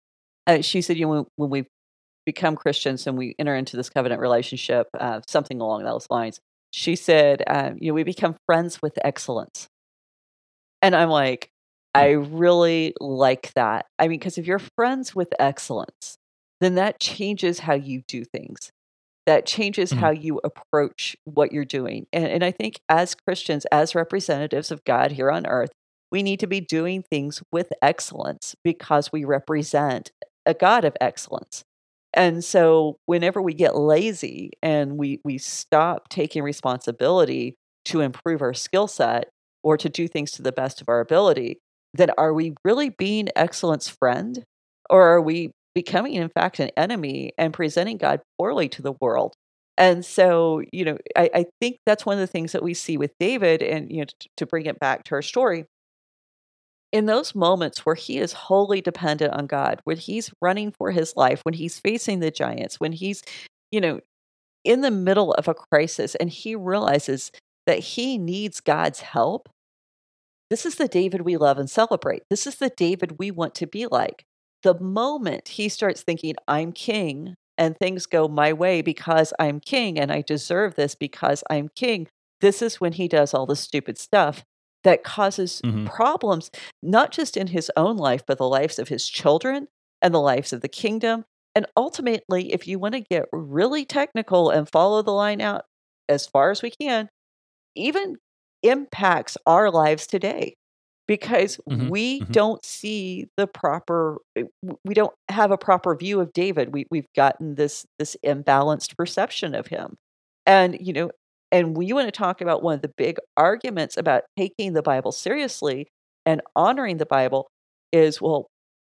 Uh, 0.48 0.62
she 0.62 0.82
said, 0.82 0.98
"You 0.98 1.06
know, 1.06 1.12
when, 1.12 1.26
when, 1.36 1.50
we 1.50 1.66
become 2.26 2.56
Christians 2.56 3.08
and 3.08 3.18
we 3.18 3.36
enter 3.40 3.56
into 3.56 3.78
this 3.78 3.90
covenant 3.90 4.22
relationship, 4.22 4.88
uh, 5.00 5.22
something 5.28 5.60
along 5.62 5.84
those 5.84 6.08
lines." 6.10 6.40
She 6.72 6.96
said, 6.96 7.44
uh, 7.48 7.72
"You 7.78 7.90
know, 7.90 7.94
we 7.94 8.04
become 8.04 8.36
friends 8.46 8.82
with 8.82 8.98
excellence," 9.04 9.68
and 10.82 10.96
I'm 10.96 11.10
like, 11.10 11.50
I 11.94 12.14
hmm. 12.14 12.38
really 12.38 12.94
like 13.00 13.54
that. 13.56 13.86
I 14.00 14.08
mean, 14.08 14.20
because 14.20 14.38
if 14.38 14.48
you're 14.48 14.60
friends 14.60 15.16
with 15.16 15.34
excellence, 15.40 16.18
then 16.62 16.76
that 16.76 17.00
changes 17.00 17.60
how 17.60 17.74
you 17.74 18.04
do 18.08 18.24
things 18.24 18.72
that 19.26 19.46
changes 19.46 19.92
mm-hmm. 19.92 20.00
how 20.00 20.10
you 20.12 20.42
approach 20.44 21.16
what 21.26 21.52
you're 21.52 21.66
doing. 21.66 22.08
And, 22.12 22.26
and 22.26 22.44
I 22.44 22.52
think 22.52 22.80
as 22.90 23.16
Christians, 23.16 23.66
as 23.72 23.96
representatives 23.96 24.72
of 24.72 24.84
God 24.84 25.12
here 25.12 25.32
on 25.32 25.46
earth, 25.46 25.72
we 26.12 26.24
need 26.24 26.40
to 26.42 26.48
be 26.48 26.60
doing 26.60 27.04
things 27.04 27.42
with 27.52 27.72
excellence 27.82 28.56
because 28.64 29.12
we 29.12 29.24
represent 29.24 30.12
a 30.46 30.54
God 30.54 30.84
of 30.84 30.98
excellence. 31.00 31.64
And 32.14 32.44
so 32.44 32.98
whenever 33.06 33.42
we 33.42 33.54
get 33.54 33.76
lazy 33.76 34.52
and 34.62 34.98
we 34.98 35.20
we 35.24 35.38
stop 35.38 36.10
taking 36.10 36.44
responsibility 36.44 37.56
to 37.86 38.02
improve 38.02 38.42
our 38.42 38.54
skill 38.54 38.88
set 38.88 39.30
or 39.64 39.78
to 39.78 39.90
do 39.90 40.08
things 40.08 40.32
to 40.32 40.42
the 40.42 40.52
best 40.52 40.82
of 40.82 40.90
our 40.90 41.00
ability, 41.00 41.60
then 41.94 42.10
are 42.18 42.34
we 42.34 42.54
really 42.66 42.90
being 42.90 43.30
excellence 43.36 43.88
friend 43.88 44.44
or 44.90 45.04
are 45.08 45.22
we 45.22 45.52
becoming 45.74 46.14
in 46.14 46.30
fact 46.30 46.60
an 46.60 46.70
enemy 46.76 47.32
and 47.38 47.54
presenting 47.54 47.98
God 47.98 48.22
poorly 48.38 48.68
to 48.70 48.82
the 48.82 48.94
world? 49.00 49.34
And 49.78 50.06
so, 50.06 50.62
you 50.74 50.84
know, 50.86 50.98
I, 51.16 51.30
I 51.34 51.46
think 51.62 51.78
that's 51.86 52.06
one 52.06 52.16
of 52.16 52.20
the 52.20 52.28
things 52.28 52.52
that 52.52 52.62
we 52.64 52.74
see 52.74 52.98
with 52.98 53.12
David 53.20 53.64
and 53.64 53.90
you 53.92 54.00
know 54.00 54.06
t- 54.06 54.30
to 54.38 54.46
bring 54.46 54.66
it 54.66 54.80
back 54.80 55.04
to 55.06 55.16
our 55.16 55.22
story 55.22 55.66
in 56.92 57.06
those 57.06 57.34
moments 57.34 57.86
where 57.86 57.96
he 57.96 58.18
is 58.18 58.34
wholly 58.34 58.82
dependent 58.82 59.34
on 59.34 59.48
God, 59.48 59.82
when 59.86 59.98
he's 59.98 60.32
running 60.42 60.72
for 60.72 60.92
his 60.92 61.16
life, 61.16 61.42
when 61.44 61.54
he's 61.54 61.80
facing 61.80 62.20
the 62.20 62.32
giants, 62.32 62.80
when 62.80 62.92
he's, 62.92 63.24
you 63.72 63.80
know, 63.80 64.00
in 64.64 64.82
the 64.82 64.92
middle 64.92 65.34
of 65.34 65.48
a 65.48 65.54
crisis 65.54 66.16
and 66.16 66.30
he 66.30 66.56
realizes 66.56 67.32
that 67.66 67.80
he 67.80 68.18
needs 68.18 68.60
God's 68.60 69.00
help, 69.00 69.50
this 70.50 70.66
is 70.66 70.76
the 70.76 70.88
David 70.88 71.22
we 71.22 71.38
love 71.38 71.58
and 71.58 71.70
celebrate. 71.70 72.24
This 72.30 72.46
is 72.46 72.56
the 72.56 72.72
David 72.76 73.18
we 73.18 73.32
want 73.32 73.56
to 73.56 73.68
be 73.68 73.88
like. 73.88 74.26
The 74.64 74.78
moment 74.78 75.48
he 75.48 75.70
starts 75.70 76.04
thinking, 76.04 76.36
I'm 76.48 76.74
king 76.74 77.36
and 77.58 77.78
things 77.78 78.06
go 78.06 78.28
my 78.28 78.52
way 78.52 78.82
because 78.82 79.34
I'm 79.40 79.60
king 79.60 79.98
and 79.98 80.12
I 80.12 80.22
deserve 80.22 80.76
this 80.76 80.94
because 80.94 81.44
I'm 81.50 81.70
king, 81.74 82.08
this 82.42 82.62
is 82.62 82.82
when 82.82 82.94
he 82.94 83.08
does 83.08 83.34
all 83.34 83.46
the 83.46 83.56
stupid 83.56 83.98
stuff 83.98 84.44
that 84.84 85.04
causes 85.04 85.64
Mhm. 85.64 85.88
problems, 85.88 86.50
not 86.84 87.12
just 87.12 87.38
in 87.38 87.48
his 87.48 87.72
own 87.76 87.98
life, 87.98 88.24
but 88.26 88.38
the 88.38 88.48
lives 88.48 88.80
of 88.80 88.88
his 88.90 89.08
children 89.10 89.68
and 90.02 90.14
the 90.14 90.22
lives 90.22 90.54
of 90.54 90.62
the 90.62 90.68
kingdom. 90.70 91.26
And 91.56 91.66
ultimately, 91.76 92.54
if 92.54 92.68
you 92.68 92.80
want 92.80 92.94
to 92.96 93.02
get 93.02 93.26
really 93.34 93.86
technical 93.86 94.50
and 94.50 94.70
follow 94.70 95.02
the 95.02 95.12
line 95.14 95.42
out 95.42 95.66
as 96.10 96.28
far 96.28 96.52
as 96.52 96.62
we 96.62 96.72
can, 96.72 97.10
even 97.76 98.16
impacts 98.64 99.38
our 99.46 99.72
lives 99.72 100.06
today 100.08 100.56
because 101.08 101.60
Mhm, 101.70 101.90
we 101.90 102.28
mhm. 102.28 102.34
don't 102.34 102.64
see 102.66 103.28
the 103.38 103.48
proper 103.48 104.18
uh, 104.40 104.44
we 104.86 104.94
don't 104.94 105.14
have 105.30 105.52
a 105.52 105.58
proper 105.58 105.96
view 105.96 106.20
of 106.22 106.32
David. 106.34 106.74
We 106.74 106.86
we've 106.92 107.12
gotten 107.16 107.56
this 107.56 107.86
this 108.00 108.16
imbalanced 108.26 108.96
perception 108.98 109.56
of 109.56 109.68
him. 109.68 109.96
And 110.46 110.78
you 110.80 110.94
know, 110.94 111.12
and 111.52 111.76
we 111.78 111.94
want 111.94 112.08
to 112.08 112.12
talk 112.12 112.42
about 112.42 112.64
one 112.64 112.76
of 112.76 112.82
the 112.82 112.92
big 112.98 113.18
arguments 113.38 113.98
about 113.98 114.24
taking 114.38 114.74
the 114.74 114.82
Bible 114.84 115.12
seriously 115.12 115.88
and 116.26 116.42
honoring 116.56 116.98
the 116.98 117.06
Bible 117.06 117.48
is 117.92 118.22
well, 118.22 118.48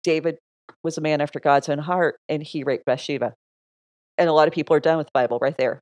David 0.03 0.37
was 0.83 0.97
a 0.97 1.01
man 1.01 1.21
after 1.21 1.39
God's 1.39 1.69
own 1.69 1.79
heart 1.79 2.17
and 2.29 2.43
he 2.43 2.63
raped 2.63 2.85
Bathsheba. 2.85 3.33
And 4.17 4.29
a 4.29 4.33
lot 4.33 4.47
of 4.47 4.53
people 4.53 4.75
are 4.75 4.79
done 4.81 4.97
with 4.97 5.07
the 5.07 5.11
Bible 5.13 5.39
right 5.41 5.57
there. 5.57 5.81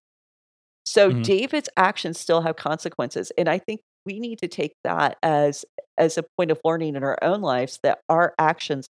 So 0.85 1.11
Mhm. 1.11 1.23
David's 1.23 1.69
actions 1.77 2.19
still 2.19 2.41
have 2.41 2.55
consequences, 2.57 3.31
and 3.37 3.47
I 3.49 3.57
think 3.59 3.81
we 4.05 4.19
need 4.19 4.39
to 4.39 4.47
take 4.47 4.73
that 4.83 5.17
as 5.23 5.65
as 5.97 6.17
a 6.17 6.23
point 6.37 6.51
of 6.51 6.59
learning 6.65 6.95
in 6.95 7.03
our 7.03 7.17
own 7.21 7.41
lives 7.41 7.79
that 7.83 7.99
our 8.09 8.33
actions 8.39 8.87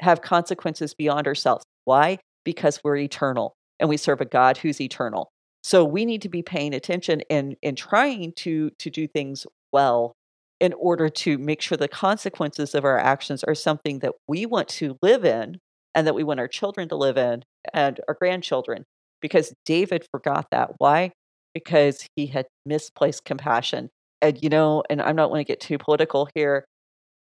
have 0.00 0.22
consequences 0.22 0.94
beyond 0.94 1.26
ourselves. 1.26 1.64
Why? 1.84 2.18
Because 2.44 2.80
we're 2.84 2.96
eternal 2.98 3.54
and 3.80 3.88
we 3.88 3.96
serve 3.96 4.20
a 4.20 4.24
God 4.26 4.58
who's 4.58 4.80
eternal. 4.80 5.30
So 5.62 5.84
we 5.84 6.04
need 6.04 6.22
to 6.22 6.28
be 6.28 6.42
paying 6.42 6.74
attention 6.74 7.22
and 7.30 7.56
and 7.62 7.76
trying 7.76 8.32
to 8.36 8.70
to 8.78 8.90
do 8.90 9.06
things 9.06 9.46
well 9.72 10.12
in 10.60 10.72
order 10.74 11.08
to 11.08 11.38
make 11.38 11.60
sure 11.60 11.76
the 11.76 11.88
consequences 11.88 12.74
of 12.74 12.84
our 12.84 12.98
actions 12.98 13.42
are 13.44 13.54
something 13.54 13.98
that 14.00 14.12
we 14.28 14.46
want 14.46 14.68
to 14.68 14.96
live 15.02 15.24
in 15.24 15.58
and 15.94 16.06
that 16.06 16.14
we 16.14 16.24
want 16.24 16.40
our 16.40 16.48
children 16.48 16.88
to 16.88 16.96
live 16.96 17.16
in 17.16 17.42
and 17.74 18.00
our 18.08 18.14
grandchildren 18.14 18.84
because 19.20 19.54
David 19.64 20.06
forgot 20.10 20.46
that. 20.50 20.72
Why? 20.78 21.12
Because 21.54 22.06
he 22.16 22.26
had 22.26 22.46
misplaced 22.66 23.24
compassion. 23.24 23.88
And, 24.20 24.42
you 24.42 24.48
know, 24.48 24.82
and 24.90 25.00
I'm 25.02 25.16
not 25.16 25.30
want 25.30 25.40
to 25.40 25.44
get 25.44 25.60
too 25.60 25.78
political 25.78 26.28
here, 26.34 26.64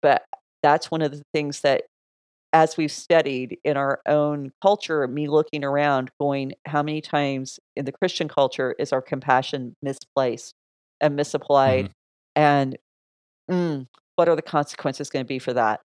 but 0.02 0.24
that's 0.62 0.90
one 0.90 1.02
of 1.02 1.12
the 1.12 1.22
things 1.32 1.60
that, 1.60 1.84
as 2.52 2.76
we've 2.76 2.90
studied 2.92 3.58
in 3.64 3.76
our 3.76 4.00
own 4.06 4.50
culture, 4.62 5.06
me 5.06 5.28
looking 5.28 5.64
around, 5.64 6.10
going, 6.20 6.52
how 6.66 6.82
many 6.82 7.00
times 7.00 7.58
in 7.76 7.84
the 7.84 7.92
Christian 7.92 8.28
culture 8.28 8.74
is 8.78 8.92
our 8.92 9.02
compassion 9.02 9.74
misplaced 9.82 10.54
and 11.00 11.14
misapplied? 11.16 11.86
Mhm. 11.86 11.92
And 12.36 12.78
mm, 13.50 13.86
what 14.16 14.28
are 14.28 14.36
the 14.36 14.42
consequences 14.42 15.10
going 15.10 15.24
to 15.24 15.28
be 15.28 15.38
for 15.38 15.52
that? 15.52 15.80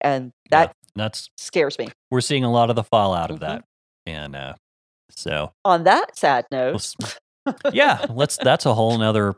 And 0.00 0.32
Yeah, 0.50 0.66
that 0.66 0.72
that's 0.94 1.28
scares 1.36 1.78
me. 1.78 1.88
we're 2.10 2.20
seeing 2.20 2.44
a 2.44 2.50
lot 2.50 2.70
of 2.70 2.76
the 2.76 2.84
fallout 2.84 3.30
of 3.30 3.36
Mhm. 3.38 3.40
that, 3.40 3.64
and 4.06 4.34
uh, 4.36 4.54
so 5.10 5.52
On 5.64 5.84
that 5.84 6.16
sad 6.18 6.46
note, 6.50 6.94
yeah, 7.72 8.06
let's. 8.10 8.36
That's 8.38 8.66
a 8.66 8.74
whole 8.74 8.98
nother 8.98 9.34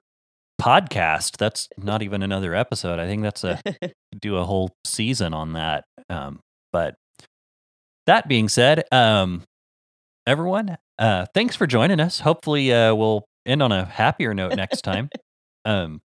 podcast. 0.60 1.36
That's 1.36 1.68
not 1.78 2.02
even 2.02 2.22
another 2.22 2.54
episode. 2.54 2.98
I 2.98 3.06
think 3.06 3.22
that's 3.22 3.44
a 3.44 3.60
do 4.20 4.36
a 4.36 4.44
whole 4.44 4.70
season 4.84 5.34
on 5.34 5.52
that. 5.54 5.84
Um, 6.08 6.40
but 6.74 6.96
that 8.08 8.26
being 8.26 8.48
said, 8.48 8.82
um, 8.90 9.44
everyone, 10.26 10.76
uh, 10.98 11.26
thanks 11.32 11.54
for 11.54 11.68
joining 11.68 12.00
us. 12.00 12.18
Hopefully, 12.18 12.72
uh, 12.72 12.92
we'll 12.96 13.24
end 13.46 13.62
on 13.62 13.70
a 13.70 13.84
happier 13.84 14.34
note 14.34 14.56
next 14.56 14.82
time. 14.82 15.08
um, 15.64 16.00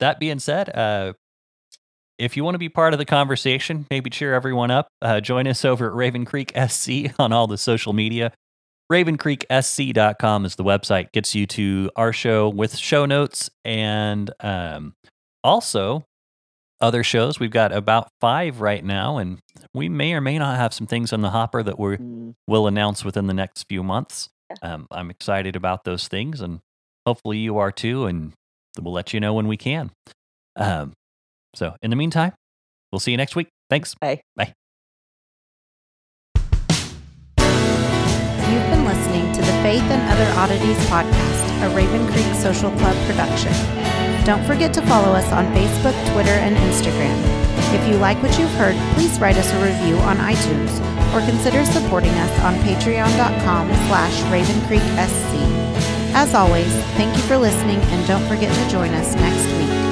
that 0.00 0.18
being 0.18 0.38
said, 0.38 0.74
uh, 0.74 1.12
if 2.18 2.34
you 2.34 2.44
want 2.44 2.54
to 2.54 2.58
be 2.58 2.70
part 2.70 2.94
of 2.94 2.98
the 2.98 3.04
conversation, 3.04 3.86
maybe 3.90 4.08
cheer 4.08 4.32
everyone 4.32 4.70
up. 4.70 4.88
Uh, 5.02 5.20
join 5.20 5.46
us 5.46 5.66
over 5.66 5.88
at 5.88 5.94
Raven 5.94 6.24
Creek 6.24 6.50
SC 6.68 7.12
on 7.18 7.34
all 7.34 7.46
the 7.46 7.58
social 7.58 7.92
media. 7.92 8.32
RavenCreekSC.com 8.90 10.46
is 10.46 10.56
the 10.56 10.64
website, 10.64 11.12
gets 11.12 11.34
you 11.34 11.46
to 11.48 11.90
our 11.94 12.14
show 12.14 12.48
with 12.48 12.74
show 12.74 13.04
notes 13.04 13.50
and 13.66 14.30
um, 14.40 14.94
also 15.44 16.06
other 16.80 17.02
shows. 17.02 17.40
We've 17.40 17.50
got 17.50 17.72
about 17.72 18.08
five 18.20 18.60
right 18.60 18.84
now, 18.84 19.18
and 19.18 19.38
we 19.74 19.88
may 19.88 20.12
or 20.12 20.20
may 20.20 20.38
not 20.38 20.56
have 20.56 20.74
some 20.74 20.86
things 20.86 21.12
on 21.12 21.20
the 21.22 21.30
hopper 21.30 21.62
that 21.62 21.78
we 21.78 21.96
Mm, 21.96 22.34
will 22.46 22.66
announce 22.66 23.04
within 23.04 23.26
the 23.26 23.34
next 23.34 23.64
few 23.68 23.82
months. 23.82 24.28
Yeah. 24.50 24.74
Um, 24.74 24.86
I'm 24.90 25.10
excited 25.10 25.56
about 25.56 25.84
those 25.84 26.06
things, 26.08 26.40
and 26.40 26.60
hopefully 27.06 27.38
you 27.38 27.58
are 27.58 27.72
too, 27.72 28.04
and 28.06 28.32
we'll 28.80 28.92
let 28.94 29.12
you 29.14 29.20
know 29.20 29.32
when 29.34 29.48
we 29.48 29.56
can. 29.56 29.90
Um, 30.56 30.92
so, 31.54 31.74
in 31.82 31.90
the 31.90 31.96
meantime, 31.96 32.32
we'll 32.92 33.00
see 33.00 33.10
you 33.10 33.16
next 33.16 33.34
week. 33.36 33.48
Thanks. 33.70 33.94
Bye. 33.94 34.20
Bye. 34.36 34.52
You've 38.48 38.66
been 38.70 38.84
listening 38.84 39.32
to 39.32 39.40
the 39.40 39.52
Faith 39.62 39.82
and 39.82 40.02
Other 40.12 40.30
Oddities 40.38 40.78
podcast, 40.86 41.66
a 41.66 41.74
Raven 41.74 42.06
Creek 42.12 42.32
Social 42.34 42.70
Club 42.72 42.96
production. 43.06 43.52
Don't 44.26 44.44
forget 44.44 44.74
to 44.74 44.82
follow 44.82 45.12
us 45.12 45.30
on 45.30 45.46
Facebook, 45.54 45.94
Twitter, 46.12 46.32
and 46.32 46.56
Instagram. 46.56 47.16
If 47.72 47.88
you 47.88 47.94
like 47.94 48.20
what 48.20 48.36
you've 48.40 48.50
heard, 48.54 48.74
please 48.96 49.20
write 49.20 49.36
us 49.36 49.52
a 49.52 49.64
review 49.64 49.94
on 49.98 50.16
iTunes 50.16 50.80
or 51.14 51.24
consider 51.30 51.64
supporting 51.64 52.10
us 52.10 52.40
on 52.40 52.54
patreon.com 52.56 53.68
slash 53.86 54.20
ravencreeksc. 54.22 55.36
As 56.12 56.34
always, 56.34 56.72
thank 56.96 57.16
you 57.16 57.22
for 57.22 57.38
listening 57.38 57.78
and 57.78 58.04
don't 58.08 58.26
forget 58.26 58.52
to 58.52 58.68
join 58.68 58.90
us 58.94 59.14
next 59.14 59.46
week. 59.58 59.85